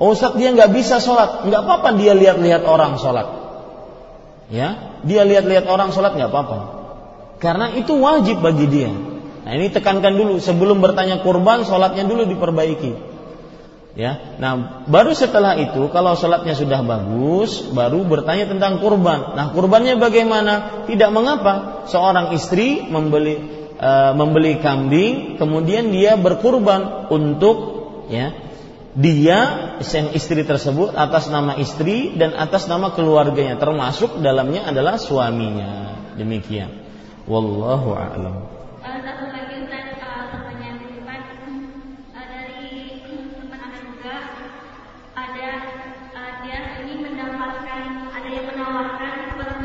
[0.00, 1.44] Oh Ustaz dia nggak bisa sholat.
[1.44, 3.28] Nggak apa-apa dia lihat-lihat orang sholat.
[4.48, 6.58] Ya dia lihat-lihat orang sholat nggak apa-apa.
[7.44, 8.92] Karena itu wajib bagi dia.
[9.44, 10.40] Nah ini tekankan dulu.
[10.40, 13.09] Sebelum bertanya kurban sholatnya dulu diperbaiki
[13.98, 14.38] ya.
[14.38, 19.34] Nah baru setelah itu kalau sholatnya sudah bagus baru bertanya tentang kurban.
[19.34, 20.86] Nah kurbannya bagaimana?
[20.86, 21.86] Tidak mengapa.
[21.90, 23.40] Seorang istri membeli
[23.78, 27.56] e, membeli kambing kemudian dia berkurban untuk
[28.10, 28.34] ya
[28.90, 29.38] dia
[29.86, 33.58] sang istri tersebut atas nama istri dan atas nama keluarganya.
[33.58, 35.94] Termasuk dalamnya adalah suaminya.
[36.18, 36.82] Demikian.
[37.30, 38.59] Wallahu a'lam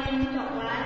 [0.05, 0.84] 欢迎收看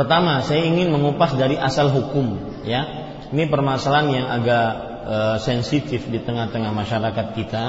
[0.00, 3.12] pertama saya ingin mengupas dari asal hukum ya.
[3.28, 4.68] Ini permasalahan yang agak
[5.04, 7.64] e, sensitif di tengah-tengah masyarakat kita.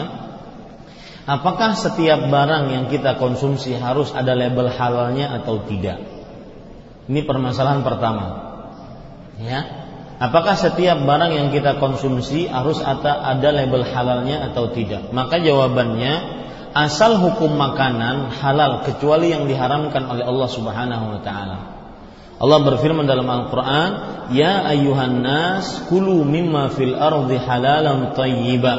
[1.27, 5.99] Apakah setiap barang yang kita konsumsi harus ada label halalnya atau tidak?
[7.11, 8.25] Ini permasalahan pertama
[9.43, 9.59] ya.
[10.21, 15.11] Apakah setiap barang yang kita konsumsi harus ada ada label halalnya atau tidak?
[15.11, 16.13] Maka jawabannya
[16.71, 21.80] asal hukum makanan halal kecuali yang diharamkan oleh Allah Subhanahu wa taala
[22.41, 23.91] Allah berfirman dalam Al-Quran,
[24.33, 28.75] Ya ayuhan nas, kulu mimma fil ardi halalan tayyiba.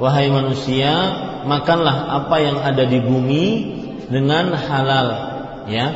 [0.00, 0.90] Wahai manusia,
[1.44, 3.46] makanlah apa yang ada di bumi
[4.08, 5.08] dengan halal.
[5.68, 5.86] Ya,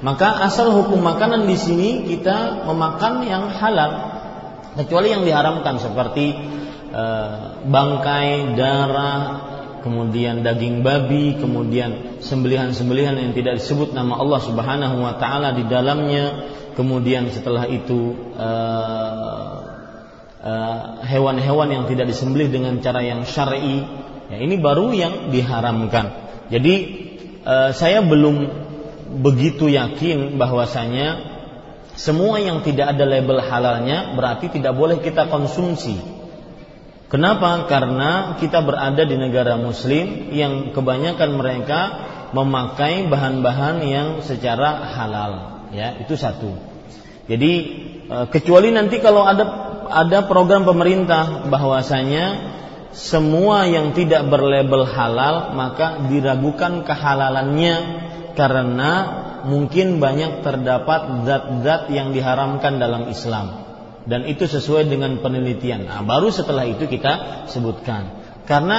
[0.00, 3.92] maka asal hukum makanan di sini kita memakan yang halal,
[4.76, 6.36] kecuali yang diharamkan seperti
[6.92, 7.32] eh,
[7.68, 9.20] bangkai, darah,
[9.86, 16.50] kemudian daging babi, kemudian sembelihan-sembelihan yang tidak disebut nama Allah Subhanahu wa taala di dalamnya,
[16.74, 18.18] kemudian setelah itu
[21.06, 23.82] hewan-hewan yang tidak disembelih dengan cara yang syar'i.
[24.26, 26.10] Ya, ini baru yang diharamkan.
[26.50, 26.74] Jadi
[27.46, 28.66] eh, saya belum
[29.22, 31.38] begitu yakin bahwasanya
[31.96, 35.96] semua yang tidak ada label halalnya berarti tidak boleh kita konsumsi.
[37.16, 37.64] Kenapa?
[37.64, 41.80] Karena kita berada di negara muslim yang kebanyakan mereka
[42.36, 45.96] memakai bahan-bahan yang secara halal ya.
[45.96, 46.52] Itu satu.
[47.24, 47.52] Jadi
[48.04, 49.48] e, kecuali nanti kalau ada
[49.88, 52.52] ada program pemerintah bahwasanya
[52.92, 57.76] semua yang tidak berlabel halal maka diragukan kehalalannya
[58.36, 58.92] karena
[59.48, 63.65] mungkin banyak terdapat zat-zat yang diharamkan dalam Islam
[64.06, 65.90] dan itu sesuai dengan penelitian.
[65.90, 68.10] Nah, baru setelah itu kita sebutkan.
[68.46, 68.78] Karena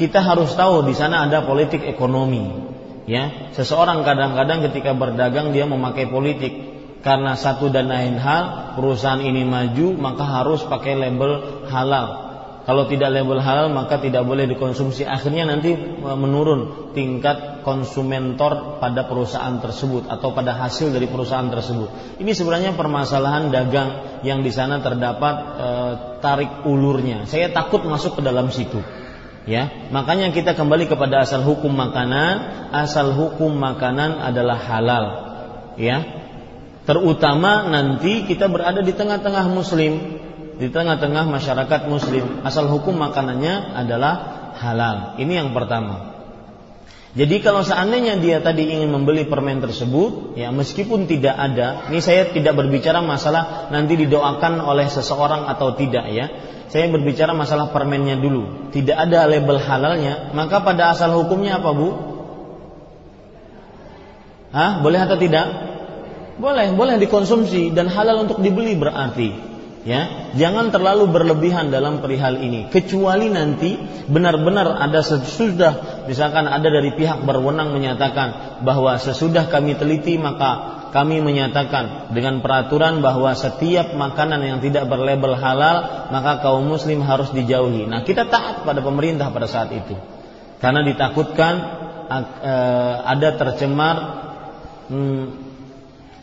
[0.00, 2.68] kita harus tahu di sana ada politik ekonomi.
[3.08, 6.52] Ya, seseorang kadang-kadang ketika berdagang dia memakai politik
[7.00, 12.27] karena satu dan lain hal perusahaan ini maju maka harus pakai label halal
[12.68, 15.08] kalau tidak label halal maka tidak boleh dikonsumsi.
[15.08, 22.20] Akhirnya nanti e, menurun tingkat konsumentor pada perusahaan tersebut atau pada hasil dari perusahaan tersebut.
[22.20, 25.68] Ini sebenarnya permasalahan dagang yang di sana terdapat e,
[26.20, 27.24] tarik ulurnya.
[27.24, 28.84] Saya takut masuk ke dalam situ.
[29.48, 32.68] Ya, makanya kita kembali kepada asal hukum makanan.
[32.68, 35.04] Asal hukum makanan adalah halal.
[35.80, 36.04] Ya,
[36.84, 40.17] terutama nanti kita berada di tengah-tengah muslim
[40.58, 44.14] di tengah-tengah masyarakat muslim asal hukum makanannya adalah
[44.58, 45.14] halal.
[45.22, 46.18] Ini yang pertama.
[47.14, 52.28] Jadi kalau seandainya dia tadi ingin membeli permen tersebut, ya meskipun tidak ada, ini saya
[52.30, 56.26] tidak berbicara masalah nanti didoakan oleh seseorang atau tidak ya.
[56.68, 58.68] Saya berbicara masalah permennya dulu.
[58.76, 61.88] Tidak ada label halalnya, maka pada asal hukumnya apa, Bu?
[64.52, 64.84] Hah?
[64.84, 65.48] Boleh atau tidak?
[66.36, 69.47] Boleh, boleh dikonsumsi dan halal untuk dibeli berarti
[69.88, 72.68] ya jangan terlalu berlebihan dalam perihal ini.
[72.68, 80.20] Kecuali nanti benar-benar ada sesudah misalkan ada dari pihak berwenang menyatakan bahwa sesudah kami teliti
[80.20, 87.00] maka kami menyatakan dengan peraturan bahwa setiap makanan yang tidak berlabel halal maka kaum muslim
[87.00, 87.88] harus dijauhi.
[87.88, 89.96] Nah kita taat pada pemerintah pada saat itu.
[90.60, 91.54] Karena ditakutkan
[92.44, 93.96] eh, ada tercemar
[94.92, 95.47] hmm,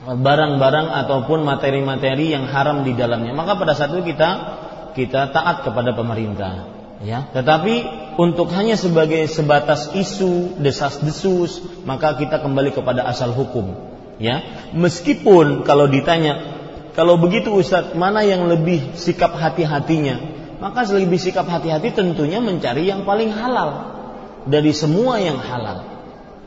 [0.06, 3.34] barang-barang ataupun materi-materi yang haram di dalamnya.
[3.34, 4.30] Maka pada saat itu kita
[4.94, 6.72] kita taat kepada pemerintah.
[7.04, 13.76] Ya, tetapi untuk hanya sebagai sebatas isu desas-desus, maka kita kembali kepada asal hukum.
[14.16, 14.40] Ya,
[14.72, 16.40] meskipun kalau ditanya,
[16.96, 20.24] kalau begitu Ustadz, mana yang lebih sikap hati-hatinya?
[20.64, 23.92] Maka lebih sikap hati-hati tentunya mencari yang paling halal
[24.48, 25.84] dari semua yang halal.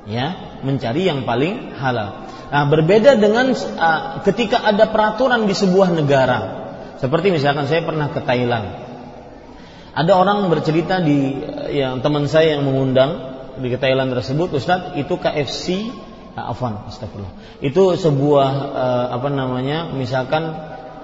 [0.09, 2.29] Ya, mencari yang paling halal.
[2.49, 6.39] Nah, berbeda dengan uh, ketika ada peraturan di sebuah negara.
[6.99, 8.89] Seperti misalkan saya pernah ke Thailand.
[9.95, 11.37] Ada orang bercerita di
[11.75, 15.91] yang teman saya yang mengundang di Thailand tersebut, Ustadz, itu KFC
[16.39, 17.61] nah, afwan, astagfirullah.
[17.61, 19.93] Itu sebuah uh, apa namanya?
[19.93, 20.55] Misalkan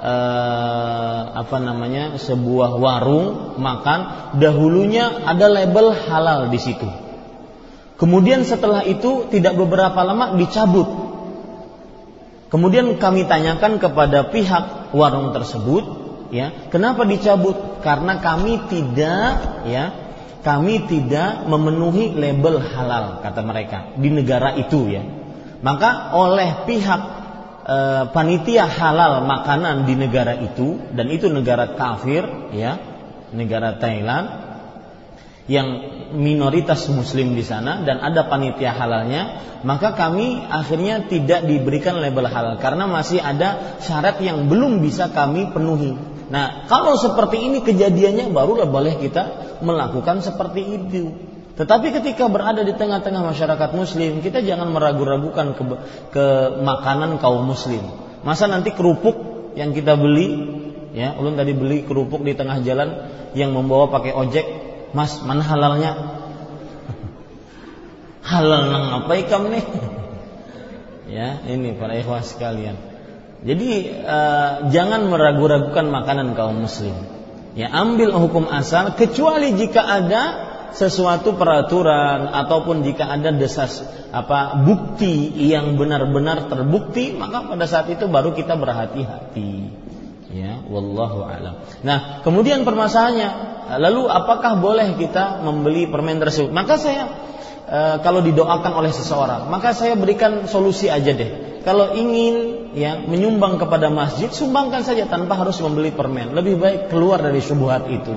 [0.01, 2.17] uh, apa namanya?
[2.17, 7.04] sebuah warung makan dahulunya ada label halal di situ.
[7.95, 11.05] Kemudian setelah itu tidak beberapa lama dicabut
[12.55, 15.85] Kemudian kami tanyakan kepada pihak warung tersebut,
[16.31, 17.83] ya, kenapa dicabut?
[17.83, 19.91] Karena kami tidak, ya,
[20.47, 25.03] kami tidak memenuhi label halal kata mereka di negara itu, ya.
[25.67, 27.03] Maka oleh pihak
[27.67, 27.79] e,
[28.15, 32.79] panitia halal makanan di negara itu dan itu negara kafir, ya,
[33.35, 34.44] negara Thailand,
[35.45, 35.69] yang
[36.17, 42.57] minoritas muslim di sana dan ada panitia halalnya, maka kami akhirnya tidak diberikan label halal
[42.57, 45.97] karena masih ada syarat yang belum bisa kami penuhi.
[46.33, 51.13] Nah, kalau seperti ini kejadiannya barulah boleh kita melakukan seperti itu.
[51.55, 55.63] Tetapi ketika berada di tengah-tengah masyarakat muslim, kita jangan meragu-ragukan ke,
[56.11, 56.25] ke
[56.65, 57.85] makanan kaum muslim.
[58.27, 59.15] Masa nanti kerupuk
[59.55, 60.35] yang kita beli,
[60.97, 62.89] ya, ulun tadi beli kerupuk di tengah jalan
[63.39, 64.64] yang membawa pakai ojek,
[64.95, 65.93] Mas, mana halalnya?
[68.25, 69.65] Halal nang apa ikam nih?
[71.19, 72.79] ya, ini para ikhwah sekalian.
[73.45, 76.97] Jadi uh, jangan meragu-ragukan makanan kaum muslim.
[77.53, 80.23] Ya, ambil hukum asal kecuali jika ada
[80.75, 88.11] sesuatu peraturan ataupun jika ada desas apa bukti yang benar-benar terbukti maka pada saat itu
[88.11, 89.71] baru kita berhati-hati
[90.35, 91.63] ya wallahu alam.
[91.87, 93.31] Nah kemudian permasalahannya
[93.79, 96.51] lalu apakah boleh kita membeli permen tersebut?
[96.51, 97.07] Maka saya
[97.65, 101.63] e, kalau didoakan oleh seseorang maka saya berikan solusi aja deh.
[101.63, 106.35] Kalau ingin ya menyumbang kepada masjid sumbangkan saja tanpa harus membeli permen.
[106.35, 108.13] Lebih baik keluar dari subuhat itu.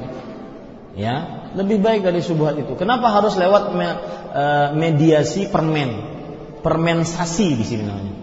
[0.97, 2.73] Ya lebih baik dari subuhat itu.
[2.75, 3.87] Kenapa harus lewat me,
[4.33, 6.17] e, mediasi permen?
[6.65, 8.15] Permensasi di sini namanya.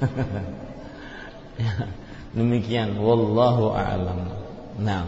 [1.54, 1.70] Ya.
[2.34, 4.26] Demikian wallahu a'lam.
[4.82, 5.06] Nah.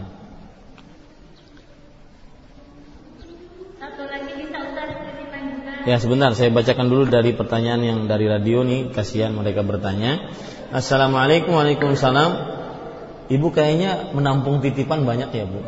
[3.75, 4.89] Satu lagi bisa Ustaz
[5.83, 10.31] Ya sebentar saya bacakan dulu dari pertanyaan yang dari radio nih kasihan mereka bertanya.
[10.71, 12.59] Assalamualaikum Waalaikumsalam.
[13.27, 15.63] Ibu kayaknya menampung titipan banyak ya bu.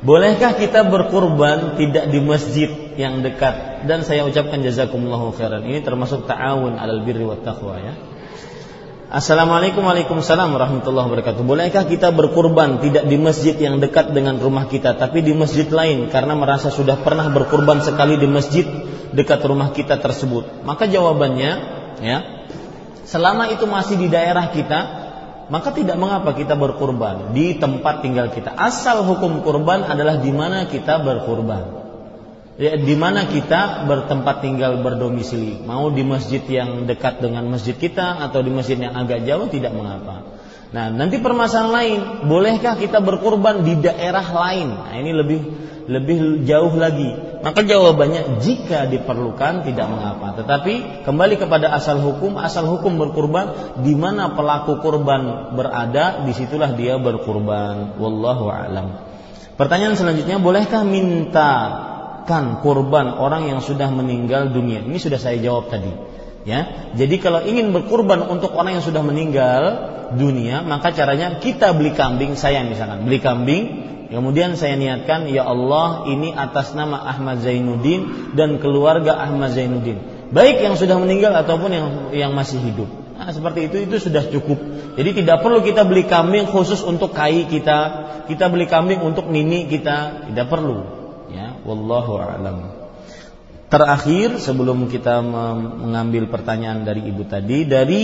[0.00, 3.84] Bolehkah kita berkurban tidak di masjid yang dekat?
[3.84, 5.60] Dan saya ucapkan jazakumullahu khairan.
[5.68, 7.92] Ini termasuk ta'awun alal birri wat taqwa ya.
[9.10, 11.42] Assalamualaikum Waalaikumsalam warahmatullahi wabarakatuh.
[11.42, 16.06] Bolehkah kita berkurban tidak di masjid yang dekat dengan rumah kita Tapi di masjid lain
[16.14, 18.62] Karena merasa sudah pernah berkurban sekali di masjid
[19.10, 20.62] Dekat rumah kita tersebut?
[20.62, 21.52] Maka jawabannya
[21.98, 22.18] ya
[23.02, 24.80] Selama itu masih di daerah kita
[25.50, 28.54] Maka tidak mengapa kita berkurban Di tempat tinggal kita.
[28.54, 31.79] Asal hukum kurban adalah di mana kita berkurban
[32.60, 35.56] ya, di mana kita bertempat tinggal berdomisili?
[35.64, 39.48] Mau di masjid yang dekat dengan masjid kita atau di masjid yang agak jauh?
[39.48, 40.28] Tidak mengapa.
[40.70, 42.00] Nah nanti permasalahan lain.
[42.30, 44.68] Bolehkah kita berkurban di daerah lain?
[44.70, 45.40] Nah ini lebih
[45.90, 47.10] lebih jauh lagi.
[47.40, 50.38] Maka jawabannya jika diperlukan tidak mengapa.
[50.38, 52.38] Tetapi kembali kepada asal hukum.
[52.38, 58.94] Asal hukum berkurban di mana pelaku kurban berada di situlah dia berkurban wallahu alam.
[59.58, 61.89] Pertanyaan selanjutnya bolehkah minta
[62.20, 64.84] makan kurban orang yang sudah meninggal dunia.
[64.84, 65.88] Ini sudah saya jawab tadi.
[66.44, 69.62] Ya, jadi kalau ingin berkurban untuk orang yang sudah meninggal
[70.16, 73.62] dunia, maka caranya kita beli kambing, saya misalkan beli kambing,
[74.08, 80.64] kemudian saya niatkan, ya Allah ini atas nama Ahmad Zainuddin dan keluarga Ahmad Zainuddin, baik
[80.64, 82.88] yang sudah meninggal ataupun yang yang masih hidup.
[83.20, 84.56] Nah, seperti itu itu sudah cukup.
[84.96, 87.78] Jadi tidak perlu kita beli kambing khusus untuk kai kita,
[88.32, 90.99] kita beli kambing untuk nini kita, tidak perlu
[91.70, 92.58] wallahu a'lam.
[93.70, 98.02] Terakhir sebelum kita mengambil pertanyaan dari ibu tadi dari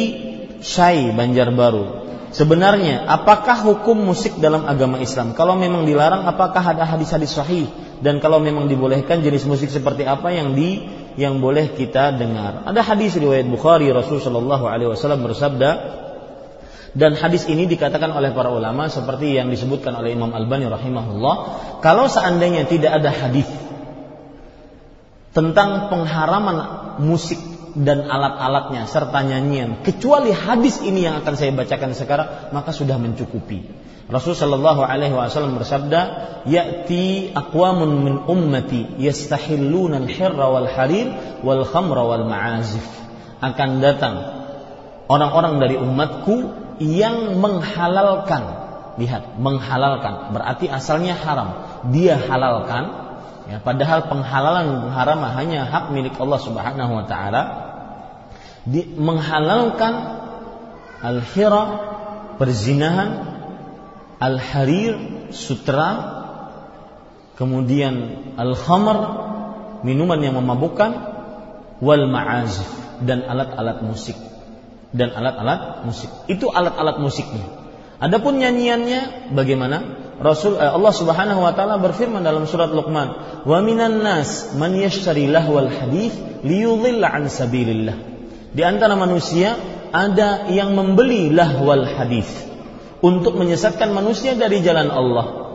[0.62, 2.06] Syai Banjarbaru.
[2.30, 5.34] Sebenarnya apakah hukum musik dalam agama Islam?
[5.34, 7.66] Kalau memang dilarang apakah ada hadis-hadis sahih
[7.98, 10.86] dan kalau memang dibolehkan jenis musik seperti apa yang di
[11.18, 12.62] yang boleh kita dengar?
[12.62, 15.70] Ada hadis riwayat Bukhari Rasul Shallallahu alaihi wasallam bersabda
[16.94, 21.34] dan hadis ini dikatakan oleh para ulama seperti yang disebutkan oleh Imam Albani rahimahullah,
[21.82, 23.48] kalau seandainya tidak ada hadis
[25.34, 26.56] tentang pengharaman
[27.02, 27.36] musik
[27.76, 33.68] dan alat-alatnya serta nyanyian kecuali hadis ini yang akan saya bacakan sekarang maka sudah mencukupi.
[34.06, 36.00] Rasul sallallahu alaihi wasallam bersabda,
[36.46, 41.10] "Ya'ti aqwamun min ummati yastahilluna al-hirra wal harir
[41.42, 42.86] wal khamra wal ma'azif."
[43.42, 44.46] Akan datang
[45.10, 48.66] orang-orang dari umatku yang menghalalkan.
[48.96, 50.32] Lihat menghalalkan.
[50.32, 51.82] Berarti asalnya haram.
[51.92, 53.06] Dia halalkan
[53.46, 57.42] ya padahal penghalalan haraman hanya hak milik Allah Subhanahu wa taala.
[58.98, 59.94] Menghalalkan
[61.04, 61.62] al-hira
[62.40, 63.10] perzinahan
[64.18, 66.16] al-harir sutra
[67.38, 68.98] kemudian al-khamr
[69.84, 70.90] minuman yang memabukkan
[71.84, 72.66] wal ma'azif
[73.04, 74.16] dan alat-alat musik
[74.94, 76.10] dan alat-alat musik.
[76.30, 77.46] Itu alat-alat musiknya.
[77.96, 80.06] Adapun nyanyiannya bagaimana?
[80.20, 85.28] Rasul eh, Allah Subhanahu wa taala berfirman dalam surat Luqman, "Wa minan nas man yashtari
[85.28, 87.96] lahwal hadits liyudhilla an sabilillah."
[88.56, 89.56] Di antara manusia
[89.92, 92.28] ada yang membeli lahwal hadis
[93.04, 95.46] untuk menyesatkan manusia dari jalan Allah.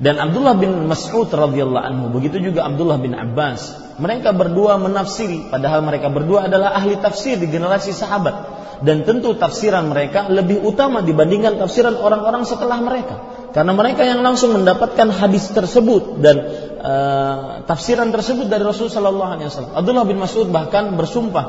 [0.00, 3.89] Dan Abdullah bin Mas'ud radhiyallahu anhu, begitu juga Abdullah bin Abbas.
[4.00, 8.58] Mereka berdua menafsiri, padahal mereka berdua adalah ahli tafsir di generasi sahabat.
[8.80, 13.20] Dan tentu tafsiran mereka lebih utama dibandingkan tafsiran orang-orang setelah mereka.
[13.52, 16.36] Karena mereka yang langsung mendapatkan hadis tersebut dan
[16.80, 19.72] uh, tafsiran tersebut dari Rasulullah Sallallahu Alaihi Wasallam.
[19.76, 21.46] Abdullah bin Mas'ud bahkan bersumpah,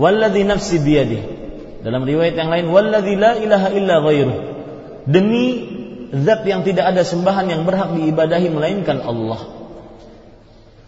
[0.00, 1.20] "Walladhi nafsi biyadi."
[1.84, 4.38] Dalam riwayat yang lain, "Walladhi la ilaha illa ghairuh."
[5.04, 5.44] Demi
[6.24, 9.63] zat yang tidak ada sembahan yang berhak diibadahi melainkan Allah.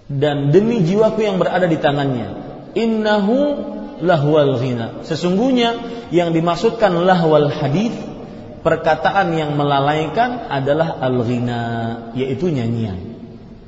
[0.06, 2.28] Dan demi jiwaku yang berada di tangannya,
[2.78, 3.38] innahu
[4.02, 5.02] lahwal ghina.
[5.02, 5.74] Sesungguhnya
[6.14, 7.90] yang dimaksudkan lahwal hadis
[8.62, 11.62] perkataan yang melalaikan adalah al-ghina,
[12.14, 13.18] yaitu nyanyian.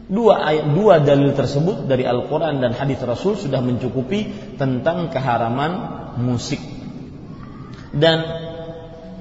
[0.08, 5.72] Dua ayat, dua dalil tersebut dari Al-Quran dan hadis Rasul sudah mencukupi tentang keharaman
[6.16, 6.62] musik.
[7.92, 8.24] Dan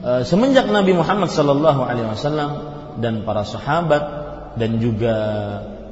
[0.08, 2.52] Eh, semenjak Nabi Muhammad Wasallam
[3.02, 4.04] dan para sahabat
[4.56, 5.16] dan juga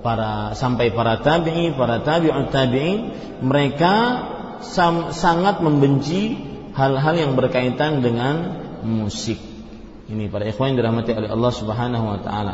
[0.06, 3.10] para sampai para tabi'i, para tabi'ut tabi'in,
[3.42, 3.94] mereka
[4.62, 6.38] sam, sangat membenci
[6.78, 9.42] hal-hal yang berkaitan dengan musik.
[10.06, 12.54] Ini para ikhwan yang dirahmati oleh Allah Subhanahu wa taala.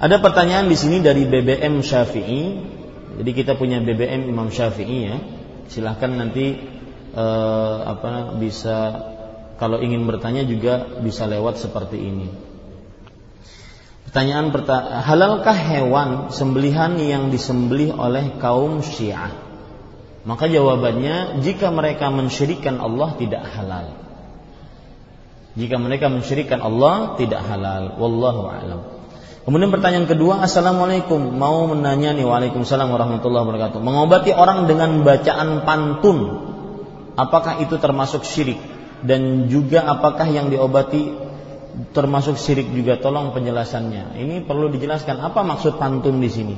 [0.00, 2.42] Ada pertanyaan di sini dari BBM Syafi'i.
[3.20, 5.20] Jadi kita punya BBM Imam Syafi'i ya.
[5.68, 6.56] Silahkan nanti
[7.12, 8.76] eh, apa bisa
[9.60, 12.51] kalau ingin bertanya juga bisa lewat seperti ini.
[14.12, 19.32] Pertanyaan pertama, halalkah hewan sembelihan yang disembelih oleh kaum Syiah?
[20.28, 23.96] Maka jawabannya, jika mereka mensyirikan Allah tidak halal.
[25.56, 27.96] Jika mereka mensyirikan Allah tidak halal.
[27.96, 28.80] Wallahu a'lam.
[29.48, 31.32] Kemudian pertanyaan kedua, Assalamualaikum.
[31.32, 33.80] Mau menanya nih, Waalaikumsalam warahmatullahi wabarakatuh.
[33.80, 36.18] Mengobati orang dengan bacaan pantun,
[37.16, 38.60] apakah itu termasuk syirik?
[39.00, 41.21] Dan juga apakah yang diobati
[41.92, 44.16] termasuk syirik juga tolong penjelasannya.
[44.20, 46.56] Ini perlu dijelaskan apa maksud pantun di sini.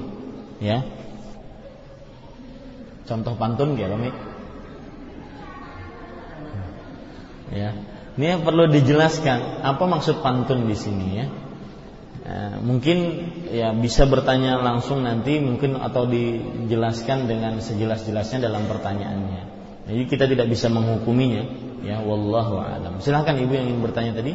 [0.58, 0.82] Ya.
[3.04, 4.10] Contoh pantun ya, Romi.
[7.54, 7.70] Ya.
[8.14, 11.26] Ini perlu dijelaskan apa maksud pantun di sini ya.
[12.24, 19.42] Nah, mungkin ya bisa bertanya langsung nanti mungkin atau dijelaskan dengan sejelas-jelasnya dalam pertanyaannya.
[19.84, 21.44] Jadi kita tidak bisa menghukuminya
[21.84, 23.04] ya wallahu alam.
[23.04, 24.32] Silahkan Ibu yang ingin bertanya tadi.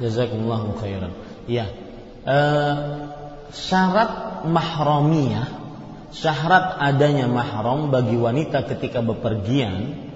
[0.00, 1.12] Jazakumullah khairan.
[1.44, 1.68] Ya.
[2.24, 2.38] E,
[3.52, 5.48] syarat mahramiyah,
[6.10, 10.08] syarat adanya mahram bagi wanita ketika bepergian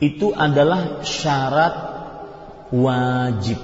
[0.00, 1.76] itu adalah syarat
[2.72, 3.60] wajib.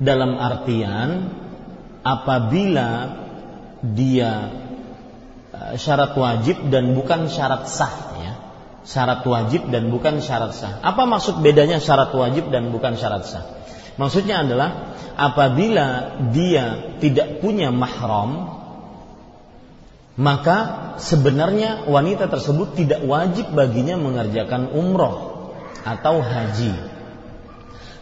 [0.00, 1.30] Dalam artian
[2.02, 3.20] apabila
[3.84, 4.50] dia
[5.54, 8.34] e, syarat wajib dan bukan syarat sah ya.
[8.82, 10.82] Syarat wajib dan bukan syarat sah.
[10.82, 13.59] Apa maksud bedanya syarat wajib dan bukan syarat sah?
[14.00, 18.60] Maksudnya adalah apabila dia tidak punya mahram
[20.20, 20.56] maka
[21.00, 25.48] sebenarnya wanita tersebut tidak wajib baginya mengerjakan umroh
[25.80, 26.76] atau haji.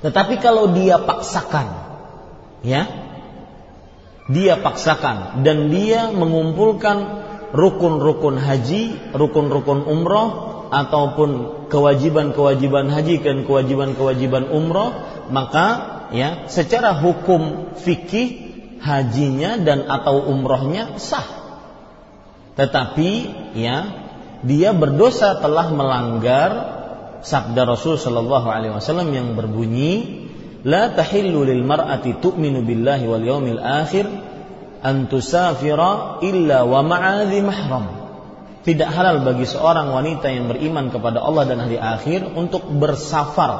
[0.02, 1.66] Tetapi kalau dia paksakan,
[2.66, 2.86] ya,
[4.26, 11.30] dia paksakan dan dia mengumpulkan rukun-rukun haji, rukun-rukun umroh ataupun
[11.72, 14.92] kewajiban-kewajiban haji dan kewajiban-kewajiban umroh
[15.28, 15.66] maka
[16.12, 18.48] ya secara hukum fikih
[18.80, 21.26] hajinya dan atau umrohnya sah.
[22.58, 23.10] Tetapi
[23.54, 23.76] ya
[24.42, 26.50] dia berdosa telah melanggar
[27.22, 30.26] sabda Rasul Shallallahu Alaihi Wasallam yang berbunyi
[30.62, 34.06] la tahillu lil mar'ati tu'minu billahi wal yawmil akhir
[36.22, 37.38] illa wa ma'adhi
[38.68, 43.52] tidak halal bagi seorang wanita yang beriman kepada Allah dan hari akhir untuk bersafar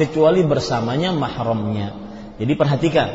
[0.00, 1.92] kecuali bersamanya mahramnya.
[2.40, 3.08] Jadi perhatikan,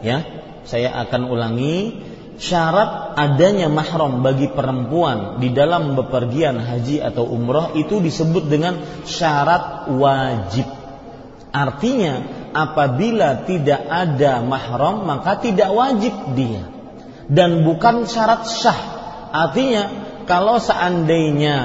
[0.00, 0.24] ya.
[0.64, 2.00] Saya akan ulangi
[2.40, 9.92] syarat adanya mahram bagi perempuan di dalam bepergian haji atau umroh itu disebut dengan syarat
[9.92, 10.64] wajib.
[11.52, 12.24] Artinya
[12.56, 16.64] apabila tidak ada mahram maka tidak wajib dia
[17.28, 18.80] dan bukan syarat sah.
[19.34, 21.56] Artinya kalau seandainya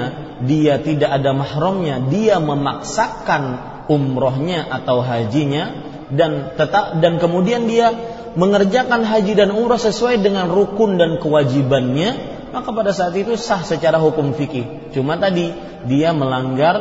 [0.44, 3.42] dia tidak ada mahramnya, dia memaksakan
[3.90, 7.92] umrohnya atau hajinya dan tetap dan kemudian dia
[8.38, 12.10] mengerjakan haji dan umroh sesuai dengan rukun dan kewajibannya,
[12.54, 14.94] maka pada saat itu sah secara hukum fikih.
[14.94, 15.50] Cuma tadi
[15.90, 16.76] dia melanggar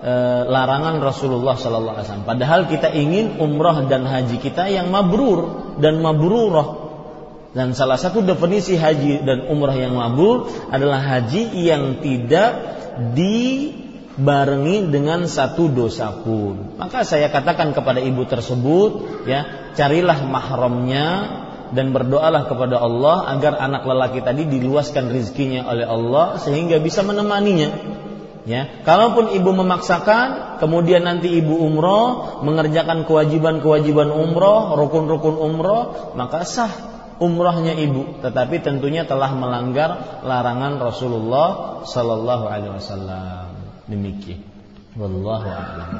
[0.00, 0.12] e,
[0.48, 2.28] larangan Rasulullah Sallallahu Alaihi Wasallam.
[2.28, 6.79] Padahal kita ingin umroh dan haji kita yang mabrur dan mabrurah
[7.50, 12.78] dan salah satu definisi haji dan umrah yang mabrur adalah haji yang tidak
[13.10, 16.78] dibarengi dengan satu dosa pun.
[16.78, 21.06] Maka saya katakan kepada ibu tersebut, ya, carilah mahramnya
[21.74, 27.98] dan berdoalah kepada Allah agar anak lelaki tadi diluaskan rizkinya oleh Allah sehingga bisa menemaninya.
[28.48, 36.99] Ya, kalaupun ibu memaksakan, kemudian nanti ibu umroh mengerjakan kewajiban-kewajiban umroh, rukun-rukun umroh, maka sah
[37.20, 43.52] umrahnya ibu, tetapi tentunya telah melanggar larangan Rasulullah Sallallahu Alaihi Wasallam.
[43.86, 44.40] Demikian.
[44.98, 45.92] Wallahu a'lam.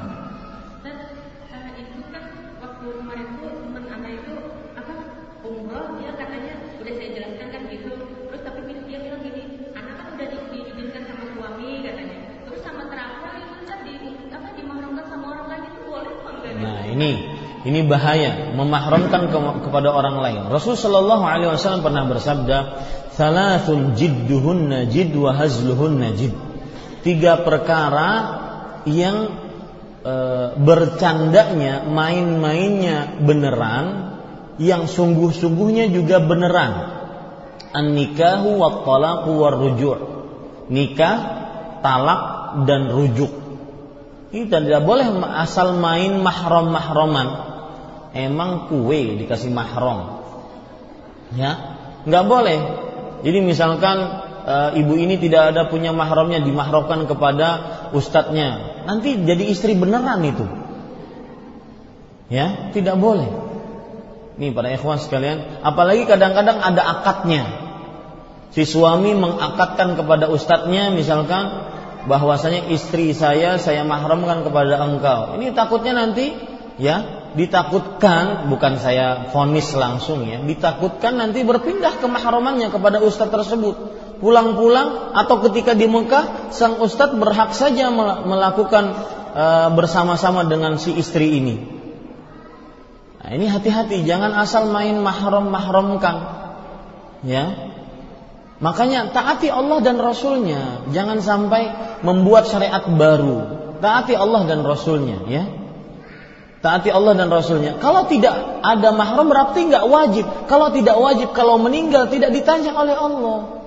[16.60, 17.29] Nah ini
[17.60, 19.38] ini bahaya memahramkan ke
[19.68, 20.40] kepada orang lain.
[20.48, 22.58] Rasul Shallallahu Alaihi Wasallam pernah bersabda,
[23.12, 26.32] "Salatul jidduhunna jid wa hazluhunna jid."
[27.04, 28.08] Tiga perkara
[28.88, 29.28] yang
[30.00, 30.14] e,
[30.56, 34.16] bercandanya, main-mainnya beneran,
[34.56, 36.96] yang sungguh-sungguhnya juga beneran.
[37.76, 40.00] An-nikahu wat talaqu war rujuk.
[40.72, 41.16] Nikah,
[41.84, 42.22] talak
[42.64, 43.32] dan rujuk.
[44.30, 45.10] Kita tidak boleh
[45.44, 47.49] asal main mahram-mahraman.
[48.10, 50.18] Emang kue dikasih mahram.
[51.38, 52.58] Ya, nggak boleh.
[53.22, 54.02] Jadi misalkan
[54.42, 57.48] e, ibu ini tidak ada punya mahramnya dimahramkan kepada
[57.94, 60.46] ustadznya, nanti jadi istri beneran itu.
[62.30, 63.30] Ya, tidak boleh.
[64.38, 67.44] Nih para ikhwan sekalian, apalagi kadang-kadang ada akadnya.
[68.50, 71.70] Si suami mengakadkan kepada ustadznya misalkan
[72.10, 75.38] bahwasanya istri saya saya mahramkan kepada engkau.
[75.38, 76.34] Ini takutnya nanti
[76.80, 83.76] ya ditakutkan bukan saya fonis langsung ya, ditakutkan nanti berpindah ke mahramannya kepada ustadz tersebut.
[84.20, 87.88] Pulang-pulang atau ketika di Mekah sang ustadz berhak saja
[88.26, 88.92] melakukan
[89.32, 91.56] e, bersama-sama dengan si istri ini.
[93.20, 96.16] Nah, ini hati-hati jangan asal main mahram-mahramkan.
[97.24, 97.70] Ya,
[98.60, 101.72] Makanya taati Allah dan Rasulnya, jangan sampai
[102.04, 103.40] membuat syariat baru.
[103.80, 105.59] Taati Allah dan Rasulnya, ya.
[106.60, 107.80] Taati Allah dan Rasulnya.
[107.80, 110.28] Kalau tidak ada mahram berarti nggak wajib.
[110.44, 113.64] Kalau tidak wajib, kalau meninggal tidak ditanya oleh Allah.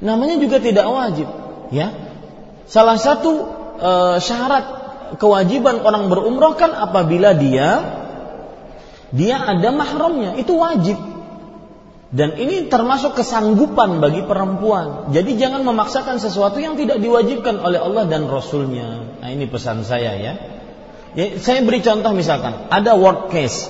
[0.00, 1.28] Namanya juga tidak wajib,
[1.70, 1.92] ya.
[2.66, 3.44] Salah satu
[3.76, 4.64] e, syarat
[5.20, 7.84] kewajiban orang berumroh kan apabila dia
[9.12, 10.96] dia ada mahramnya, itu wajib.
[12.12, 15.12] Dan ini termasuk kesanggupan bagi perempuan.
[15.12, 19.20] Jadi jangan memaksakan sesuatu yang tidak diwajibkan oleh Allah dan Rasulnya.
[19.20, 20.61] Nah ini pesan saya ya.
[21.18, 23.68] Ya saya beri contoh misalkan, ada work case,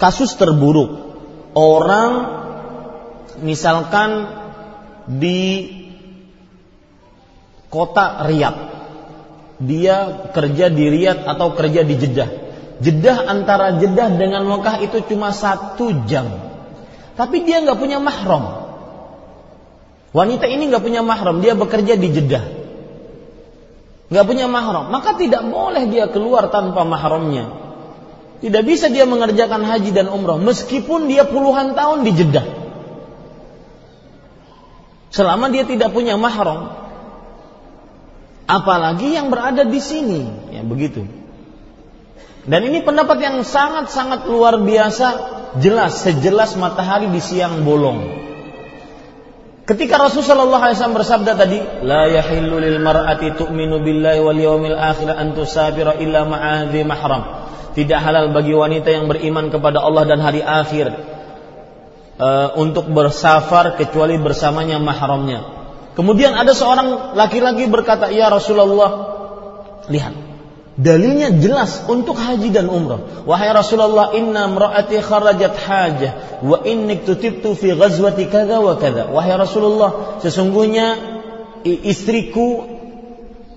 [0.00, 1.10] kasus terburuk.
[1.52, 2.12] Orang
[3.42, 4.30] misalkan
[5.08, 5.72] di
[7.72, 8.78] kota Riyadh.
[9.58, 12.30] Dia kerja di Riyadh atau kerja di Jeddah.
[12.78, 16.48] Jeddah antara Jeddah dengan Mekah itu cuma satu jam
[17.18, 18.70] tapi dia nggak punya mahram.
[20.14, 22.57] Wanita ini nggak punya mahram, dia bekerja di Jeddah.
[24.08, 27.52] Nggak punya mahram, maka tidak boleh dia keluar tanpa mahramnya.
[28.40, 32.46] Tidak bisa dia mengerjakan haji dan umrah meskipun dia puluhan tahun di Jeddah.
[35.12, 36.72] Selama dia tidak punya mahram.
[38.48, 40.24] Apalagi yang berada di sini,
[40.56, 41.04] ya begitu.
[42.48, 45.06] Dan ini pendapat yang sangat-sangat luar biasa
[45.60, 48.27] jelas sejelas matahari di siang bolong.
[49.68, 55.36] Ketika Rasulullah SAW bersabda tadi, la yahillu lil mar'ati tu'minu billahi wal yawmil akhir an
[55.36, 57.44] tusabira illa ma'adhi mahram.
[57.76, 60.88] Tidak halal bagi wanita yang beriman kepada Allah dan hari akhir
[62.16, 65.44] uh, untuk bersafar kecuali bersamanya mahramnya.
[65.92, 69.20] Kemudian ada seorang laki-laki berkata, "Ya Rasulullah,
[69.92, 70.16] lihat,
[70.78, 73.26] Dalilnya jelas untuk haji dan umrah.
[73.26, 76.12] Wahai Rasulullah, inna mra'ati kharajat hajah
[76.46, 79.10] wa inni tutibtu fi ghazwati kadza wa kadza.
[79.10, 80.94] Wahai Rasulullah, sesungguhnya
[81.66, 82.62] istriku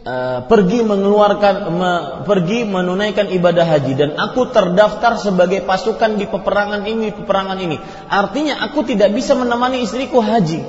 [0.02, 1.92] uh, pergi mengeluarkan me,
[2.26, 7.78] pergi menunaikan ibadah haji dan aku terdaftar sebagai pasukan di peperangan ini, peperangan ini.
[8.10, 10.66] Artinya aku tidak bisa menemani istriku haji.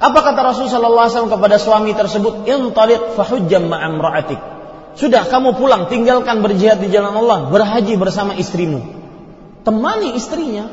[0.00, 2.48] Apa kata Rasulullah SAW kepada suami tersebut?
[2.48, 4.57] Intaliq fahujjam ma'amra'atik
[4.98, 8.82] sudah kamu pulang, tinggalkan berjihad di jalan Allah, berhaji bersama istrimu.
[9.62, 10.66] Temani istrinya.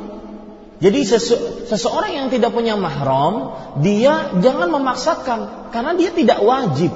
[0.82, 6.92] Jadi sese seseorang yang tidak punya mahram, dia jangan memaksakan karena dia tidak wajib.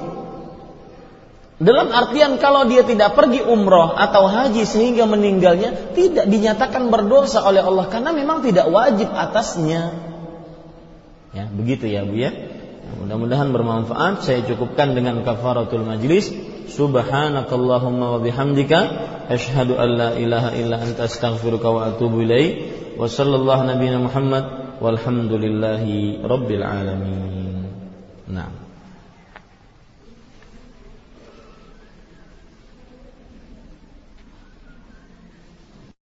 [1.60, 7.60] Dalam artian kalau dia tidak pergi umroh atau haji sehingga meninggalnya tidak dinyatakan berdosa oleh
[7.60, 9.92] Allah karena memang tidak wajib atasnya.
[11.30, 12.32] Ya, begitu ya Bu ya.
[12.98, 14.26] Mudah-mudahan bermanfaat.
[14.26, 16.32] Saya cukupkan dengan kafaratul majlis.
[16.70, 18.72] سبحانك اللهم وبحمدك
[19.30, 22.54] أشهد أن لا إله إلا أنت أستغفرك وأتوب إليك
[22.98, 24.44] وصلى الله نبينا محمد
[24.80, 25.82] والحمد لله
[26.24, 27.64] رب العالمين
[28.28, 28.54] نعم